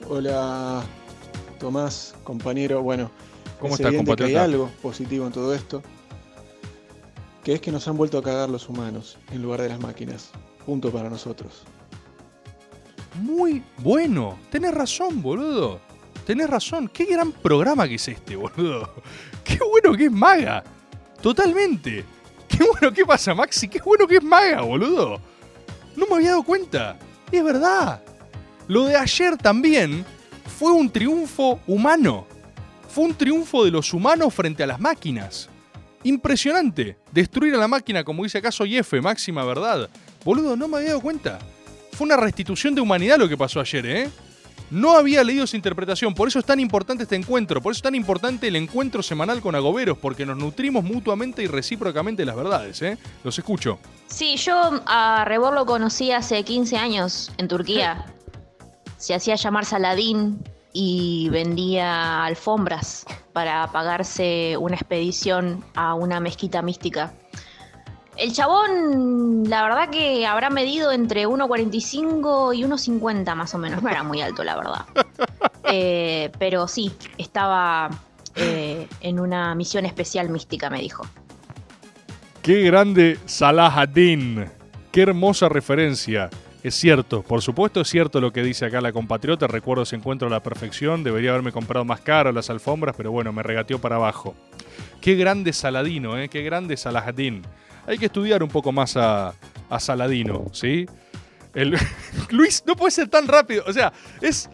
Hola, 0.09 0.82
Tomás, 1.61 2.16
compañero. 2.24 2.82
Bueno, 2.82 3.12
¿Cómo 3.61 3.74
es 3.74 3.80
estás, 3.80 4.16
que 4.16 4.24
hay 4.24 4.34
algo 4.34 4.68
positivo 4.82 5.26
en 5.28 5.32
todo 5.32 5.55
esto, 5.55 5.80
que 7.43 7.55
es 7.55 7.61
que 7.61 7.72
nos 7.72 7.86
han 7.88 7.97
vuelto 7.97 8.18
a 8.18 8.22
cagar 8.22 8.51
los 8.51 8.68
humanos 8.68 9.18
en 9.32 9.43
lugar 9.43 9.62
de 9.62 9.68
las 9.68 9.80
máquinas. 9.80 10.30
punto 10.66 10.91
para 10.91 11.09
nosotros. 11.09 11.62
Muy 13.14 13.62
bueno. 13.78 14.38
Tenés 14.51 14.72
razón, 14.74 15.20
boludo. 15.20 15.80
Tenés 16.26 16.49
razón. 16.49 16.88
Qué 16.88 17.07
gran 17.07 17.32
programa 17.32 17.88
que 17.88 17.97
es 17.97 18.09
este, 18.09 18.36
boludo. 18.36 18.93
Qué 19.45 19.59
bueno 19.59 19.97
que 19.97 20.05
es 20.05 20.12
Maga. 20.12 20.62
Totalmente. 21.20 22.05
Qué 22.49 22.64
bueno 22.64 22.93
que 22.95 23.05
pasa, 23.05 23.34
Maxi. 23.34 23.68
Qué 23.68 23.80
bueno 23.84 24.07
que 24.07 24.16
es 24.16 24.22
Maga, 24.22 24.62
boludo. 24.62 25.20
No 25.97 26.07
me 26.07 26.16
había 26.16 26.30
dado 26.30 26.45
cuenta. 26.45 26.99
Es 27.32 27.43
verdad. 27.43 28.03
Lo 28.68 28.84
de 28.84 28.97
ayer 28.97 29.36
también 29.36 30.05
fue 30.59 30.72
un 30.72 30.88
triunfo 30.88 31.61
humano. 31.66 32.26
Fue 32.88 33.05
un 33.05 33.14
triunfo 33.14 33.64
de 33.64 33.70
los 33.70 33.93
humanos 33.93 34.32
frente 34.32 34.62
a 34.62 34.66
las 34.66 34.80
máquinas. 34.80 35.49
Impresionante. 36.03 36.96
Destruir 37.12 37.55
a 37.55 37.59
la 37.59 37.68
máquina, 37.68 38.05
como 38.05 38.24
dice 38.24 38.38
acaso 38.38 38.64
F, 38.64 39.01
máxima 39.01 39.44
verdad. 39.44 39.90
Boludo, 40.24 40.57
no 40.57 40.68
me 40.68 40.78
había 40.78 40.90
dado 40.90 41.01
cuenta. 41.01 41.38
Fue 41.92 42.07
una 42.07 42.16
restitución 42.16 42.74
de 42.74 42.80
humanidad 42.80 43.18
lo 43.18 43.28
que 43.28 43.36
pasó 43.36 43.61
ayer, 43.61 43.86
¿eh? 43.86 44.11
No 44.70 44.96
había 44.96 45.24
leído 45.24 45.44
esa 45.44 45.57
interpretación, 45.57 46.14
por 46.14 46.28
eso 46.28 46.38
es 46.38 46.44
tan 46.44 46.61
importante 46.61 47.03
este 47.03 47.16
encuentro, 47.16 47.61
por 47.61 47.72
eso 47.72 47.78
es 47.78 47.82
tan 47.82 47.96
importante 47.96 48.46
el 48.46 48.55
encuentro 48.55 49.03
semanal 49.03 49.40
con 49.40 49.57
agoberos, 49.57 49.98
porque 49.98 50.24
nos 50.24 50.36
nutrimos 50.36 50.84
mutuamente 50.84 51.42
y 51.42 51.48
recíprocamente 51.48 52.24
las 52.24 52.36
verdades, 52.36 52.80
¿eh? 52.82 52.96
Los 53.24 53.36
escucho. 53.36 53.80
Sí, 54.07 54.36
yo 54.36 54.80
a 54.86 55.24
Rebor 55.26 55.55
lo 55.55 55.66
conocí 55.66 56.12
hace 56.12 56.44
15 56.44 56.76
años 56.76 57.32
en 57.36 57.48
Turquía. 57.48 58.07
Se 58.96 59.12
hacía 59.12 59.34
llamar 59.34 59.64
Saladín 59.64 60.38
y 60.72 61.28
vendía 61.30 62.24
alfombras 62.24 63.05
para 63.32 63.66
pagarse 63.68 64.56
una 64.58 64.76
expedición 64.76 65.64
a 65.74 65.94
una 65.94 66.20
mezquita 66.20 66.62
mística. 66.62 67.12
El 68.16 68.32
chabón, 68.32 69.48
la 69.48 69.62
verdad 69.62 69.88
que 69.88 70.26
habrá 70.26 70.50
medido 70.50 70.92
entre 70.92 71.26
1,45 71.26 72.54
y 72.54 72.64
1,50 72.64 73.34
más 73.34 73.54
o 73.54 73.58
menos. 73.58 73.82
No 73.82 73.88
era 73.88 74.02
muy 74.02 74.20
alto, 74.20 74.44
la 74.44 74.56
verdad. 74.56 74.84
Eh, 75.72 76.32
pero 76.36 76.66
sí, 76.66 76.90
estaba 77.16 77.90
eh, 78.34 78.88
en 79.02 79.20
una 79.20 79.54
misión 79.54 79.86
especial 79.86 80.28
mística, 80.28 80.68
me 80.68 80.80
dijo. 80.80 81.06
Qué 82.42 82.62
grande 82.62 83.20
Salah 83.26 83.80
ad-Din. 83.80 84.46
Qué 84.90 85.02
hermosa 85.02 85.48
referencia. 85.48 86.28
Es 86.62 86.74
cierto, 86.74 87.22
por 87.22 87.40
supuesto 87.40 87.80
es 87.80 87.88
cierto 87.88 88.20
lo 88.20 88.32
que 88.32 88.42
dice 88.42 88.66
acá 88.66 88.82
la 88.82 88.92
compatriota. 88.92 89.46
Recuerdo 89.46 89.84
ese 89.84 89.96
encuentro 89.96 90.28
a 90.28 90.30
la 90.30 90.42
perfección. 90.42 91.02
Debería 91.02 91.30
haberme 91.30 91.52
comprado 91.52 91.86
más 91.86 92.00
caro 92.00 92.32
las 92.32 92.50
alfombras, 92.50 92.94
pero 92.96 93.11
bueno, 93.11 93.32
me 93.32 93.42
regateó 93.42 93.80
para 93.80 93.96
abajo. 93.96 94.34
Qué 95.00 95.14
grande 95.14 95.54
Saladino, 95.54 96.18
¿eh? 96.18 96.28
Qué 96.28 96.42
grande 96.42 96.76
Salah 96.76 97.04
ad-Din. 97.06 97.42
Hay 97.86 97.96
que 97.96 98.06
estudiar 98.06 98.42
un 98.42 98.50
poco 98.50 98.72
más 98.72 98.96
a, 98.98 99.32
a 99.70 99.80
Saladino, 99.80 100.46
¿sí? 100.52 100.86
El, 101.54 101.78
Luis 102.30 102.62
no 102.66 102.76
puede 102.76 102.90
ser 102.90 103.08
tan 103.08 103.26
rápido. 103.26 103.64
O 103.66 103.72
sea, 103.72 103.92
es 104.20 104.50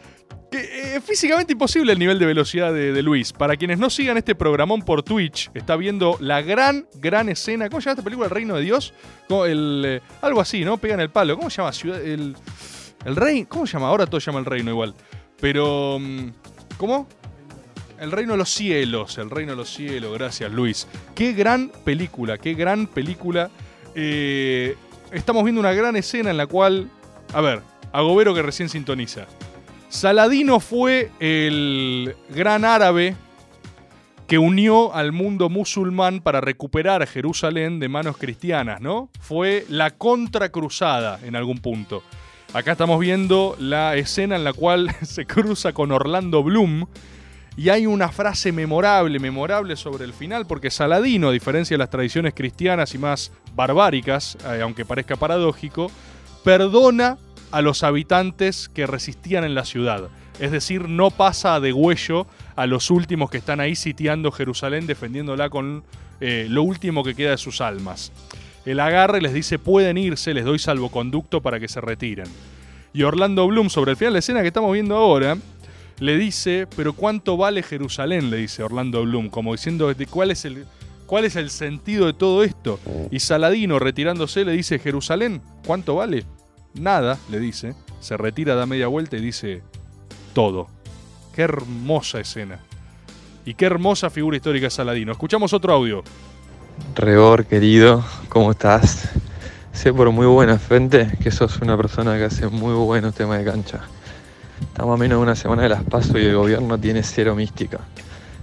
que, 0.50 0.96
eh, 0.96 1.00
físicamente 1.00 1.52
imposible 1.52 1.92
el 1.92 1.98
nivel 1.98 2.18
de 2.18 2.26
velocidad 2.26 2.72
de, 2.72 3.02
Luis. 3.02 3.32
Para 3.32 3.56
quienes 3.56 3.78
no 3.78 3.90
sigan 3.90 4.16
este 4.16 4.34
programón 4.34 4.82
por 4.82 5.02
Twitch, 5.02 5.50
está 5.54 5.76
viendo 5.76 6.16
la 6.20 6.42
gran, 6.42 6.86
gran 6.94 7.28
escena. 7.28 7.68
¿Cómo 7.68 7.80
se 7.80 7.86
llama 7.86 7.92
esta 7.94 8.04
película? 8.04 8.26
El 8.26 8.30
Reino 8.30 8.54
de 8.56 8.62
Dios. 8.62 8.94
El, 9.28 9.82
eh, 9.86 10.00
algo 10.22 10.40
así, 10.40 10.64
¿no? 10.64 10.78
Pegan 10.78 11.00
el 11.00 11.10
palo. 11.10 11.36
¿Cómo 11.36 11.50
se 11.50 11.58
llama? 11.58 11.72
Ciudad, 11.72 12.04
el, 12.04 12.36
el 13.04 13.16
Rey. 13.16 13.44
¿Cómo 13.46 13.66
se 13.66 13.74
llama? 13.74 13.88
Ahora 13.88 14.06
todo 14.06 14.20
se 14.20 14.26
llama 14.26 14.40
el 14.40 14.46
Reino 14.46 14.70
igual. 14.70 14.94
Pero. 15.40 15.98
mm, 16.00 16.28
¿Cómo? 16.76 17.08
El 17.98 18.12
Reino 18.12 18.32
de 18.32 18.38
los 18.38 18.50
Cielos. 18.50 19.18
El 19.18 19.30
Reino 19.30 19.52
de 19.52 19.56
los 19.56 19.70
Cielos. 19.70 20.12
Gracias, 20.12 20.52
Luis. 20.52 20.86
Qué 21.14 21.32
gran 21.32 21.70
película. 21.84 22.38
Qué 22.38 22.54
gran 22.54 22.86
película. 22.86 23.50
Eh, 23.94 24.76
estamos 25.12 25.44
viendo 25.44 25.60
una 25.60 25.72
gran 25.72 25.96
escena 25.96 26.30
en 26.30 26.36
la 26.36 26.46
cual. 26.46 26.90
A 27.32 27.40
ver, 27.40 27.62
Agobero 27.92 28.34
que 28.34 28.42
recién 28.42 28.68
sintoniza. 28.68 29.26
Saladino 29.96 30.60
fue 30.60 31.10
el 31.20 32.16
gran 32.28 32.66
árabe 32.66 33.16
que 34.26 34.36
unió 34.36 34.94
al 34.94 35.12
mundo 35.12 35.48
musulmán 35.48 36.20
para 36.20 36.42
recuperar 36.42 37.06
Jerusalén 37.06 37.80
de 37.80 37.88
manos 37.88 38.18
cristianas, 38.18 38.82
¿no? 38.82 39.08
Fue 39.20 39.64
la 39.70 39.92
contracruzada 39.92 41.18
en 41.24 41.34
algún 41.34 41.60
punto. 41.60 42.02
Acá 42.52 42.72
estamos 42.72 43.00
viendo 43.00 43.56
la 43.58 43.96
escena 43.96 44.36
en 44.36 44.44
la 44.44 44.52
cual 44.52 44.94
se 45.02 45.24
cruza 45.24 45.72
con 45.72 45.90
Orlando 45.90 46.42
Bloom 46.42 46.84
y 47.56 47.70
hay 47.70 47.86
una 47.86 48.10
frase 48.10 48.52
memorable, 48.52 49.18
memorable 49.18 49.76
sobre 49.76 50.04
el 50.04 50.12
final, 50.12 50.44
porque 50.44 50.70
Saladino, 50.70 51.30
a 51.30 51.32
diferencia 51.32 51.72
de 51.72 51.78
las 51.78 51.88
tradiciones 51.88 52.34
cristianas 52.34 52.94
y 52.94 52.98
más 52.98 53.32
barbáricas, 53.54 54.36
eh, 54.44 54.60
aunque 54.60 54.84
parezca 54.84 55.16
paradójico, 55.16 55.90
perdona 56.44 57.16
a 57.50 57.62
los 57.62 57.82
habitantes 57.82 58.68
que 58.68 58.86
resistían 58.86 59.44
en 59.44 59.54
la 59.54 59.64
ciudad. 59.64 60.08
Es 60.40 60.50
decir, 60.52 60.88
no 60.88 61.10
pasa 61.10 61.54
a 61.54 61.60
degüello 61.60 62.26
a 62.56 62.66
los 62.66 62.90
últimos 62.90 63.30
que 63.30 63.38
están 63.38 63.60
ahí 63.60 63.74
sitiando 63.74 64.30
Jerusalén, 64.30 64.86
defendiéndola 64.86 65.48
con 65.48 65.82
eh, 66.20 66.46
lo 66.50 66.62
último 66.62 67.04
que 67.04 67.14
queda 67.14 67.30
de 67.30 67.38
sus 67.38 67.60
almas. 67.60 68.12
El 68.64 68.80
agarre 68.80 69.20
les 69.20 69.32
dice 69.32 69.58
pueden 69.58 69.96
irse, 69.96 70.34
les 70.34 70.44
doy 70.44 70.58
salvoconducto 70.58 71.40
para 71.40 71.60
que 71.60 71.68
se 71.68 71.80
retiren. 71.80 72.26
Y 72.92 73.02
Orlando 73.02 73.46
Bloom, 73.46 73.70
sobre 73.70 73.92
el 73.92 73.96
final 73.96 74.12
de 74.12 74.16
la 74.16 74.18
escena 74.20 74.40
que 74.42 74.48
estamos 74.48 74.72
viendo 74.72 74.96
ahora, 74.96 75.36
le 76.00 76.18
dice, 76.18 76.66
pero 76.76 76.92
¿cuánto 76.92 77.36
vale 77.36 77.62
Jerusalén? 77.62 78.30
Le 78.30 78.38
dice 78.38 78.62
Orlando 78.62 79.02
Bloom, 79.04 79.30
como 79.30 79.52
diciendo, 79.52 79.92
"¿De 79.92 80.06
¿cuál 80.06 80.30
es 80.30 80.44
el, 80.44 80.66
cuál 81.06 81.24
es 81.24 81.36
el 81.36 81.50
sentido 81.50 82.06
de 82.06 82.12
todo 82.12 82.42
esto? 82.42 82.80
Y 83.10 83.20
Saladino, 83.20 83.78
retirándose, 83.78 84.44
le 84.44 84.52
dice, 84.52 84.78
Jerusalén, 84.78 85.40
¿cuánto 85.64 85.96
vale? 85.96 86.24
Nada, 86.78 87.18
le 87.30 87.40
dice. 87.40 87.74
Se 88.00 88.16
retira, 88.16 88.54
da 88.54 88.66
media 88.66 88.86
vuelta 88.86 89.16
y 89.16 89.20
dice, 89.20 89.62
todo. 90.34 90.68
Qué 91.34 91.42
hermosa 91.42 92.20
escena. 92.20 92.60
Y 93.44 93.54
qué 93.54 93.66
hermosa 93.66 94.10
figura 94.10 94.36
histórica 94.36 94.66
es 94.66 94.74
Saladino. 94.74 95.12
Escuchamos 95.12 95.52
otro 95.52 95.72
audio. 95.72 96.02
Rebor, 96.94 97.46
querido, 97.46 98.04
¿cómo 98.28 98.50
estás? 98.50 99.08
Sé 99.72 99.92
por 99.92 100.10
muy 100.10 100.26
buena 100.26 100.58
fuente 100.58 101.16
que 101.22 101.30
sos 101.30 101.60
una 101.60 101.76
persona 101.76 102.16
que 102.16 102.24
hace 102.24 102.48
muy 102.48 102.74
buenos 102.74 103.14
temas 103.14 103.38
de 103.38 103.44
cancha. 103.44 103.80
Estamos 104.60 104.94
a 104.94 104.98
menos 104.98 105.18
de 105.18 105.22
una 105.22 105.36
semana 105.36 105.62
de 105.62 105.68
las 105.68 105.84
paso 105.84 106.18
y 106.18 106.24
el 106.24 106.34
gobierno 106.34 106.78
tiene 106.78 107.02
cero 107.02 107.34
mística. 107.34 107.80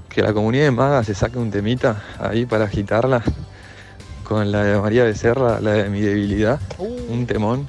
Que 0.10 0.22
la 0.22 0.32
comunidad 0.34 0.66
de 0.66 0.72
magas 0.72 1.08
se 1.08 1.16
saque 1.16 1.38
un 1.38 1.50
temita 1.50 2.04
ahí 2.20 2.46
para 2.46 2.66
agitarla 2.66 3.24
con 4.24 4.52
la 4.52 4.64
de 4.64 4.80
María 4.80 5.04
Becerra, 5.04 5.60
la 5.60 5.74
de 5.74 5.90
mi 5.90 6.02
debilidad, 6.02 6.60
un 6.78 7.26
temón. 7.26 7.68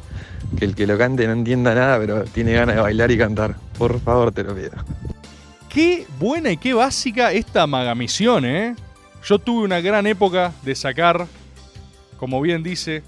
Que 0.59 0.65
el 0.65 0.75
que 0.75 0.87
lo 0.87 0.97
cante 0.97 1.27
no 1.27 1.33
entienda 1.33 1.75
nada, 1.75 1.99
pero 1.99 2.25
tiene 2.25 2.53
ganas 2.53 2.77
de 2.77 2.83
bailar 2.83 3.11
y 3.11 3.19
cantar. 3.19 3.57
Por 3.79 4.01
favor, 4.01 4.33
te 4.33 4.45
lo 4.45 4.55
pido. 4.55 4.73
Qué 5.69 6.07
buena 6.19 6.53
y 6.53 6.57
qué 6.57 6.73
básica 6.73 7.33
esta 7.33 7.67
magamisión, 7.67 8.45
¿eh? 8.45 8.77
Yo 9.25 9.39
tuve 9.39 9.65
una 9.65 9.81
gran 9.81 10.07
época 10.07 10.53
de 10.63 10.75
sacar, 10.75 11.27
como 12.19 12.41
bien 12.41 12.63
dice, 12.63 13.03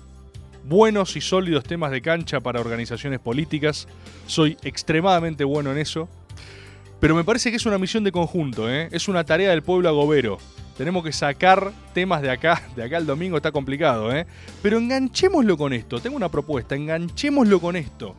buenos 0.64 1.14
y 1.16 1.20
sólidos 1.20 1.64
temas 1.64 1.90
de 1.90 2.02
cancha 2.02 2.40
para 2.40 2.60
organizaciones 2.60 3.20
políticas. 3.20 3.86
Soy 4.26 4.56
extremadamente 4.62 5.44
bueno 5.44 5.70
en 5.70 5.78
eso. 5.78 6.08
Pero 6.98 7.14
me 7.14 7.24
parece 7.24 7.50
que 7.50 7.56
es 7.56 7.66
una 7.66 7.78
misión 7.78 8.02
de 8.04 8.12
conjunto, 8.12 8.70
¿eh? 8.70 8.88
Es 8.90 9.06
una 9.08 9.24
tarea 9.24 9.50
del 9.50 9.62
pueblo 9.62 9.88
agobero. 9.88 10.38
Tenemos 10.76 11.02
que 11.02 11.12
sacar 11.12 11.72
temas 11.94 12.20
de 12.20 12.30
acá, 12.30 12.62
de 12.76 12.84
acá 12.84 12.98
al 12.98 13.06
domingo 13.06 13.36
está 13.36 13.50
complicado, 13.50 14.14
¿eh? 14.14 14.26
Pero 14.62 14.78
enganchémoslo 14.78 15.56
con 15.56 15.72
esto. 15.72 16.00
Tengo 16.00 16.16
una 16.16 16.28
propuesta, 16.28 16.74
enganchémoslo 16.74 17.60
con 17.60 17.76
esto. 17.76 18.14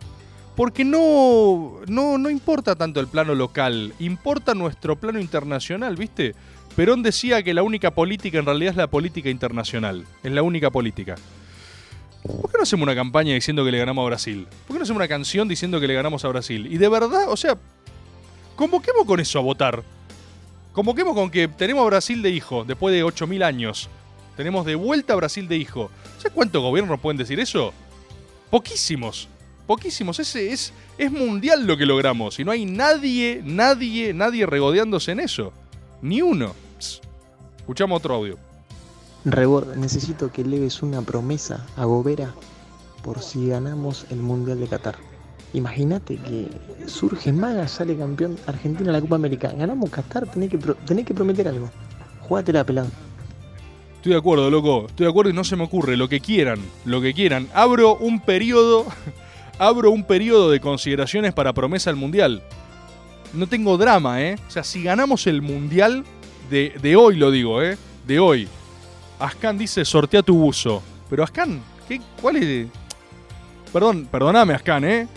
Porque 0.55 0.83
no, 0.83 1.81
no, 1.87 2.17
no 2.17 2.29
importa 2.31 2.75
tanto 2.75 2.99
el 2.99 3.07
plano 3.07 3.35
local, 3.35 3.93
importa 3.99 4.55
nuestro 4.55 4.95
plano 4.95 5.19
internacional, 5.19 5.95
¿viste? 5.95 6.33
Perón 6.75 7.03
decía 7.03 7.43
que 7.43 7.53
la 7.53 7.61
única 7.61 7.91
política 7.91 8.39
en 8.39 8.45
realidad 8.45 8.71
es 8.71 8.77
la 8.77 8.87
política 8.87 9.29
internacional. 9.29 10.05
Es 10.23 10.31
la 10.31 10.41
única 10.41 10.71
política. 10.71 11.15
¿Por 12.23 12.51
qué 12.51 12.57
no 12.57 12.63
hacemos 12.63 12.83
una 12.83 12.95
campaña 12.95 13.33
diciendo 13.33 13.63
que 13.63 13.71
le 13.71 13.77
ganamos 13.77 14.03
a 14.03 14.07
Brasil? 14.07 14.47
¿Por 14.67 14.75
qué 14.75 14.79
no 14.79 14.83
hacemos 14.83 14.99
una 14.99 15.07
canción 15.07 15.47
diciendo 15.47 15.79
que 15.79 15.87
le 15.87 15.93
ganamos 15.93 16.25
a 16.25 16.27
Brasil? 16.27 16.67
Y 16.71 16.77
de 16.77 16.89
verdad, 16.89 17.29
o 17.29 17.37
sea, 17.37 17.57
convoquemos 18.55 19.05
con 19.05 19.19
eso 19.19 19.39
a 19.39 19.41
votar. 19.41 19.83
Convoquemos 20.77 21.15
con 21.15 21.31
que 21.31 21.47
tenemos 21.47 21.83
Brasil 21.87 22.21
de 22.21 22.29
hijo 22.29 22.63
después 22.63 22.93
de 22.93 23.03
8.000 23.03 23.43
años. 23.43 23.89
Tenemos 24.35 24.63
de 24.63 24.75
vuelta 24.75 25.13
a 25.13 25.15
Brasil 25.15 25.47
de 25.47 25.57
hijo. 25.57 25.89
¿Sabes 26.17 26.33
cuántos 26.35 26.61
gobiernos 26.61 26.99
pueden 26.99 27.17
decir 27.17 27.39
eso? 27.39 27.73
Poquísimos. 28.51 29.27
Poquísimos. 29.65 30.19
Ese 30.19 30.53
es, 30.53 30.71
es 30.99 31.11
mundial 31.11 31.65
lo 31.65 31.77
que 31.77 31.87
logramos. 31.87 32.37
Y 32.39 32.43
no 32.43 32.51
hay 32.51 32.65
nadie, 32.65 33.41
nadie, 33.43 34.13
nadie 34.13 34.45
regodeándose 34.45 35.13
en 35.13 35.21
eso. 35.21 35.51
Ni 36.03 36.21
uno. 36.21 36.53
Escuchamos 37.57 37.97
otro 37.97 38.13
audio. 38.13 38.37
Rebord, 39.25 39.77
necesito 39.77 40.31
que 40.31 40.43
leves 40.43 40.83
una 40.83 41.01
promesa 41.01 41.65
a 41.75 41.85
Gobera 41.85 42.35
por 43.01 43.23
si 43.23 43.47
ganamos 43.47 44.05
el 44.11 44.17
Mundial 44.17 44.59
de 44.59 44.67
Qatar. 44.67 45.06
Imagínate 45.53 46.17
que 46.17 46.47
surge 46.87 47.31
Maga, 47.31 47.67
sale 47.67 47.97
campeón 47.97 48.37
Argentina 48.47 48.89
en 48.89 48.93
la 48.93 49.01
Copa 49.01 49.15
América. 49.15 49.51
Ganamos 49.57 49.89
Qatar, 49.89 50.27
tenés 50.27 50.49
que, 50.49 51.13
prometer 51.13 51.47
algo. 51.47 51.69
Jugátela, 52.21 52.63
pelado. 52.63 52.89
Estoy 53.95 54.11
de 54.11 54.17
acuerdo, 54.17 54.51
loco. 54.51 54.87
Estoy 54.87 55.05
de 55.05 55.09
acuerdo 55.09 55.31
y 55.31 55.33
no 55.33 55.43
se 55.43 55.55
me 55.55 55.63
ocurre. 55.63 55.95
Lo 55.95 56.09
que 56.09 56.19
quieran, 56.19 56.59
lo 56.85 57.01
que 57.01 57.13
quieran. 57.13 57.47
Abro 57.53 57.95
un 57.97 58.19
periodo. 58.19 58.85
abro 59.59 59.91
un 59.91 60.03
periodo 60.03 60.51
de 60.51 60.59
consideraciones 60.59 61.33
para 61.33 61.53
promesa 61.53 61.89
al 61.89 61.95
mundial. 61.95 62.43
No 63.33 63.47
tengo 63.47 63.77
drama, 63.77 64.21
¿eh? 64.21 64.35
O 64.47 64.51
sea, 64.51 64.63
si 64.63 64.83
ganamos 64.83 65.27
el 65.27 65.41
mundial 65.41 66.03
de, 66.49 66.73
de 66.81 66.95
hoy, 66.95 67.15
lo 67.15 67.31
digo, 67.31 67.61
¿eh? 67.61 67.77
De 68.05 68.19
hoy. 68.19 68.47
Ascan 69.19 69.57
dice 69.57 69.83
sortea 69.85 70.21
tu 70.21 70.37
buzo. 70.37 70.83
Pero 71.09 71.23
Ascan, 71.23 71.61
¿qué, 71.87 72.01
¿cuál 72.21 72.37
es? 72.37 72.67
Perdón, 73.73 74.07
perdóname, 74.11 74.53
Ascan, 74.53 74.83
¿eh? 74.83 75.07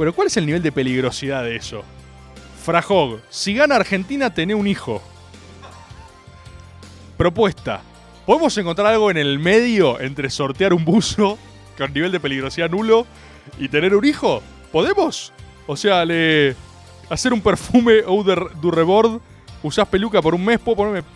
Pero 0.00 0.14
¿cuál 0.14 0.28
es 0.28 0.36
el 0.38 0.46
nivel 0.46 0.62
de 0.62 0.72
peligrosidad 0.72 1.44
de 1.44 1.56
eso? 1.56 1.84
Frajog, 2.64 3.20
si 3.28 3.52
gana 3.52 3.76
Argentina, 3.76 4.32
tené 4.32 4.54
un 4.54 4.66
hijo. 4.66 5.02
Propuesta. 7.18 7.82
¿Podemos 8.24 8.56
encontrar 8.56 8.94
algo 8.94 9.10
en 9.10 9.18
el 9.18 9.38
medio 9.38 10.00
entre 10.00 10.30
sortear 10.30 10.72
un 10.72 10.86
buzo 10.86 11.38
con 11.76 11.92
nivel 11.92 12.12
de 12.12 12.18
peligrosidad 12.18 12.70
nulo 12.70 13.06
y 13.58 13.68
tener 13.68 13.94
un 13.94 14.06
hijo? 14.06 14.42
¿Podemos? 14.72 15.34
O 15.66 15.76
sea, 15.76 16.02
le 16.06 16.56
hacer 17.10 17.34
un 17.34 17.42
perfume 17.42 17.96
de 17.96 18.48
du 18.58 18.70
Rebord, 18.70 19.20
usás 19.62 19.86
peluca 19.86 20.22
por 20.22 20.34
un 20.34 20.42
mes, 20.42 20.58
puedo 20.60 20.76
ponerme 20.76 21.06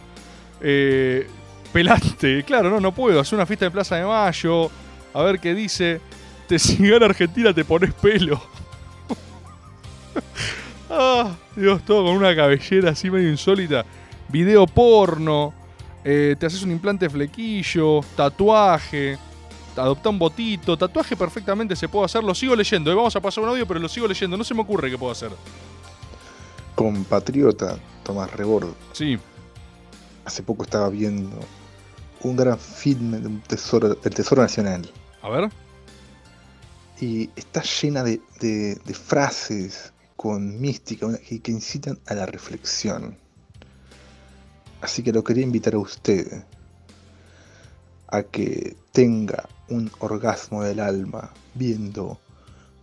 eh, 0.60 1.26
pelante. 1.72 2.44
Claro, 2.44 2.68
no, 2.68 2.80
no 2.80 2.92
puedo. 2.92 3.18
Hacer 3.18 3.36
una 3.36 3.46
fiesta 3.46 3.64
de 3.64 3.70
Plaza 3.70 3.96
de 3.96 4.04
Mayo, 4.04 4.70
a 5.14 5.22
ver 5.22 5.40
qué 5.40 5.54
dice. 5.54 6.02
Te 6.46 6.58
si 6.58 6.86
gana 6.86 7.06
Argentina 7.06 7.54
te 7.54 7.64
pones 7.64 7.94
pelo. 7.94 8.42
ah, 10.90 11.34
Dios, 11.56 11.82
todo 11.84 12.04
con 12.04 12.16
una 12.16 12.34
cabellera 12.34 12.90
así 12.90 13.10
medio 13.10 13.30
insólita. 13.30 13.84
Video 14.28 14.66
porno. 14.66 15.52
eh, 16.04 16.36
te 16.38 16.46
haces 16.46 16.62
un 16.62 16.70
implante 16.70 17.08
flequillo, 17.08 18.00
tatuaje, 18.16 19.18
adopta 19.76 20.08
un 20.10 20.18
botito, 20.18 20.76
tatuaje 20.76 21.16
perfectamente 21.16 21.74
se 21.76 21.88
puede 21.88 22.04
hacer, 22.04 22.22
lo 22.22 22.34
sigo 22.34 22.54
leyendo, 22.54 22.92
eh, 22.92 22.94
vamos 22.94 23.16
a 23.16 23.20
pasar 23.20 23.42
un 23.44 23.50
audio, 23.50 23.66
pero 23.66 23.80
lo 23.80 23.88
sigo 23.88 24.06
leyendo, 24.06 24.36
no 24.36 24.44
se 24.44 24.52
me 24.54 24.60
ocurre 24.60 24.90
qué 24.90 24.98
puedo 24.98 25.12
hacer. 25.12 25.30
Compatriota 26.74 27.78
Tomás 28.02 28.30
Rebord. 28.32 28.74
Sí. 28.92 29.18
Hace 30.24 30.42
poco 30.42 30.64
estaba 30.64 30.88
viendo 30.90 31.38
un 32.22 32.36
gran 32.36 32.58
filme 32.58 33.18
de 33.18 33.28
un 33.28 33.40
tesoro, 33.40 33.94
del 33.94 34.14
Tesoro 34.14 34.42
Nacional. 34.42 34.90
A 35.22 35.28
ver. 35.30 35.48
Y 37.00 37.30
está 37.36 37.62
llena 37.62 38.02
de, 38.02 38.20
de- 38.40 38.74
de 38.76 38.94
frases 38.94 39.92
con 40.24 40.58
mística 40.58 41.06
que, 41.18 41.38
que 41.40 41.52
incitan 41.52 41.98
a 42.06 42.14
la 42.14 42.24
reflexión. 42.24 43.14
Así 44.80 45.02
que 45.02 45.12
lo 45.12 45.22
quería 45.22 45.42
invitar 45.42 45.74
a 45.74 45.78
usted 45.78 46.44
a 48.08 48.22
que 48.22 48.74
tenga 48.92 49.46
un 49.68 49.90
orgasmo 49.98 50.62
del 50.62 50.80
alma 50.80 51.30
viendo 51.54 52.18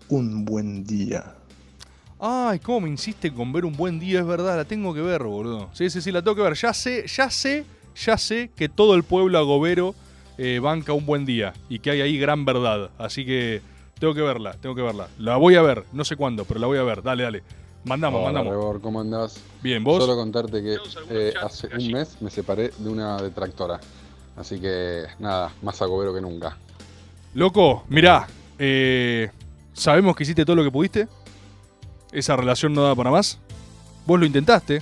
un 0.09 0.45
buen 0.45 0.83
día. 0.83 1.33
Ay, 2.19 2.59
cómo 2.59 2.81
me 2.81 2.89
insiste 2.89 3.33
con 3.33 3.51
ver 3.51 3.65
un 3.65 3.73
buen 3.73 3.99
día, 3.99 4.19
es 4.19 4.27
verdad, 4.27 4.57
la 4.57 4.65
tengo 4.65 4.93
que 4.93 5.01
ver, 5.01 5.23
boludo. 5.23 5.71
Sí, 5.73 5.89
sí, 5.89 5.99
sí, 5.99 6.11
la 6.11 6.21
tengo 6.21 6.35
que 6.35 6.43
ver. 6.43 6.53
Ya 6.53 6.75
sé, 6.75 7.07
ya 7.07 7.31
sé, 7.31 7.65
ya 7.95 8.19
sé 8.19 8.51
que 8.55 8.69
todo 8.69 8.93
el 8.93 9.01
pueblo 9.01 9.39
agobero 9.39 9.95
eh, 10.37 10.59
banca 10.59 10.93
un 10.93 11.07
buen 11.07 11.25
día 11.25 11.53
y 11.69 11.79
que 11.79 11.89
hay 11.89 12.01
ahí 12.01 12.19
gran 12.19 12.45
verdad. 12.45 12.91
Así 12.99 13.25
que 13.25 13.63
tengo 14.01 14.15
que 14.15 14.21
verla, 14.21 14.53
tengo 14.59 14.73
que 14.73 14.81
verla. 14.81 15.07
La 15.19 15.37
voy 15.37 15.53
a 15.55 15.61
ver, 15.61 15.85
no 15.93 16.03
sé 16.03 16.15
cuándo, 16.15 16.43
pero 16.43 16.59
la 16.59 16.65
voy 16.65 16.79
a 16.79 16.83
ver. 16.83 17.03
Dale, 17.03 17.21
dale. 17.21 17.43
Mandamos, 17.85 18.19
Hola, 18.21 18.31
mandamos. 18.31 18.51
Rebor, 18.51 18.81
¿cómo 18.81 18.99
andás? 18.99 19.39
Bien, 19.61 19.83
¿vos? 19.83 20.03
Solo 20.03 20.15
contarte 20.15 20.63
que 20.63 20.77
eh, 21.11 21.33
hace 21.39 21.67
un 21.67 21.91
mes 21.91 22.19
me 22.19 22.31
separé 22.31 22.71
de 22.79 22.89
una 22.89 23.21
detractora. 23.21 23.79
Así 24.35 24.59
que 24.59 25.03
nada, 25.19 25.53
más 25.61 25.79
agobero 25.83 26.15
que 26.15 26.19
nunca. 26.19 26.57
Loco, 27.35 27.83
mirá, 27.89 28.27
eh, 28.57 29.29
sabemos 29.73 30.15
que 30.15 30.23
hiciste 30.23 30.45
todo 30.45 30.55
lo 30.55 30.63
que 30.63 30.71
pudiste. 30.71 31.07
Esa 32.11 32.35
relación 32.35 32.73
no 32.73 32.81
da 32.81 32.95
para 32.95 33.11
más. 33.11 33.37
Vos 34.07 34.19
lo 34.19 34.25
intentaste. 34.25 34.81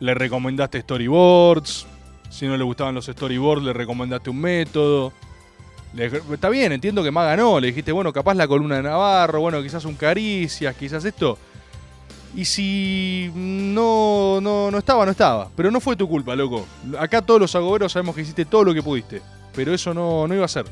Le 0.00 0.14
recomendaste 0.14 0.80
storyboards. 0.80 1.86
Si 2.30 2.46
no 2.46 2.56
le 2.56 2.64
gustaban 2.64 2.94
los 2.94 3.04
storyboards, 3.06 3.62
le 3.62 3.74
recomendaste 3.74 4.30
un 4.30 4.40
método. 4.40 5.12
Está 5.96 6.48
bien, 6.48 6.72
entiendo 6.72 7.02
que 7.02 7.10
más 7.10 7.26
ganó. 7.26 7.58
Le 7.60 7.68
dijiste, 7.68 7.92
bueno, 7.92 8.12
capaz 8.12 8.34
la 8.34 8.46
columna 8.46 8.76
de 8.76 8.82
Navarro, 8.82 9.40
bueno, 9.40 9.62
quizás 9.62 9.84
un 9.84 9.94
caricias, 9.94 10.74
quizás 10.76 11.04
esto. 11.04 11.38
Y 12.36 12.44
si 12.44 13.30
no, 13.34 14.38
no, 14.40 14.70
no 14.70 14.78
estaba, 14.78 15.04
no 15.06 15.10
estaba. 15.10 15.48
Pero 15.56 15.70
no 15.70 15.80
fue 15.80 15.96
tu 15.96 16.08
culpa, 16.08 16.36
loco. 16.36 16.66
Acá 16.98 17.22
todos 17.22 17.40
los 17.40 17.54
agoberos 17.56 17.92
sabemos 17.92 18.14
que 18.14 18.20
hiciste 18.22 18.44
todo 18.44 18.64
lo 18.64 18.74
que 18.74 18.82
pudiste. 18.82 19.22
Pero 19.54 19.72
eso 19.72 19.94
no, 19.94 20.28
no 20.28 20.34
iba 20.34 20.44
a 20.44 20.48
ser. 20.48 20.66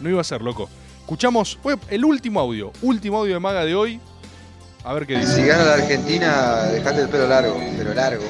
No 0.00 0.08
iba 0.08 0.20
a 0.20 0.24
ser, 0.24 0.40
loco. 0.42 0.70
Escuchamos 1.00 1.58
fue 1.62 1.76
el 1.90 2.04
último 2.04 2.38
audio. 2.40 2.72
Último 2.82 3.18
audio 3.18 3.34
de 3.34 3.40
Maga 3.40 3.64
de 3.64 3.74
hoy. 3.74 4.00
A 4.84 4.94
ver 4.94 5.06
qué 5.06 5.18
dice. 5.18 5.34
Si 5.34 5.42
gana 5.44 5.64
la 5.64 5.74
Argentina, 5.74 6.62
dejate 6.72 7.02
el 7.02 7.08
pelo 7.08 7.26
largo, 7.26 7.60
pero 7.76 7.92
largo. 7.94 8.24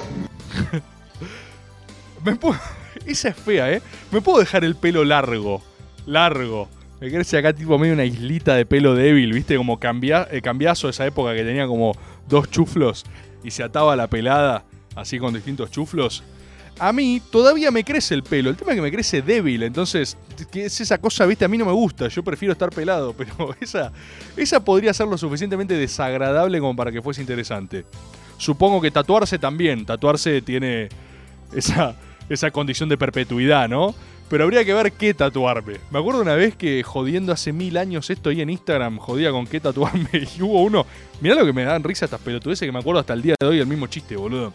Me 2.24 2.36
puedo- 2.36 2.58
Esa 3.06 3.28
es 3.30 3.36
fea, 3.36 3.70
¿eh? 3.72 3.82
Me 4.10 4.20
puedo 4.20 4.38
dejar 4.38 4.64
el 4.64 4.76
pelo 4.76 5.04
largo. 5.04 5.62
Largo. 6.06 6.68
Me 7.00 7.10
crece 7.10 7.36
acá 7.36 7.52
tipo 7.52 7.78
medio 7.78 7.94
una 7.94 8.04
islita 8.04 8.54
de 8.54 8.64
pelo 8.64 8.94
débil, 8.94 9.32
¿viste? 9.32 9.56
Como 9.56 9.80
cambia, 9.80 10.28
eh, 10.30 10.40
cambiazo 10.40 10.88
esa 10.88 11.04
época 11.06 11.34
que 11.34 11.42
tenía 11.42 11.66
como 11.66 11.96
dos 12.28 12.48
chuflos 12.50 13.04
y 13.42 13.50
se 13.50 13.62
ataba 13.62 13.96
la 13.96 14.06
pelada 14.06 14.64
así 14.94 15.18
con 15.18 15.34
distintos 15.34 15.70
chuflos. 15.70 16.22
A 16.78 16.92
mí 16.92 17.20
todavía 17.30 17.70
me 17.70 17.84
crece 17.84 18.14
el 18.14 18.22
pelo. 18.22 18.50
El 18.50 18.56
tema 18.56 18.72
es 18.72 18.76
que 18.76 18.82
me 18.82 18.90
crece 18.90 19.20
débil. 19.20 19.62
Entonces, 19.62 20.16
esa 20.54 20.98
cosa, 20.98 21.26
viste, 21.26 21.44
a 21.44 21.48
mí 21.48 21.58
no 21.58 21.66
me 21.66 21.72
gusta. 21.72 22.08
Yo 22.08 22.22
prefiero 22.22 22.52
estar 22.52 22.70
pelado. 22.70 23.12
Pero 23.16 23.54
esa, 23.60 23.92
esa 24.36 24.64
podría 24.64 24.94
ser 24.94 25.06
lo 25.06 25.18
suficientemente 25.18 25.74
desagradable 25.74 26.58
como 26.60 26.74
para 26.74 26.90
que 26.90 27.02
fuese 27.02 27.20
interesante. 27.20 27.84
Supongo 28.38 28.80
que 28.80 28.90
tatuarse 28.90 29.38
también. 29.38 29.84
Tatuarse 29.84 30.40
tiene 30.40 30.88
esa, 31.52 31.94
esa 32.28 32.50
condición 32.50 32.88
de 32.88 32.96
perpetuidad, 32.96 33.68
¿no? 33.68 33.94
Pero 34.32 34.44
habría 34.44 34.64
que 34.64 34.72
ver 34.72 34.90
qué 34.92 35.12
tatuarme. 35.12 35.74
Me 35.90 35.98
acuerdo 35.98 36.22
una 36.22 36.34
vez 36.34 36.56
que 36.56 36.82
jodiendo 36.82 37.34
hace 37.34 37.52
mil 37.52 37.76
años 37.76 38.08
esto 38.08 38.30
ahí 38.30 38.40
en 38.40 38.48
Instagram, 38.48 38.96
jodía 38.96 39.30
con 39.30 39.46
qué 39.46 39.60
tatuarme. 39.60 40.08
Y 40.38 40.40
hubo 40.40 40.62
uno. 40.62 40.86
Mirá 41.20 41.34
lo 41.34 41.44
que 41.44 41.52
me 41.52 41.64
dan 41.64 41.84
risa 41.84 42.06
estas 42.06 42.22
pelotudeces 42.22 42.66
que 42.66 42.72
me 42.72 42.78
acuerdo 42.78 43.00
hasta 43.00 43.12
el 43.12 43.20
día 43.20 43.34
de 43.38 43.46
hoy 43.46 43.58
el 43.58 43.66
mismo 43.66 43.88
chiste, 43.88 44.16
boludo. 44.16 44.54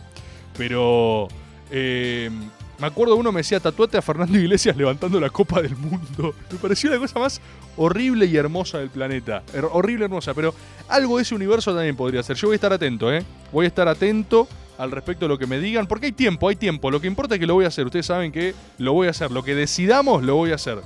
Pero. 0.57 1.27
eh, 1.69 2.31
me 2.79 2.87
acuerdo 2.87 3.15
uno 3.15 3.31
me 3.31 3.41
decía, 3.41 3.59
tatuate 3.59 3.97
a 3.97 4.01
Fernando 4.01 4.35
Iglesias 4.35 4.75
levantando 4.75 5.19
la 5.19 5.29
copa 5.29 5.61
del 5.61 5.75
mundo. 5.75 6.33
Me 6.51 6.57
pareció 6.57 6.89
la 6.89 6.97
cosa 6.97 7.19
más 7.19 7.39
horrible 7.75 8.25
y 8.25 8.35
hermosa 8.35 8.79
del 8.79 8.89
planeta. 8.89 9.43
Horrible 9.71 10.05
hermosa, 10.05 10.33
pero 10.33 10.55
algo 10.87 11.17
de 11.17 11.23
ese 11.23 11.35
universo 11.35 11.73
también 11.75 11.95
podría 11.95 12.23
ser. 12.23 12.35
Yo 12.35 12.47
voy 12.47 12.53
a 12.53 12.57
estar 12.57 12.73
atento, 12.73 13.13
¿eh? 13.13 13.23
Voy 13.51 13.65
a 13.65 13.67
estar 13.67 13.87
atento 13.87 14.47
al 14.77 14.91
respecto 14.91 15.25
de 15.25 15.29
lo 15.29 15.37
que 15.37 15.47
me 15.47 15.59
digan, 15.59 15.87
porque 15.87 16.07
hay 16.07 16.11
tiempo, 16.11 16.49
hay 16.49 16.55
tiempo. 16.55 16.91
Lo 16.91 17.01
que 17.01 17.07
importa 17.07 17.35
es 17.35 17.39
que 17.39 17.47
lo 17.47 17.55
voy 17.55 17.65
a 17.65 17.69
hacer. 17.69 17.85
Ustedes 17.85 18.05
saben 18.05 18.31
que 18.31 18.53
lo 18.77 18.93
voy 18.93 19.07
a 19.07 19.11
hacer. 19.11 19.31
Lo 19.31 19.43
que 19.43 19.55
decidamos, 19.55 20.23
lo 20.23 20.35
voy 20.35 20.51
a 20.51 20.55
hacer. 20.55 20.79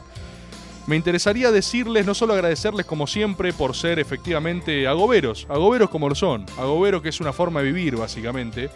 Me 0.88 0.96
interesaría 0.96 1.52
decirles, 1.52 2.06
no 2.06 2.16
solo 2.16 2.34
agradecerles 2.34 2.86
como 2.86 3.06
siempre 3.06 3.54
por 3.54 3.76
ser 3.76 4.00
efectivamente 4.00 4.88
agoberos, 4.88 5.46
agoberos 5.48 5.90
como 5.90 6.10
lo 6.10 6.16
son, 6.16 6.46
agoberos 6.58 7.04
que 7.04 7.10
es 7.10 7.22
una 7.22 7.34
forma 7.34 7.62
de 7.62 7.68
vivir 7.72 7.96
básicamente. 7.96 8.70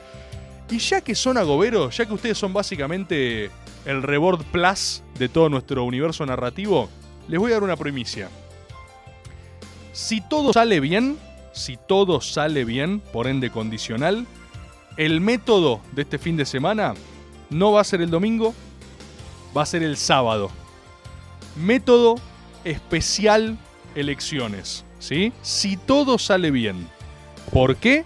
Y 0.70 0.78
ya 0.78 1.02
que 1.02 1.16
son 1.16 1.38
agoberos, 1.38 1.98
ya 1.98 2.06
que 2.06 2.14
ustedes 2.14 2.38
son 2.38 2.54
básicamente 2.54 3.50
el 3.86 4.04
Reward 4.04 4.44
Plus 4.52 5.04
de 5.18 5.30
todo 5.30 5.50
nuestro 5.50 5.84
universo 5.84 6.26
narrativo, 6.26 6.90
les 7.28 7.40
voy 7.40 7.52
a 7.52 7.56
dar 7.56 7.64
una 7.64 7.76
primicia. 7.76 8.30
Si 9.92 10.22
todo 10.22 10.54
sale 10.54 10.80
bien, 10.80 11.18
si 11.54 11.78
todo 11.78 12.22
sale 12.22 12.66
bien, 12.66 13.00
por 13.00 13.28
ende 13.28 13.50
condicional, 13.50 14.28
el 14.98 15.22
método 15.22 15.82
de 15.92 16.04
este 16.04 16.18
fin 16.18 16.38
de 16.38 16.46
semana 16.46 16.94
no 17.50 17.72
va 17.72 17.82
a 17.82 17.84
ser 17.84 18.02
el 18.02 18.10
domingo, 18.10 18.54
va 19.56 19.64
a 19.64 19.66
ser 19.66 19.84
el 19.84 19.98
sábado. 19.98 20.52
Método 21.56 22.16
especial 22.64 23.58
elecciones, 23.96 24.84
¿sí? 25.00 25.32
Si 25.42 25.78
todo 25.78 26.18
sale 26.18 26.52
bien. 26.52 26.88
¿Por 27.52 27.76
qué? 27.78 28.06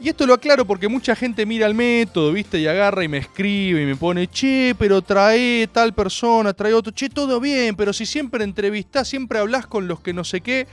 Y 0.00 0.10
esto 0.10 0.26
lo 0.26 0.34
aclaro 0.34 0.66
porque 0.66 0.88
mucha 0.88 1.16
gente 1.16 1.46
mira 1.46 1.66
el 1.66 1.74
método, 1.74 2.32
¿viste? 2.32 2.58
Y 2.60 2.66
agarra 2.66 3.02
y 3.02 3.08
me 3.08 3.18
escribe 3.18 3.82
y 3.82 3.86
me 3.86 3.96
pone, 3.96 4.28
che, 4.28 4.74
pero 4.78 5.00
trae 5.00 5.68
tal 5.72 5.94
persona, 5.94 6.52
trae 6.52 6.74
otro, 6.74 6.92
che, 6.92 7.08
todo 7.08 7.40
bien, 7.40 7.74
pero 7.76 7.92
si 7.92 8.04
siempre 8.04 8.44
entrevistás, 8.44 9.08
siempre 9.08 9.38
hablas 9.38 9.66
con 9.66 9.88
los 9.88 10.00
que 10.00 10.12
no 10.12 10.22
sé 10.22 10.42
qué. 10.42 10.66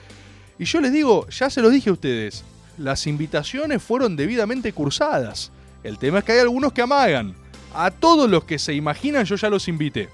Y 0.60 0.66
yo 0.66 0.82
les 0.82 0.92
digo, 0.92 1.28
ya 1.30 1.50
se 1.50 1.62
los 1.62 1.72
dije 1.72 1.90
a 1.90 1.94
ustedes, 1.94 2.44
las 2.78 3.08
invitaciones 3.08 3.82
fueron 3.82 4.16
debidamente 4.16 4.74
cursadas. 4.74 5.52
El 5.84 5.98
tema 5.98 6.20
es 6.20 6.26
que 6.26 6.34
hay 6.34 6.40
algunos 6.40 6.74
que 6.74 6.82
amagan. 6.82 7.36
A 7.74 7.92
todos 7.92 8.30
los 8.30 8.44
que 8.46 8.60
se 8.60 8.74
imaginan 8.74 9.26
yo 9.26 9.36
ya 9.36 9.50
los 9.50 9.68
invité. 9.68 10.10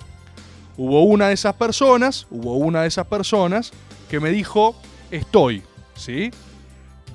Hubo 0.77 1.03
una 1.03 1.27
de 1.27 1.33
esas 1.33 1.55
personas, 1.55 2.25
hubo 2.31 2.55
una 2.55 2.83
de 2.83 2.87
esas 2.87 3.05
personas 3.05 3.71
que 4.09 4.19
me 4.19 4.31
dijo, 4.31 4.75
estoy, 5.11 5.61
¿sí? 5.95 6.31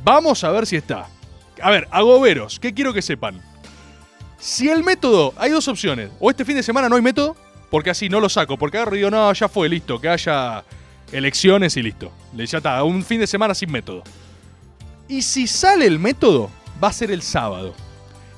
Vamos 0.05 0.45
a 0.45 0.51
ver 0.51 0.67
si 0.67 0.77
está. 0.77 1.07
A 1.63 1.71
ver, 1.71 1.89
agoberos, 1.91 2.61
¿qué 2.61 2.75
quiero 2.75 2.93
que 2.93 3.01
sepan? 3.01 3.41
Si 4.39 4.69
el 4.69 4.85
método, 4.85 5.33
hay 5.39 5.51
dos 5.51 5.67
opciones. 5.69 6.11
O 6.21 6.31
este 6.31 6.45
fin 6.45 6.57
de 6.57 6.63
semana 6.63 6.91
no 6.91 6.97
hay 6.97 7.03
método, 7.03 7.37
porque 7.71 7.91
así 7.91 8.11
no 8.11 8.21
lo 8.21 8.29
saco, 8.29 8.59
porque 8.59 8.77
agarro 8.77 8.95
y 8.95 8.99
digo, 8.99 9.11
no, 9.11 9.33
ya 9.33 9.49
fue, 9.49 9.69
listo, 9.69 9.99
que 9.99 10.09
haya 10.11 10.63
elecciones 11.11 11.77
y 11.79 11.83
listo. 11.83 12.13
Ya 12.35 12.59
está, 12.59 12.83
un 12.85 13.03
fin 13.03 13.21
de 13.21 13.27
semana 13.27 13.55
sin 13.55 13.73
método. 13.73 14.03
Y 15.09 15.23
si 15.23 15.47
sale 15.47 15.87
el 15.87 15.99
método, 15.99 16.51
va 16.83 16.89
a 16.89 16.93
ser 16.93 17.11
el 17.11 17.23
sábado. 17.23 17.75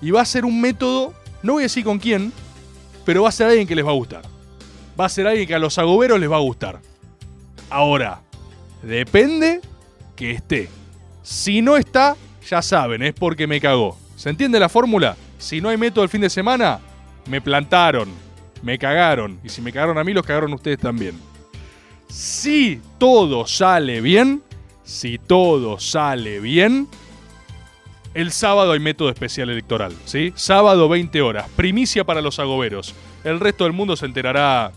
Y 0.00 0.10
va 0.10 0.22
a 0.22 0.26
ser 0.26 0.44
un 0.44 0.60
método, 0.60 1.14
no 1.42 1.54
voy 1.54 1.62
a 1.62 1.64
decir 1.64 1.84
con 1.84 1.98
quién, 1.98 2.32
pero 3.04 3.22
va 3.22 3.28
a 3.28 3.32
ser 3.32 3.48
alguien 3.48 3.66
que 3.66 3.74
les 3.74 3.86
va 3.86 3.90
a 3.90 3.94
gustar. 3.94 4.22
Va 4.98 5.06
a 5.06 5.08
ser 5.08 5.26
alguien 5.26 5.46
que 5.46 5.54
a 5.54 5.58
los 5.58 5.78
agoberos 5.78 6.18
les 6.18 6.30
va 6.30 6.36
a 6.36 6.40
gustar. 6.40 6.80
Ahora, 7.70 8.20
depende 8.82 9.60
que 10.14 10.32
esté. 10.32 10.68
Si 11.22 11.62
no 11.62 11.76
está, 11.76 12.16
ya 12.48 12.62
saben, 12.62 13.02
es 13.02 13.14
porque 13.14 13.46
me 13.46 13.60
cagó. 13.60 13.98
¿Se 14.16 14.30
entiende 14.30 14.58
la 14.58 14.68
fórmula? 14.68 15.16
Si 15.38 15.60
no 15.60 15.68
hay 15.68 15.76
método 15.76 16.04
el 16.04 16.10
fin 16.10 16.20
de 16.20 16.30
semana, 16.30 16.80
me 17.26 17.40
plantaron, 17.40 18.08
me 18.62 18.78
cagaron. 18.78 19.38
Y 19.44 19.48
si 19.48 19.60
me 19.60 19.72
cagaron 19.72 19.98
a 19.98 20.04
mí, 20.04 20.12
los 20.12 20.24
cagaron 20.24 20.52
ustedes 20.54 20.78
también. 20.78 21.18
Si 22.08 22.80
todo 22.98 23.46
sale 23.46 24.00
bien, 24.00 24.42
si 24.86 25.18
todo 25.18 25.78
sale 25.78 26.40
bien, 26.40 26.88
el 28.14 28.32
sábado 28.32 28.72
hay 28.72 28.80
método 28.80 29.10
especial 29.10 29.50
electoral, 29.50 29.94
¿sí? 30.06 30.32
Sábado 30.36 30.88
20 30.88 31.20
horas, 31.20 31.50
primicia 31.54 32.04
para 32.04 32.22
los 32.22 32.38
agoberos. 32.38 32.94
El 33.24 33.40
resto 33.40 33.64
del 33.64 33.74
mundo 33.74 33.94
se 33.96 34.06
enterará 34.06 34.72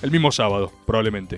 el 0.00 0.10
mismo 0.10 0.32
sábado, 0.32 0.72
probablemente. 0.86 1.36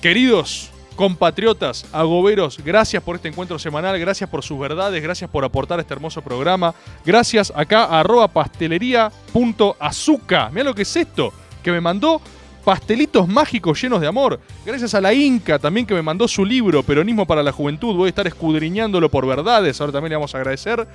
Queridos 0.00 0.70
compatriotas, 0.94 1.84
agoberos, 1.92 2.58
gracias 2.64 3.02
por 3.02 3.16
este 3.16 3.28
encuentro 3.28 3.58
semanal, 3.58 3.98
gracias 3.98 4.30
por 4.30 4.42
sus 4.42 4.58
verdades, 4.58 5.02
gracias 5.02 5.28
por 5.28 5.44
aportar 5.44 5.78
este 5.80 5.92
hermoso 5.94 6.22
programa. 6.22 6.74
Gracias 7.04 7.52
acá 7.54 7.84
a 7.84 8.00
arroba 8.00 8.28
pastelería.azuca. 8.28 10.48
Mira 10.50 10.64
lo 10.64 10.74
que 10.74 10.82
es 10.82 10.96
esto, 10.96 11.32
que 11.62 11.72
me 11.72 11.80
mandó 11.80 12.20
pastelitos 12.68 13.26
mágicos 13.26 13.80
llenos 13.80 13.98
de 13.98 14.06
amor. 14.06 14.40
Gracias 14.66 14.92
a 14.92 15.00
la 15.00 15.14
Inca 15.14 15.58
también 15.58 15.86
que 15.86 15.94
me 15.94 16.02
mandó 16.02 16.28
su 16.28 16.44
libro, 16.44 16.82
Peronismo 16.82 17.24
para 17.24 17.42
la 17.42 17.50
Juventud. 17.50 17.96
Voy 17.96 18.08
a 18.08 18.10
estar 18.10 18.26
escudriñándolo 18.26 19.08
por 19.08 19.26
verdades, 19.26 19.80
ahora 19.80 19.94
también 19.94 20.10
le 20.10 20.16
vamos 20.16 20.34
a 20.34 20.36
agradecer. 20.36 20.86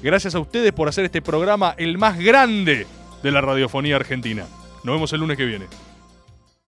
Gracias 0.00 0.36
a 0.36 0.38
ustedes 0.38 0.70
por 0.70 0.88
hacer 0.88 1.04
este 1.04 1.20
programa 1.20 1.74
el 1.78 1.98
más 1.98 2.16
grande 2.16 2.86
de 3.24 3.30
la 3.32 3.40
radiofonía 3.40 3.96
argentina. 3.96 4.44
Nos 4.84 4.94
vemos 4.94 5.12
el 5.14 5.18
lunes 5.18 5.36
que 5.36 5.46
viene. 5.46 5.66